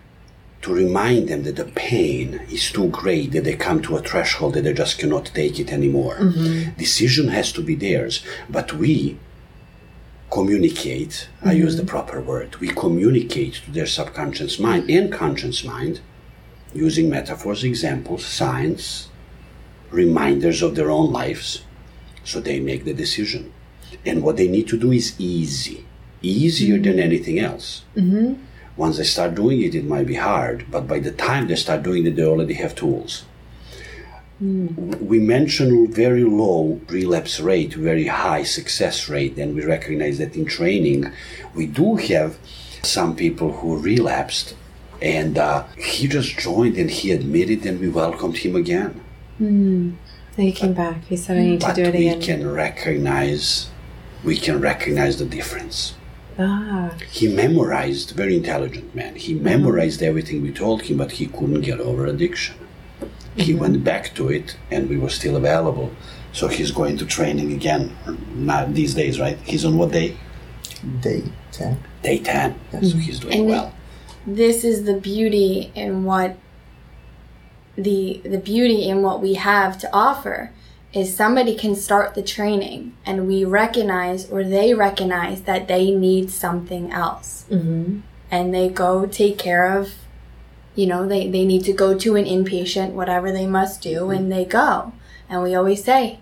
to 0.62 0.74
remind 0.74 1.28
them 1.28 1.44
that 1.44 1.56
the 1.56 1.66
pain 1.66 2.42
is 2.50 2.72
too 2.72 2.88
great 2.90 3.32
that 3.32 3.44
they 3.44 3.56
come 3.56 3.82
to 3.82 3.98
a 3.98 4.02
threshold 4.02 4.54
that 4.54 4.64
they 4.64 4.74
just 4.74 5.00
cannot 5.00 5.26
take 5.28 5.60
it 5.60 5.72
anymore. 5.72 6.18
Mm-hmm. 6.18 6.72
Decision 6.78 7.30
has 7.30 7.52
to 7.54 7.62
be 7.64 7.76
theirs, 7.76 8.24
but 8.50 8.74
we 8.74 9.18
communicate. 10.30 11.28
I 11.42 11.50
mm-hmm. 11.50 11.58
use 11.58 11.78
the 11.78 11.84
proper 11.84 12.22
word. 12.22 12.56
We 12.58 12.70
communicate 12.70 13.56
to 13.66 13.72
their 13.72 13.88
subconscious 13.88 14.60
mind 14.60 14.90
and 14.90 15.12
conscious 15.12 15.64
mind 15.64 16.00
using 16.74 17.10
metaphors, 17.10 17.64
examples, 17.64 18.24
science, 18.24 19.10
reminders 19.92 20.62
of 20.62 20.76
their 20.76 20.90
own 20.90 21.12
lives, 21.12 21.64
so 22.24 22.40
they 22.40 22.60
make 22.60 22.86
the 22.86 22.94
decision. 22.94 23.52
And 24.06 24.24
what 24.24 24.38
they 24.38 24.48
need 24.48 24.68
to 24.70 24.78
do 24.80 24.92
is 24.92 25.20
easy, 25.20 25.86
easier 26.22 26.78
than 26.80 27.00
anything 27.00 27.40
else. 27.40 27.84
Once 28.78 28.98
they 28.98 29.04
start 29.04 29.36
doing 29.36 29.62
it, 29.62 29.76
it 29.76 29.86
might 29.86 30.08
be 30.08 30.16
hard, 30.16 30.66
but 30.72 30.88
by 30.88 31.00
the 31.00 31.12
time 31.12 31.48
they 31.48 31.56
start 31.56 31.84
doing 31.84 32.06
it, 32.08 32.16
they 32.16 32.24
already 32.24 32.54
have 32.56 32.74
tools. 32.74 33.26
We 34.40 35.20
mentioned 35.20 35.94
very 35.94 36.24
low 36.24 36.82
relapse 36.88 37.40
rate, 37.40 37.74
very 37.76 38.08
high 38.08 38.44
success 38.44 39.08
rate, 39.10 39.38
and 39.38 39.54
we 39.56 39.64
recognize 39.64 40.18
that 40.18 40.36
in 40.36 40.46
training, 40.46 41.12
we 41.54 41.68
do 41.68 41.98
have 41.98 42.38
some 42.82 43.16
people 43.16 43.52
who 43.52 43.78
relapsed, 43.78 44.56
and 45.00 45.38
uh, 45.38 45.66
he 45.78 46.08
just 46.08 46.40
joined 46.40 46.78
and 46.78 46.90
he 46.90 47.12
admitted, 47.12 47.66
and 47.68 47.80
we 47.80 47.90
welcomed 47.90 48.38
him 48.38 48.56
again. 48.56 49.01
And 49.48 49.98
he 50.38 50.52
came 50.52 50.74
back. 50.74 51.04
He 51.06 51.18
said, 51.18 51.38
"I 51.38 51.42
need 51.42 51.62
to 51.62 51.74
do 51.74 51.84
it 51.84 51.94
we 51.96 52.08
again." 52.08 52.22
can 52.22 52.52
recognize, 52.52 53.70
we 54.24 54.38
can 54.38 54.62
recognize 54.62 55.18
the 55.18 55.26
difference. 55.26 55.96
ah, 56.40 56.92
He 57.12 57.28
memorized, 57.28 58.12
very 58.12 58.36
intelligent 58.38 58.96
man. 58.96 59.16
He 59.16 59.34
uh-huh. 59.36 59.44
memorized 59.44 60.02
everything 60.02 60.42
we 60.42 60.52
told 60.52 60.84
him, 60.84 60.98
but 60.98 61.12
he 61.14 61.26
couldn't 61.28 61.62
get 61.62 61.80
over 61.80 62.06
addiction. 62.06 62.56
He 63.36 63.54
uh-huh. 63.54 63.62
went 63.62 63.84
back 63.84 64.14
to 64.16 64.30
it, 64.30 64.56
and 64.72 64.90
we 64.90 64.98
were 64.98 65.10
still 65.10 65.36
available. 65.36 65.92
So 66.34 66.48
he's 66.48 66.72
going 66.72 66.98
to 66.98 67.06
training 67.06 67.52
again. 67.52 67.84
Not 68.36 68.74
these 68.74 68.94
days, 68.94 69.20
right? 69.20 69.38
He's 69.44 69.66
on 69.66 69.78
what 69.78 69.92
day? 69.92 70.18
day 71.02 71.24
ten. 71.52 71.78
Day 72.02 72.18
ten. 72.20 72.56
So 72.72 72.98
he's 72.98 73.20
doing 73.20 73.40
And- 73.40 73.48
well. 73.48 73.74
this 74.26 74.64
is 74.64 74.86
the 74.86 74.94
beauty 74.94 75.72
in 75.76 76.04
what 76.06 76.38
the 77.84 78.22
the 78.24 78.38
beauty 78.38 78.88
in 78.88 79.02
what 79.02 79.22
we 79.22 79.36
have 79.36 79.78
to 79.80 79.90
offer 79.94 80.52
is 80.94 81.16
somebody 81.16 81.56
can 81.56 81.76
start 81.76 82.16
the 82.16 82.22
training 82.22 82.96
and 83.06 83.28
we 83.28 83.46
recognize 83.46 84.30
or 84.30 84.44
they 84.44 84.74
recognize 84.74 85.44
that 85.44 85.68
they 85.68 85.92
need 85.92 86.30
something 86.30 86.92
else. 86.92 87.46
Mm-hmm. 87.50 88.02
And 88.30 88.54
they 88.54 88.70
go 88.70 89.06
take 89.06 89.38
care 89.38 89.78
of 89.78 89.94
you 90.76 90.88
know 90.88 91.08
they, 91.08 91.30
they 91.30 91.46
need 91.46 91.64
to 91.66 91.74
go 91.74 91.98
to 91.98 92.16
an 92.16 92.26
inpatient 92.26 92.92
whatever 92.92 93.32
they 93.32 93.48
must 93.48 93.82
do 93.82 94.02
mm-hmm. 94.02 94.12
and 94.12 94.32
they 94.32 94.46
go. 94.46 94.94
And 95.30 95.44
we 95.44 95.56
always 95.56 95.84
say 95.84 96.20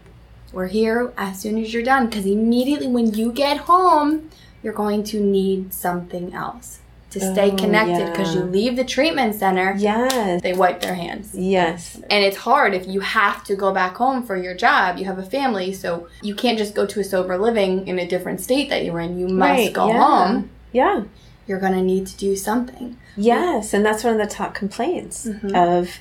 we're 0.51 0.67
here 0.67 1.13
as 1.17 1.39
soon 1.39 1.57
as 1.57 1.73
you're 1.73 1.83
done 1.83 2.07
because 2.07 2.25
immediately 2.25 2.87
when 2.87 3.13
you 3.13 3.31
get 3.31 3.57
home 3.57 4.29
you're 4.61 4.73
going 4.73 5.03
to 5.03 5.19
need 5.19 5.73
something 5.73 6.33
else 6.33 6.79
to 7.11 7.19
stay 7.19 7.51
Oh, 7.51 7.55
connected 7.55 8.11
because 8.11 8.35
yeah. 8.35 8.41
you 8.41 8.47
leave 8.47 8.75
the 8.75 8.83
treatment 8.83 9.35
center, 9.35 9.75
Yes. 9.77 10.41
they 10.41 10.53
wipe 10.53 10.81
their 10.81 10.93
hands. 10.93 11.31
Yes. 11.33 11.95
And 12.09 12.23
it's 12.23 12.37
hard 12.37 12.73
if 12.73 12.87
you 12.87 12.99
have 12.99 13.43
to 13.45 13.55
go 13.55 13.71
back 13.73 13.95
home 13.97 14.23
for 14.23 14.37
your 14.37 14.53
job. 14.53 14.97
You 14.99 15.05
have 15.05 15.17
a 15.17 15.23
family, 15.23 15.73
so 15.73 16.07
you 16.21 16.35
can't 16.35 16.57
just 16.57 16.75
go 16.75 16.85
to 16.85 16.99
a 16.99 17.03
sober 17.03 17.37
living 17.37 17.87
in 17.87 17.97
a 17.99 18.07
different 18.07 18.41
state 18.41 18.69
that 18.69 18.85
you're 18.85 18.99
in. 18.99 19.17
You 19.19 19.27
must 19.27 19.49
Right, 19.49 19.73
go 19.73 19.87
yeah. 19.87 19.99
home. 20.03 20.49
Yeah. 20.71 21.03
You're 21.47 21.59
going 21.59 21.73
to 21.73 21.81
need 21.81 22.05
to 22.07 22.17
do 22.17 22.35
something. 22.35 22.95
Yes, 23.17 23.73
and 23.73 23.83
that's 23.83 24.03
one 24.03 24.13
of 24.13 24.19
the 24.19 24.33
top 24.33 24.53
complaints 24.53 25.25
mm-hmm. 25.25 25.55
of 25.55 25.97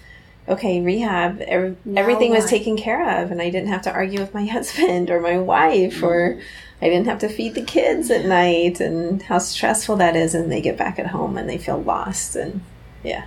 okay, 0.47 0.81
rehab. 0.81 1.41
everything 1.43 2.31
was 2.31 2.47
taken 2.47 2.77
care 2.77 3.23
of, 3.23 3.31
and 3.31 3.41
I 3.41 3.51
didn't 3.51 3.69
have 3.69 3.83
to 3.83 3.93
argue 3.93 4.21
with 4.21 4.33
my 4.35 4.47
husband 4.57 5.11
or 5.11 5.21
my 5.21 5.39
wife, 5.39 6.03
or 6.03 6.35
mm-hmm. 6.35 6.41
I 6.81 6.89
didn't 6.89 7.07
have 7.07 7.19
to 7.21 7.29
feed 7.29 7.55
the 7.55 7.63
kids 7.63 8.11
at 8.11 8.25
night, 8.25 8.81
and 8.81 9.23
how 9.23 9.39
stressful 9.39 9.97
that 9.97 10.17
is. 10.17 10.35
And 10.35 10.51
they 10.51 10.61
get 10.61 10.79
back 10.79 10.99
at 10.99 11.09
home 11.09 11.37
and 11.37 11.49
they 11.49 11.59
feel 11.59 11.83
lost, 11.83 12.37
and 12.37 12.63
yeah, 13.03 13.27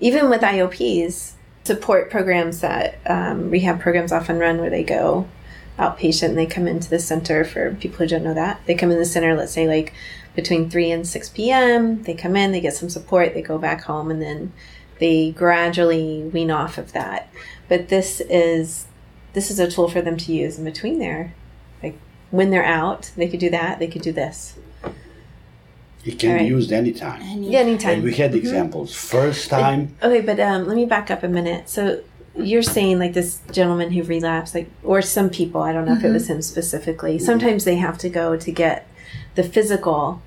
even 0.00 0.28
with 0.28 0.42
IOPs, 0.42 1.32
support 1.64 2.10
programs 2.10 2.60
that 2.60 2.98
um, 3.06 3.50
rehab 3.50 3.80
programs 3.80 4.12
often 4.12 4.38
run, 4.38 4.58
where 4.58 4.70
they 4.70 4.84
go 4.84 5.26
outpatient 5.78 6.30
and 6.30 6.38
they 6.38 6.46
come 6.46 6.66
into 6.66 6.88
the 6.88 6.98
center 6.98 7.44
for 7.44 7.74
people 7.74 7.98
who 7.98 8.06
don't 8.06 8.24
know 8.24 8.34
that 8.34 8.60
they 8.66 8.74
come 8.74 8.90
in 8.90 8.98
the 8.98 9.04
center 9.04 9.34
let's 9.36 9.52
say 9.52 9.66
like 9.66 9.92
between 10.34 10.70
3 10.70 10.90
and 10.90 11.06
6 11.06 11.28
p.m 11.30 12.02
they 12.04 12.14
come 12.14 12.34
in 12.34 12.52
they 12.52 12.60
get 12.60 12.74
some 12.74 12.88
support 12.88 13.34
they 13.34 13.42
go 13.42 13.58
back 13.58 13.82
home 13.82 14.10
and 14.10 14.22
then 14.22 14.52
they 15.00 15.32
gradually 15.32 16.22
wean 16.32 16.50
off 16.50 16.78
of 16.78 16.92
that 16.92 17.28
but 17.68 17.88
this 17.88 18.20
is 18.22 18.86
this 19.34 19.50
is 19.50 19.58
a 19.58 19.70
tool 19.70 19.88
for 19.88 20.00
them 20.00 20.16
to 20.16 20.32
use 20.32 20.58
in 20.58 20.64
between 20.64 20.98
there 20.98 21.34
when 22.36 22.50
they're 22.50 22.64
out 22.64 23.10
they 23.16 23.28
could 23.28 23.40
do 23.40 23.50
that 23.50 23.78
they 23.78 23.86
could 23.88 24.02
do 24.02 24.12
this 24.12 24.56
It 26.04 26.18
can 26.20 26.32
All 26.32 26.38
be 26.38 26.44
used 26.46 26.70
anytime. 26.72 27.20
yeah 27.42 27.60
anytime 27.60 27.94
And 27.94 28.04
we 28.04 28.14
had 28.14 28.30
mm-hmm. 28.30 28.38
examples. 28.38 28.94
First 28.94 29.50
time, 29.50 29.96
Okay, 30.02 30.20
but 30.20 30.38
um, 30.38 30.66
let 30.68 30.76
me 30.76 30.86
back 30.86 31.10
up 31.10 31.22
a 31.24 31.28
minute. 31.28 31.68
So 31.68 32.00
you're 32.36 32.62
saying 32.62 32.98
like 32.98 33.14
this 33.14 33.40
gentleman 33.50 33.90
who 33.90 34.02
relapsed, 34.02 34.54
like, 34.54 34.68
or 34.84 35.02
some 35.02 35.30
people, 35.30 35.62
I 35.62 35.72
don't 35.72 35.86
know 35.86 35.94
if 35.94 35.98
it 35.98 36.04
mm-hmm. 36.04 36.12
was 36.14 36.28
him 36.30 36.42
specifically. 36.42 37.18
Sometimes 37.18 37.64
they 37.64 37.76
have 37.76 37.98
to 37.98 38.08
go 38.08 38.36
to 38.36 38.52
get 38.52 38.86
the 39.34 39.42
physical 39.42 40.22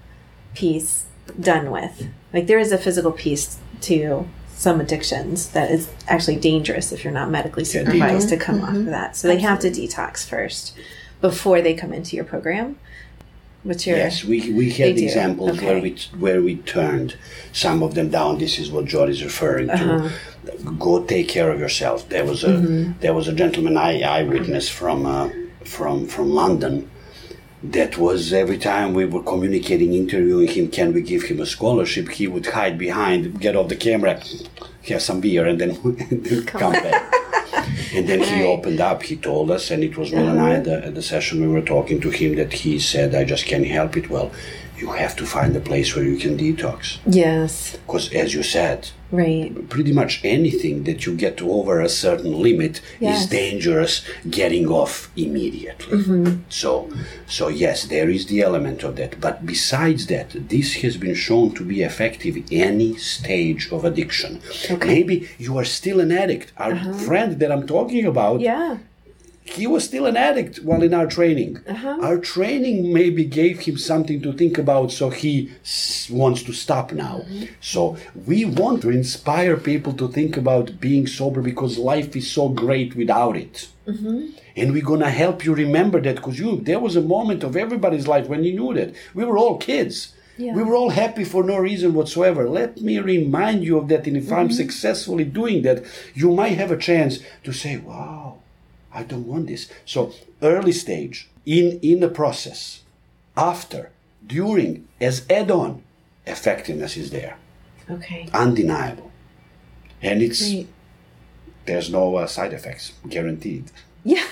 piece 0.54 1.06
done 1.40 1.72
with. 1.72 2.08
Like 2.34 2.48
there 2.48 2.60
is 2.60 2.72
a 2.72 2.78
physical 2.78 3.12
piece 3.12 3.58
to 3.82 4.28
some 4.50 4.82
addictions 4.82 5.50
that 5.52 5.72
is 5.72 5.88
actually 6.08 6.36
dangerous 6.36 6.92
if 6.92 7.04
you're 7.06 7.14
not 7.14 7.30
medically 7.30 7.64
Yeah, 7.64 7.70
supervised 7.84 8.28
mm-hmm. 8.28 8.40
to 8.40 8.46
come 8.46 8.62
off 8.62 8.76
of 8.76 8.86
that. 8.88 9.16
So 9.16 9.28
they 9.30 9.40
have 9.40 9.60
to 9.60 9.70
detox 9.70 10.28
first 10.28 10.76
before 11.22 11.62
they 11.62 11.74
come 11.74 11.94
into 11.94 12.16
your 12.16 12.26
program. 12.26 12.78
What's 13.64 13.86
your 13.86 13.98
yes, 13.98 14.24
we, 14.24 14.54
we 14.54 14.70
had 14.72 14.98
examples 14.98 15.60
where 15.62 15.82
we 15.82 15.98
where 16.18 16.42
we 16.42 16.56
turned 16.58 17.18
some 17.52 17.84
of 17.84 17.94
them 17.94 18.10
down. 18.10 18.38
This 18.38 18.58
is 18.58 18.72
what 18.72 18.86
John 18.86 19.10
is 19.10 19.22
referring 19.22 19.68
to. 19.68 19.96
Uh-huh. 19.96 20.72
Go 20.80 21.04
take 21.04 21.28
care 21.28 21.52
of 21.52 21.60
yourself. 21.60 22.08
There 22.08 22.24
was 22.24 22.44
a 22.46 22.48
Mm-hmm. 22.50 23.00
there 23.02 23.14
was 23.14 23.28
a 23.28 23.34
gentleman 23.34 23.76
I, 23.76 24.02
I 24.02 24.24
witnessed 24.24 24.72
from 24.72 25.06
uh, 25.06 25.30
from 25.66 26.08
from 26.08 26.30
London. 26.30 26.90
That 27.62 27.98
was 27.98 28.32
every 28.32 28.58
time 28.58 28.94
we 28.94 29.06
were 29.06 29.22
communicating, 29.22 29.94
interviewing 29.94 30.48
him, 30.48 30.70
can 30.70 30.94
we 30.94 31.02
give 31.02 31.24
him 31.24 31.42
a 31.42 31.46
scholarship? 31.46 32.10
He 32.10 32.26
would 32.26 32.46
hide 32.46 32.78
behind, 32.78 33.42
get 33.42 33.56
off 33.56 33.68
the 33.68 33.76
camera, 33.76 34.22
have 34.88 35.02
some 35.02 35.20
beer, 35.20 35.46
and 35.46 35.60
then, 35.60 35.72
and 36.10 36.24
then 36.24 36.46
come 36.46 36.72
back. 36.72 37.14
And 37.94 38.08
then 38.08 38.22
he 38.22 38.44
opened 38.44 38.80
up. 38.80 39.04
He 39.04 39.18
told 39.18 39.52
us, 39.52 39.72
and 39.72 39.84
it 39.84 39.98
was 39.98 40.12
Will 40.12 40.28
and 40.28 40.40
I 40.40 40.60
the 40.90 41.02
session 41.02 41.42
we 41.42 41.48
were 41.48 41.62
talking 41.62 42.00
to 42.02 42.10
him 42.10 42.36
that 42.36 42.54
he 42.54 42.80
said, 42.80 43.16
"I 43.16 43.24
just 43.24 43.46
can't 43.46 43.66
help 43.66 43.98
it." 43.98 44.10
Well, 44.10 44.32
you 44.82 44.92
have 44.92 45.16
to 45.18 45.26
find 45.26 45.56
a 45.56 45.60
place 45.60 45.96
where 45.96 46.06
you 46.06 46.18
can 46.18 46.38
detox, 46.38 46.98
yes, 47.06 47.78
because 47.86 48.12
as 48.14 48.34
you 48.34 48.44
said, 48.44 48.90
right, 49.12 49.52
pretty 49.70 49.92
much 49.94 50.22
anything 50.24 50.84
that 50.84 51.06
you 51.06 51.16
get 51.16 51.36
to 51.38 51.52
over 51.52 51.82
a 51.82 51.90
certain 51.90 52.34
limit 52.48 52.82
Yes. 53.00 53.24
is 53.24 53.30
dangerous 53.30 53.94
getting 54.30 54.68
off 54.68 55.10
immediately. 55.16 55.98
Mm-hmm. 55.98 56.42
so 56.50 56.90
so 57.26 57.48
yes 57.48 57.78
there 57.94 58.10
is 58.10 58.26
the 58.28 58.42
element 58.42 58.84
of 58.84 58.96
that. 58.98 59.20
But 59.26 59.46
besides 59.46 60.08
that 60.08 60.30
this 60.50 60.70
has 60.84 60.96
been 60.98 61.16
shown 61.16 61.48
to 61.56 61.64
be 61.64 61.82
effective 61.84 62.36
any 62.52 62.96
stage 62.98 63.64
of 63.72 63.86
addiction. 63.86 64.42
Maybe 64.96 65.16
you 65.38 65.58
are 65.60 65.66
still 65.66 66.00
an 66.00 66.12
addict. 66.12 66.48
Our 66.58 66.76
friend 67.08 67.40
that 67.40 67.52
i'm 67.52 67.66
talking 67.68 68.06
about 68.06 68.36
Uh-huh. 68.36 68.52
yeah, 68.52 68.78
he 69.58 69.66
was 69.68 69.84
still 69.84 70.06
an 70.06 70.18
addict 70.18 70.58
while 70.68 70.84
in 70.84 70.94
our 70.94 71.08
training. 71.08 71.60
Uh-huh. 71.68 71.98
Our 72.02 72.18
training 72.18 72.94
maybe 72.94 73.24
gave 73.26 73.60
him 73.62 73.78
something 73.78 74.22
to 74.22 74.32
think 74.34 74.58
about, 74.58 74.92
so 74.92 75.10
he 75.10 75.52
s- 75.64 76.10
wants 76.10 76.44
to 76.44 76.54
stop 76.54 76.92
now. 76.94 77.18
Mm-hmm. 77.28 77.46
So 77.62 77.98
we 78.28 78.46
want 78.46 78.82
to 78.84 78.90
inspire 78.90 79.58
people 79.58 79.94
to 79.94 80.08
think 80.08 80.38
about 80.38 80.80
being 80.80 81.08
sober 81.08 81.42
because 81.42 81.78
life 81.78 82.16
is 82.16 82.30
so 82.30 82.50
great 82.50 82.96
without 82.96 83.36
it. 83.38 83.68
Mm-hmm. 83.88 84.20
And 84.56 84.74
we're 84.74 84.84
gonna 84.92 85.10
help 85.10 85.46
you 85.46 85.54
remember 85.56 86.00
that 86.02 86.16
because 86.18 86.38
you 86.40 86.62
there 86.62 86.80
was 86.80 86.96
a 86.96 87.02
moment 87.02 87.44
of 87.44 87.56
everybody's 87.56 88.08
life 88.08 88.28
when 88.28 88.44
you 88.44 88.54
knew 88.60 88.74
that 88.76 88.94
we 89.14 89.24
were 89.26 89.38
all 89.38 89.58
kids. 89.58 90.14
Yeah. 90.38 90.54
We 90.56 90.64
were 90.64 90.76
all 90.76 90.92
happy 90.92 91.26
for 91.26 91.44
no 91.44 91.58
reason 91.58 91.94
whatsoever. 91.94 92.48
Let 92.48 92.80
me 92.82 92.98
remind 93.00 93.64
you 93.66 93.78
of 93.78 93.88
that, 93.90 94.08
and 94.08 94.16
if 94.16 94.26
Mm-hmm. 94.26 94.34
I'm 94.40 94.52
successfully 94.52 95.26
doing 95.26 95.64
that, 95.64 95.84
you 96.14 96.32
might 96.34 96.58
have 96.62 96.72
a 96.72 96.78
chance 96.78 97.20
to 97.44 97.52
say, 97.52 97.74
"Wow, 97.78 98.38
I 98.94 99.04
don't 99.04 99.28
want 99.28 99.48
this." 99.48 99.70
So 99.86 100.14
early 100.42 100.72
stage 100.74 101.30
in 101.46 101.80
in 101.82 102.00
the 102.00 102.10
process, 102.10 102.84
after, 103.38 103.92
during, 104.26 104.88
as 105.02 105.26
add-on, 105.30 105.82
effectiveness 106.26 106.98
is 106.98 107.10
there, 107.12 107.36
okay, 107.90 108.28
undeniable, 108.34 109.12
and 110.02 110.22
it's 110.22 110.42
Great. 110.42 110.68
there's 111.66 111.90
no 111.90 112.16
uh, 112.18 112.28
side 112.28 112.54
effects 112.54 112.94
guaranteed. 113.08 113.66
yeah, 114.04 114.24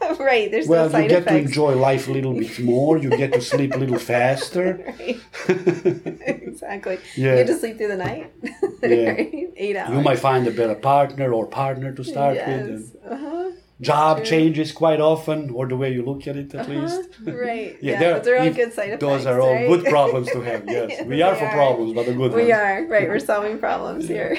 right. 0.20 0.50
There's 0.50 0.68
Well, 0.68 0.86
no 0.86 0.92
side 0.92 1.02
you 1.04 1.08
get 1.08 1.22
effects. 1.22 1.34
to 1.34 1.38
enjoy 1.48 1.72
life 1.74 2.08
a 2.08 2.12
little 2.12 2.34
bit 2.34 2.58
more. 2.60 2.98
You 2.98 3.10
get 3.10 3.32
to 3.32 3.40
sleep 3.40 3.74
a 3.74 3.78
little 3.78 3.98
faster. 4.14 4.66
Right. 4.86 5.20
exactly. 6.26 6.98
Yeah. 7.16 7.30
You 7.36 7.44
get 7.44 7.46
to 7.48 7.58
sleep 7.58 7.76
through 7.78 7.88
the 7.88 7.96
night. 7.96 8.32
Yeah. 8.82 9.10
right? 9.10 9.52
Eight 9.56 9.76
hours. 9.76 9.90
You 9.94 10.00
might 10.02 10.18
find 10.20 10.46
a 10.46 10.50
better 10.50 10.74
partner 10.76 11.32
or 11.32 11.46
partner 11.46 11.92
to 11.92 12.04
start 12.04 12.36
with. 12.36 12.46
yes. 12.46 13.12
And 13.12 13.56
Uh-huh. 13.80 13.84
job 14.16 14.24
changes 14.24 14.72
quite 14.72 15.00
often, 15.00 15.50
or 15.50 15.68
the 15.68 15.76
way 15.76 15.92
you 15.92 16.02
look 16.02 16.26
at 16.26 16.36
it, 16.36 16.52
at 16.54 16.68
least. 16.68 17.10
Right. 17.24 17.76
Yeah, 17.80 17.92
Yeah. 17.92 17.98
there- 18.00 18.18
those 18.20 18.28
are 18.28 18.38
all 18.38 18.50
good 18.50 18.72
side 18.72 18.88
effects. 18.88 19.00
Those 19.00 19.26
are 19.26 19.40
all 19.40 19.54
right? 19.54 19.68
good 19.68 19.84
problems 19.84 20.26
to 20.32 20.40
have. 20.40 20.64
Yes, 20.66 20.90
Yes, 20.90 21.06
we 21.12 21.22
are 21.22 21.36
for 21.36 21.44
are. 21.46 21.52
problems, 21.52 21.92
but 21.94 22.06
the 22.06 22.12
good 22.12 22.32
ones. 22.32 22.34
We 22.34 22.50
are 22.52 22.84
right. 22.86 23.06
We're 23.08 23.20
solving 23.32 23.58
problems 23.60 24.08
here. 24.08 24.38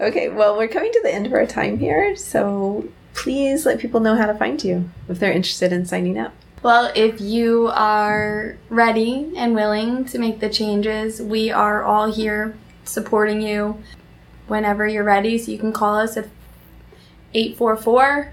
okay. 0.00 0.28
Well, 0.28 0.56
we're 0.56 0.68
coming 0.68 0.92
to 0.92 1.00
the 1.02 1.12
end 1.12 1.26
of 1.26 1.32
our 1.32 1.46
time 1.46 1.78
here, 1.78 2.14
so 2.16 2.84
please 3.14 3.66
let 3.66 3.80
people 3.80 3.98
know 4.00 4.14
how 4.14 4.26
to 4.26 4.34
find 4.34 4.62
you 4.62 4.88
if 5.08 5.18
they're 5.18 5.32
interested 5.32 5.72
in 5.72 5.84
signing 5.84 6.16
up. 6.18 6.32
Well, 6.62 6.90
if 6.94 7.20
you 7.20 7.70
are 7.74 8.56
ready 8.68 9.32
and 9.36 9.54
willing 9.54 10.04
to 10.06 10.18
make 10.18 10.38
the 10.40 10.48
changes, 10.48 11.20
we 11.20 11.50
are 11.50 11.82
all 11.82 12.12
here 12.12 12.54
supporting 12.84 13.42
you 13.42 13.82
whenever 14.48 14.86
you're 14.86 15.04
ready. 15.04 15.38
So 15.38 15.50
you 15.52 15.58
can 15.58 15.72
call 15.72 15.96
us 15.96 16.16
at 16.16 16.28
844 17.34 18.32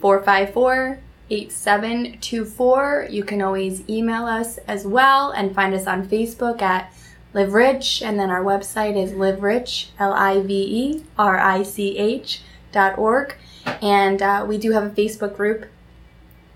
454 0.00 1.00
8724. 1.30 3.08
You 3.10 3.24
can 3.24 3.42
always 3.42 3.88
email 3.88 4.24
us 4.26 4.58
as 4.58 4.86
well 4.86 5.30
and 5.30 5.54
find 5.54 5.74
us 5.74 5.86
on 5.86 6.08
Facebook 6.08 6.62
at 6.62 6.92
Live 7.34 7.52
Rich. 7.52 8.02
And 8.02 8.18
then 8.18 8.30
our 8.30 8.42
website 8.42 8.96
is 8.96 9.12
Live 9.12 9.42
Rich, 9.42 9.90
L 9.98 10.12
I 10.12 10.40
V 10.40 10.54
E 10.54 11.04
R 11.18 11.38
I 11.38 11.62
C 11.62 11.98
H 11.98 12.42
dot 12.72 12.98
org. 12.98 13.36
And 13.82 14.22
uh, 14.22 14.44
we 14.48 14.56
do 14.58 14.72
have 14.72 14.84
a 14.84 14.90
Facebook 14.90 15.36
group 15.36 15.66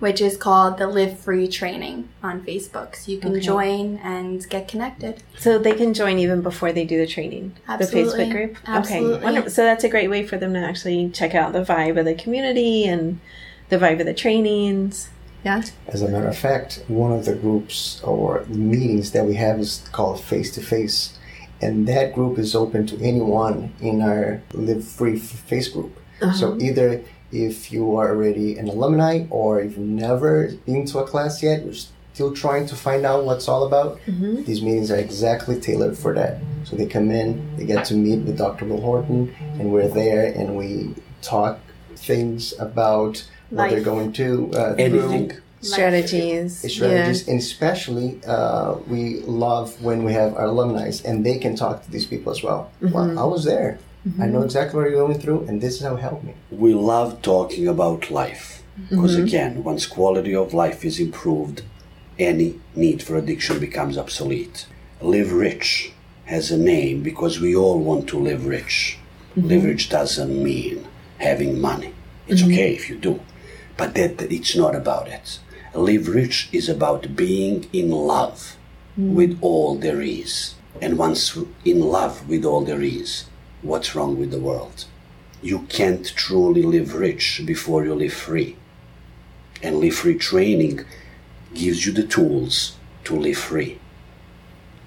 which 0.03 0.21
is 0.21 0.37
called 0.37 0.79
the 0.79 0.87
Live 0.89 1.17
Free 1.21 1.47
Training 1.47 2.09
on 2.25 2.41
Facebook. 2.41 2.97
So 2.97 3.13
you 3.13 3.19
can 3.19 3.31
Okay. 3.31 3.41
join 3.41 4.01
and 4.03 4.45
get 4.49 4.67
connected. 4.67 5.23
So 5.39 5.61
they 5.61 5.75
can 5.75 5.95
join 5.95 6.19
even 6.19 6.41
before 6.41 6.73
they 6.73 6.85
do 6.85 6.99
the 6.99 7.07
training. 7.07 7.53
Absolutely. 7.69 8.03
The 8.03 8.09
Facebook 8.11 8.33
group. 8.33 8.57
Absolutely. 8.67 9.15
Okay. 9.15 9.25
Wonderful. 9.25 9.51
So 9.53 9.63
that's 9.63 9.85
a 9.85 9.89
great 9.89 10.11
way 10.11 10.27
for 10.27 10.37
them 10.37 10.55
to 10.55 10.59
actually 10.59 11.09
check 11.11 11.37
out 11.37 11.53
the 11.53 11.63
vibe 11.63 12.01
of 12.01 12.05
the 12.05 12.15
community 12.15 12.85
and 12.85 13.21
the 13.69 13.79
vibe 13.79 14.01
of 14.01 14.07
the 14.07 14.13
trainings. 14.13 15.09
Yeah. 15.45 15.63
As 15.87 16.03
a 16.03 16.09
matter 16.09 16.27
of 16.27 16.37
fact, 16.37 16.83
one 16.89 17.13
of 17.13 17.25
the 17.25 17.37
groups 17.37 18.03
or 18.03 18.45
meetings 18.49 19.13
that 19.13 19.25
we 19.25 19.37
have 19.37 19.61
is 19.61 19.89
called 19.93 20.21
Face 20.21 20.53
to 20.57 20.61
Face. 20.61 21.17
And 21.61 21.87
that 21.87 22.13
group 22.13 22.41
is 22.41 22.57
open 22.57 22.89
to 22.89 23.01
anyone 23.01 23.73
in 23.81 24.03
our 24.03 24.43
Live 24.53 24.85
Free 24.85 25.15
f- 25.15 25.23
Face 25.23 25.69
group. 25.69 25.97
So 26.35 26.49
uh-huh. 26.49 26.59
either 26.61 27.03
if 27.33 27.73
you 27.73 27.97
are 27.97 28.11
already 28.11 28.59
an 28.59 28.69
alumni 28.69 29.25
or 29.31 29.61
if 29.61 29.77
you've 29.77 29.89
never 29.89 30.53
been 30.67 30.85
to 30.87 30.99
a 30.99 31.07
class 31.07 31.43
yet, 31.43 31.65
you're 31.65 31.75
still 31.75 32.35
trying 32.35 32.67
to 32.67 32.77
find 32.77 33.07
out 33.07 33.25
what's 33.25 33.49
all 33.49 33.65
about, 33.67 33.99
these 34.07 34.63
meetings 34.63 34.91
are 34.91 34.97
exactly 34.99 35.59
tailored 35.59 35.97
for 35.97 36.13
that. 36.15 36.39
So 36.65 36.77
they 36.77 36.87
come 36.87 37.11
in, 37.11 37.57
they 37.57 37.65
get 37.65 37.85
to 37.87 37.95
meet 37.95 38.21
with 38.21 38.37
Dr. 38.39 38.67
Bill 38.67 38.81
Horton, 38.81 39.35
and 39.59 39.73
we're 39.73 39.89
there 39.89 40.27
and 40.33 40.57
we 40.57 40.95
talk 41.23 41.59
things 41.97 42.53
about 42.59 43.27
what 43.51 43.71
they're 43.71 43.81
going 43.81 44.13
to 44.15 44.51
uh, 44.55 44.75
Anything. 44.79 45.31
through 45.31 45.41
strategies. 45.63 46.59
strategies, 46.73 47.29
and 47.29 47.39
especially 47.39 48.21
uh, 48.27 48.75
we 48.89 49.21
love 49.21 49.81
when 49.83 50.05
we 50.05 50.13
have 50.13 50.35
our 50.35 50.47
alumni 50.47 50.91
and 51.05 51.25
they 51.25 51.39
can 51.39 51.55
talk 51.57 51.85
to 51.85 51.91
these 51.91 52.05
people 52.07 52.33
as 52.33 52.43
well. 52.43 52.71
Well, 52.81 53.19
I 53.19 53.25
was 53.25 53.45
there. 53.45 53.79
I 54.21 54.27
know 54.27 54.43
exactly 54.43 54.81
what 54.81 54.91
you're 54.91 55.07
going 55.07 55.21
through, 55.21 55.47
and 55.47 55.61
this 55.61 55.77
is 55.77 55.83
how 55.83 55.97
it 55.97 56.01
helped 56.01 56.25
me. 56.25 56.35
We 56.51 56.75
love 56.75 57.23
talking 57.23 57.69
about 57.69 58.11
life 58.11 58.63
because, 58.91 59.17
mm-hmm. 59.17 59.27
again, 59.27 59.65
once 59.65 59.87
quality 59.87 60.35
of 60.35 60.53
life 60.53 60.85
is 60.85 60.99
improved, 60.99 61.63
any 62.19 62.61
need 62.75 63.03
for 63.03 63.17
addiction 63.17 63.61
becomes 63.61 63.97
obsolete. 63.97 64.67
Live 65.01 65.33
Rich 65.33 65.93
has 66.25 66.51
a 66.51 66.59
name 66.59 67.03
because 67.03 67.41
we 67.41 67.55
all 67.55 67.79
want 67.79 68.09
to 68.09 68.19
live 68.19 68.47
rich. 68.47 68.99
Mm-hmm. 69.37 69.49
Live 69.49 69.65
rich 69.65 69.89
doesn't 69.89 70.43
mean 70.43 70.87
having 71.19 71.61
money. 71.61 71.95
It's 72.27 72.43
mm-hmm. 72.43 72.53
okay 72.53 72.75
if 72.75 72.89
you 72.91 72.97
do, 72.97 73.21
but 73.77 73.95
that 73.95 74.21
it's 74.21 74.57
not 74.57 74.75
about 74.75 75.09
it. 75.09 75.39
Live 75.75 76.09
Rich 76.09 76.49
is 76.53 76.69
about 76.69 77.17
being 77.17 77.69
in 77.73 77.91
love 77.91 78.57
mm. 78.99 79.15
with 79.15 79.39
all 79.41 79.77
there 79.77 80.03
is. 80.03 80.55
And 80.81 80.99
once 80.99 81.39
in 81.65 81.81
love 81.81 82.29
with 82.29 82.45
all 82.45 82.63
there 82.63 82.83
is, 82.83 83.25
what's 83.63 83.95
wrong 83.95 84.19
with 84.19 84.31
the 84.31 84.41
world? 84.41 84.85
You 85.41 85.61
can't 85.69 86.07
truly 86.15 86.63
live 86.63 86.95
rich 86.95 87.43
before 87.45 87.85
you 87.85 87.95
live 87.95 88.13
free. 88.13 88.57
And 89.63 89.79
live 89.79 89.95
free 89.95 90.17
training 90.17 90.85
gives 91.55 91.87
you 91.87 91.93
the 91.93 92.07
tools 92.07 92.77
to 93.05 93.17
live 93.17 93.39
free. 93.39 93.79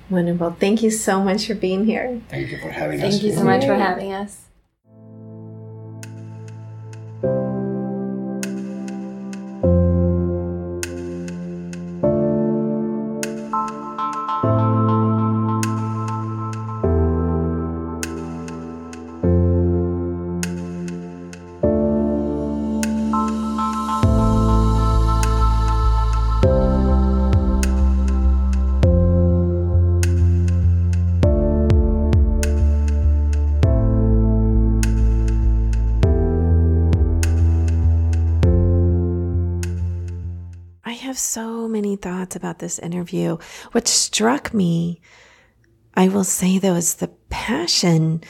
Wonderful. 0.09 0.55
Thank 0.59 0.84
you 0.84 0.91
so 0.91 1.23
much 1.23 1.47
for 1.47 1.55
being 1.55 1.86
here. 1.86 2.21
Thank 2.30 2.51
you 2.51 2.57
for 2.59 2.69
having 2.69 3.01
us. 3.01 3.11
Thank 3.11 3.23
you 3.23 3.34
so 3.34 3.43
much 3.43 3.65
for 3.65 3.76
having 3.76 4.13
us. 4.13 4.45
About 42.36 42.60
this 42.60 42.80
interview. 42.80 43.38
What 43.72 43.88
struck 43.88 44.54
me, 44.54 45.02
I 45.94 46.08
will 46.08 46.24
say, 46.24 46.58
though, 46.58 46.76
is 46.76 46.96
the 46.96 47.10
passion 47.30 48.24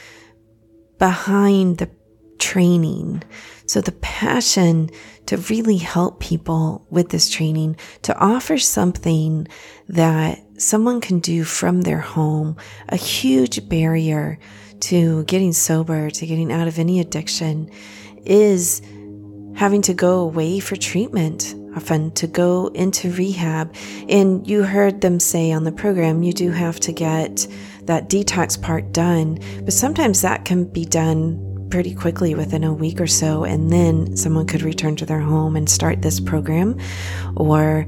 behind 0.98 1.78
the 1.78 1.90
training. 2.38 3.24
So, 3.66 3.82
the 3.82 3.92
passion 3.92 4.90
to 5.26 5.38
really 5.38 5.78
help 5.78 6.20
people 6.20 6.86
with 6.90 7.10
this 7.10 7.30
training, 7.30 7.78
to 8.04 8.18
offer 8.18 8.58
something 8.58 9.48
that 9.90 10.40
someone 10.58 11.02
can 11.02 11.20
do 11.20 11.44
from 11.44 11.82
their 11.82 12.00
home, 12.00 12.58
a 12.90 12.96
huge 12.96 13.68
barrier 13.68 14.38
to 14.82 15.24
getting 15.24 15.54
sober, 15.54 16.10
to 16.12 16.28
getting 16.28 16.52
out 16.52 16.68
of 16.68 16.78
any 16.78 17.00
addiction, 17.00 17.72
is 18.26 18.82
having 19.56 19.82
to 19.82 19.94
go 19.94 20.20
away 20.20 20.60
for 20.60 20.76
treatment, 20.76 21.56
often 21.76 22.12
to 22.12 22.28
go 22.28 22.68
into 22.68 23.12
rehab. 23.12 23.76
And 24.10 24.48
you 24.48 24.64
heard 24.64 25.02
them 25.02 25.20
say 25.20 25.52
on 25.52 25.64
the 25.64 25.72
program, 25.72 26.24
you 26.24 26.34
do 26.34 26.52
have 26.52 26.80
to 26.82 26.92
get 26.92 27.48
that 27.84 28.10
detox 28.10 28.60
part 28.60 28.92
done, 28.92 29.40
but 29.64 29.74
sometimes 29.74 30.22
that 30.22 30.46
can 30.46 30.66
be 30.66 30.86
done 30.86 31.68
pretty 31.70 31.94
quickly 31.94 32.36
within 32.36 32.64
a 32.64 32.74
week 32.74 33.02
or 33.02 33.08
so. 33.08 33.44
And 33.44 33.72
then 33.72 34.16
someone 34.16 34.48
could 34.48 34.62
return 34.62 34.96
to 34.98 35.06
their 35.06 35.20
home 35.20 35.56
and 35.56 35.70
start 35.70 36.02
this 36.02 36.20
program. 36.20 36.80
Or 37.36 37.86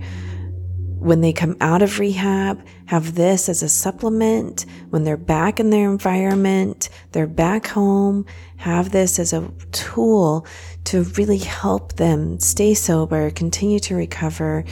when 1.08 1.22
they 1.22 1.32
come 1.32 1.56
out 1.62 1.82
of 1.82 2.00
rehab, 2.00 2.62
have 2.86 3.16
this 3.16 3.48
as 3.48 3.64
a 3.64 3.70
supplement. 3.70 4.66
When 4.90 5.06
they're 5.06 5.16
back 5.16 5.60
in 5.60 5.70
their 5.70 5.90
environment, 5.90 6.90
they're 7.14 7.28
back 7.28 7.68
home, 7.68 8.26
have 8.58 8.92
this 8.92 9.18
as 9.18 9.32
a 9.32 9.50
tool 9.72 10.46
to 10.84 11.04
really 11.18 11.38
help 11.38 11.94
them 11.94 12.40
stay 12.40 12.74
sober, 12.74 13.32
continue 13.32 13.80
to 13.80 13.96
recover, 13.96 14.66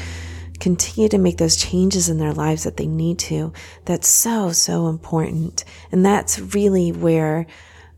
continue 0.60 1.08
to 1.08 1.18
make 1.18 1.38
those 1.38 1.56
changes 1.56 2.10
in 2.10 2.18
their 2.18 2.34
lives 2.34 2.66
that 2.66 2.76
they 2.76 2.88
need 2.88 3.18
to. 3.20 3.54
That's 3.86 4.08
so, 4.08 4.52
so 4.52 4.88
important. 4.88 5.64
And 5.94 6.06
that's 6.06 6.38
really 6.40 6.92
where 6.92 7.48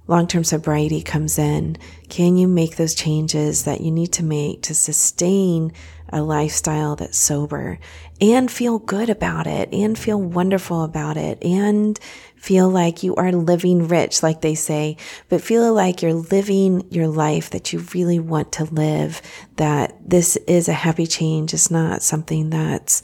long 0.08 0.28
term 0.28 0.44
sobriety 0.44 1.02
comes 1.02 1.38
in. 1.38 1.78
Can 2.10 2.38
you 2.38 2.48
make 2.48 2.76
those 2.76 2.96
changes 2.96 3.64
that 3.64 3.82
you 3.82 3.92
need 3.92 4.14
to 4.14 4.24
make 4.24 4.62
to 4.64 4.74
sustain 4.74 5.74
a 6.10 6.22
lifestyle 6.22 6.96
that's 6.96 7.18
sober 7.18 7.80
and 8.22 8.50
feel 8.50 8.80
good 8.80 9.10
about 9.10 9.46
it 9.46 9.72
and 9.74 9.98
feel 9.98 10.20
wonderful 10.20 10.84
about 10.84 11.18
it 11.18 11.44
and 11.44 12.00
feel 12.36 12.70
like 12.70 13.04
you 13.04 13.16
are 13.16 13.32
living 13.32 13.88
rich, 13.88 14.24
like 14.24 14.42
they 14.42 14.56
say, 14.56 14.96
but 15.28 15.42
feel 15.42 15.74
like 15.74 16.02
you're 16.02 16.14
living 16.14 16.88
your 16.90 17.08
life 17.08 17.50
that 17.50 17.74
you 17.74 17.80
really 17.94 18.20
want 18.20 18.52
to 18.54 18.64
live, 18.66 19.22
that 19.58 19.98
this 20.08 20.38
is 20.48 20.70
a 20.70 20.74
happy 20.74 21.06
change. 21.08 21.54
It's 21.54 21.72
not 21.72 22.02
something 22.02 22.50
that's 22.50 23.02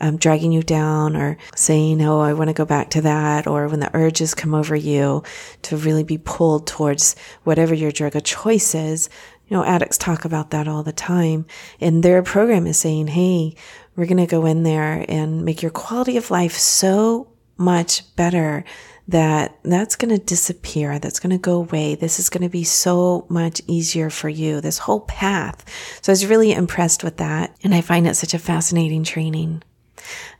um, 0.00 0.16
dragging 0.16 0.52
you 0.52 0.62
down 0.62 1.16
or 1.16 1.36
saying, 1.54 2.02
Oh, 2.02 2.20
I 2.20 2.32
want 2.32 2.48
to 2.48 2.54
go 2.54 2.64
back 2.64 2.90
to 2.90 3.00
that. 3.02 3.46
Or 3.46 3.68
when 3.68 3.80
the 3.80 3.94
urges 3.94 4.34
come 4.34 4.54
over 4.54 4.76
you 4.76 5.22
to 5.62 5.76
really 5.76 6.04
be 6.04 6.18
pulled 6.18 6.66
towards 6.66 7.16
whatever 7.44 7.74
your 7.74 7.92
drug 7.92 8.16
of 8.16 8.24
choice 8.24 8.74
is. 8.74 9.08
You 9.48 9.56
know, 9.56 9.64
addicts 9.64 9.98
talk 9.98 10.24
about 10.24 10.50
that 10.50 10.66
all 10.66 10.82
the 10.82 10.92
time. 10.92 11.46
And 11.80 12.02
their 12.02 12.22
program 12.22 12.66
is 12.66 12.78
saying, 12.78 13.08
Hey, 13.08 13.56
we're 13.94 14.06
going 14.06 14.16
to 14.18 14.26
go 14.26 14.44
in 14.44 14.62
there 14.62 15.04
and 15.08 15.44
make 15.44 15.62
your 15.62 15.70
quality 15.70 16.16
of 16.16 16.30
life 16.30 16.52
so 16.52 17.28
much 17.56 18.14
better 18.16 18.64
that 19.08 19.56
that's 19.62 19.96
going 19.96 20.16
to 20.16 20.24
disappear. 20.24 20.98
That's 20.98 21.20
going 21.20 21.30
to 21.30 21.38
go 21.38 21.56
away. 21.58 21.94
This 21.94 22.18
is 22.18 22.28
going 22.28 22.42
to 22.42 22.48
be 22.48 22.64
so 22.64 23.26
much 23.28 23.62
easier 23.66 24.10
for 24.10 24.28
you, 24.28 24.60
this 24.60 24.78
whole 24.78 25.00
path. 25.00 25.64
So 26.02 26.10
I 26.10 26.14
was 26.14 26.26
really 26.26 26.52
impressed 26.52 27.04
with 27.04 27.18
that. 27.18 27.56
And 27.62 27.74
I 27.74 27.80
find 27.80 28.06
it 28.06 28.16
such 28.16 28.34
a 28.34 28.38
fascinating 28.38 29.04
training. 29.04 29.62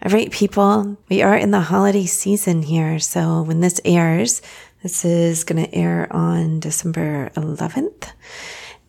All 0.05 0.13
right, 0.13 0.31
people, 0.31 0.97
we 1.09 1.23
are 1.23 1.37
in 1.37 1.51
the 1.51 1.61
holiday 1.61 2.07
season 2.07 2.63
here. 2.63 2.99
So 2.99 3.43
when 3.43 3.61
this 3.61 3.81
airs, 3.85 4.43
this 4.83 5.05
is 5.05 5.45
going 5.45 5.65
to 5.65 5.75
air 5.75 6.07
on 6.11 6.61
December 6.61 7.31
11th. 7.37 8.13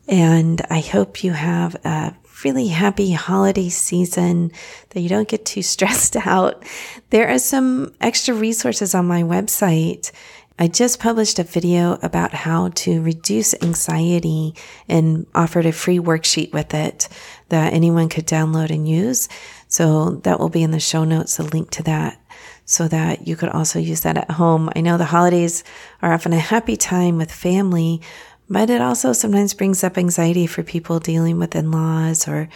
And 0.07 0.61
I 0.69 0.79
hope 0.79 1.23
you 1.23 1.31
have 1.31 1.75
a 1.83 2.15
really 2.43 2.67
happy 2.67 3.11
holiday 3.11 3.69
season, 3.69 4.51
that 4.89 5.01
you 5.01 5.09
don't 5.09 5.27
get 5.27 5.45
too 5.45 5.61
stressed 5.73 6.15
out. 6.15 6.63
There 7.09 7.29
are 7.29 7.39
some 7.39 7.93
extra 8.01 8.33
resources 8.33 8.93
on 8.93 9.07
my 9.07 9.23
website. 9.23 10.11
I 10.59 10.67
just 10.67 10.99
published 10.99 11.37
a 11.37 11.43
video 11.43 11.99
about 12.01 12.33
how 12.33 12.69
to 12.69 13.01
reduce 13.01 13.53
anxiety 13.61 14.55
and 14.89 15.27
offered 15.35 15.67
a 15.67 15.71
free 15.71 15.99
worksheet 15.99 16.51
with 16.51 16.73
it 16.73 17.09
that 17.49 17.73
anyone 17.73 18.09
could 18.09 18.25
download 18.25 18.71
and 18.71 18.87
use. 18.87 19.29
So 19.67 20.11
that 20.23 20.39
will 20.39 20.49
be 20.49 20.63
in 20.63 20.71
the 20.71 20.79
show 20.79 21.03
notes, 21.03 21.39
a 21.39 21.43
link 21.43 21.69
to 21.71 21.83
that 21.83 22.19
so 22.65 22.87
that 22.87 23.27
you 23.27 23.35
could 23.35 23.49
also 23.49 23.79
use 23.79 24.01
that 24.01 24.17
at 24.17 24.31
home. 24.31 24.69
I 24.75 24.81
know 24.81 24.97
the 24.97 25.05
holidays 25.05 25.63
are 26.01 26.13
often 26.13 26.33
a 26.33 26.39
happy 26.39 26.75
time 26.75 27.17
with 27.17 27.31
family, 27.31 28.01
but 28.49 28.69
it 28.69 28.81
also 28.81 29.13
sometimes 29.13 29.53
brings 29.53 29.83
up 29.83 29.97
anxiety 29.97 30.47
for 30.47 30.63
people 30.63 30.99
dealing 30.99 31.39
with 31.39 31.55
in-laws 31.55 32.27
or 32.27 32.49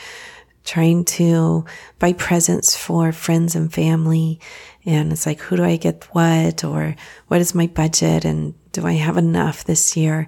trying 0.63 1.05
to 1.05 1.65
buy 1.97 2.13
presents 2.13 2.75
for 2.75 3.11
friends 3.11 3.55
and 3.55 3.73
family. 3.73 4.39
And 4.85 5.11
it's 5.11 5.25
like, 5.25 5.39
who 5.39 5.55
do 5.55 5.63
I 5.63 5.77
get 5.77 6.03
what? 6.11 6.63
Or 6.63 6.95
what 7.27 7.41
is 7.41 7.55
my 7.55 7.67
budget? 7.67 8.25
And 8.25 8.53
do 8.73 8.85
I 8.85 8.93
have 8.93 9.17
enough 9.17 9.63
this 9.63 9.95
year? 9.95 10.27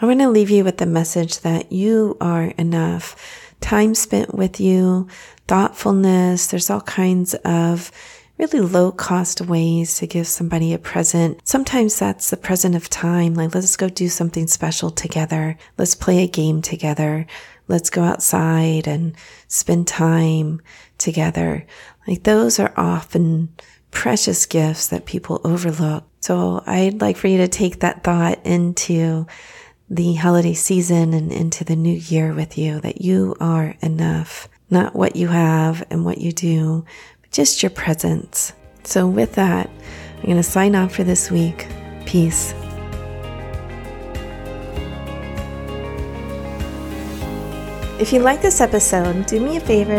I 0.00 0.06
want 0.06 0.20
to 0.20 0.28
leave 0.28 0.50
you 0.50 0.64
with 0.64 0.78
the 0.78 0.86
message 0.86 1.40
that 1.40 1.72
you 1.72 2.16
are 2.20 2.44
enough. 2.58 3.16
Time 3.64 3.94
spent 3.94 4.34
with 4.34 4.60
you, 4.60 5.08
thoughtfulness. 5.48 6.48
There's 6.48 6.68
all 6.68 6.82
kinds 6.82 7.32
of 7.46 7.90
really 8.36 8.60
low 8.60 8.92
cost 8.92 9.40
ways 9.40 9.96
to 9.96 10.06
give 10.06 10.26
somebody 10.26 10.74
a 10.74 10.78
present. 10.78 11.40
Sometimes 11.48 11.98
that's 11.98 12.28
the 12.28 12.36
present 12.36 12.76
of 12.76 12.90
time. 12.90 13.32
Like, 13.32 13.54
let's 13.54 13.74
go 13.78 13.88
do 13.88 14.10
something 14.10 14.48
special 14.48 14.90
together. 14.90 15.56
Let's 15.78 15.94
play 15.94 16.22
a 16.22 16.28
game 16.28 16.60
together. 16.60 17.26
Let's 17.66 17.88
go 17.88 18.02
outside 18.02 18.86
and 18.86 19.16
spend 19.48 19.88
time 19.88 20.60
together. 20.98 21.64
Like, 22.06 22.24
those 22.24 22.58
are 22.60 22.74
often 22.76 23.48
precious 23.90 24.44
gifts 24.44 24.88
that 24.88 25.06
people 25.06 25.40
overlook. 25.42 26.04
So 26.20 26.62
I'd 26.66 27.00
like 27.00 27.16
for 27.16 27.28
you 27.28 27.38
to 27.38 27.48
take 27.48 27.80
that 27.80 28.04
thought 28.04 28.44
into 28.44 29.26
the 29.88 30.14
holiday 30.14 30.54
season 30.54 31.12
and 31.12 31.30
into 31.30 31.62
the 31.62 31.76
new 31.76 31.94
year 31.94 32.32
with 32.32 32.56
you 32.56 32.80
that 32.80 33.02
you 33.02 33.36
are 33.40 33.76
enough. 33.80 34.48
not 34.70 34.96
what 34.96 35.14
you 35.14 35.28
have 35.28 35.86
and 35.90 36.04
what 36.04 36.18
you 36.18 36.32
do, 36.32 36.84
but 37.20 37.30
just 37.30 37.62
your 37.62 37.70
presence. 37.70 38.52
So, 38.82 39.06
with 39.06 39.34
that, 39.34 39.70
I'm 40.16 40.24
going 40.24 40.36
to 40.36 40.42
sign 40.42 40.74
off 40.74 40.94
for 40.94 41.04
this 41.04 41.30
week. 41.30 41.68
Peace. 42.06 42.54
If 48.00 48.12
you 48.12 48.20
like 48.20 48.42
this 48.42 48.60
episode, 48.60 49.26
do 49.26 49.38
me 49.38 49.58
a 49.58 49.60
favor 49.60 49.92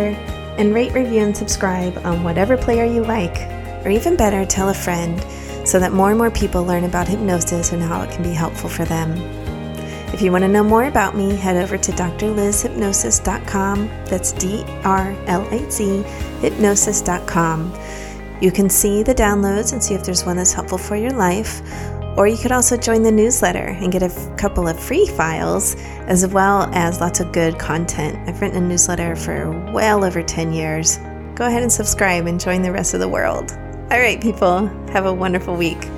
and 0.57 0.73
rate, 0.73 0.93
review, 0.93 1.21
and 1.21 1.37
subscribe 1.37 1.97
on 2.05 2.23
whatever 2.23 2.57
player 2.57 2.85
you 2.85 3.03
like, 3.03 3.37
or 3.85 3.89
even 3.89 4.17
better, 4.17 4.45
tell 4.45 4.69
a 4.69 4.73
friend 4.73 5.23
so 5.65 5.79
that 5.79 5.93
more 5.93 6.09
and 6.09 6.17
more 6.17 6.31
people 6.31 6.63
learn 6.63 6.83
about 6.83 7.07
hypnosis 7.07 7.71
and 7.71 7.81
how 7.81 8.01
it 8.01 8.11
can 8.11 8.23
be 8.23 8.31
helpful 8.31 8.69
for 8.69 8.83
them. 8.83 9.44
If 10.15 10.21
you 10.21 10.31
want 10.31 10.43
to 10.43 10.47
know 10.47 10.63
more 10.63 10.85
about 10.85 11.17
me, 11.17 11.35
head 11.35 11.57
over 11.57 11.77
to 11.77 11.91
drlizhypnosis.com. 11.91 13.87
That's 14.05 14.31
D 14.31 14.63
R 14.85 15.13
L 15.27 15.45
A 15.53 15.69
Z 15.69 16.03
hypnosis.com. 16.39 17.77
You 18.39 18.49
can 18.49 18.69
see 18.69 19.03
the 19.03 19.13
downloads 19.13 19.73
and 19.73 19.83
see 19.83 19.93
if 19.93 20.05
there's 20.05 20.25
one 20.25 20.37
that's 20.37 20.53
helpful 20.53 20.77
for 20.77 20.95
your 20.95 21.11
life. 21.11 21.61
Or 22.15 22.29
you 22.29 22.37
could 22.37 22.53
also 22.53 22.77
join 22.77 23.03
the 23.03 23.11
newsletter 23.11 23.75
and 23.81 23.91
get 23.91 24.03
a 24.03 24.35
couple 24.37 24.69
of 24.69 24.79
free 24.79 25.05
files 25.05 25.75
as 26.07 26.25
well 26.25 26.69
as 26.73 27.01
lots 27.01 27.19
of 27.19 27.33
good 27.33 27.59
content. 27.59 28.17
I've 28.25 28.39
written 28.39 28.63
a 28.63 28.67
newsletter 28.69 29.17
for 29.17 29.51
well 29.73 30.05
over 30.05 30.23
10 30.23 30.53
years. 30.53 30.97
Go 31.35 31.45
ahead 31.45 31.61
and 31.61 31.69
subscribe 31.69 32.25
and 32.25 32.39
join 32.39 32.61
the 32.61 32.71
rest 32.71 32.93
of 32.93 33.01
the 33.01 33.09
world. 33.09 33.51
All 33.91 33.99
right, 33.99 34.21
people, 34.21 34.67
have 34.93 35.07
a 35.07 35.13
wonderful 35.13 35.57
week. 35.57 35.89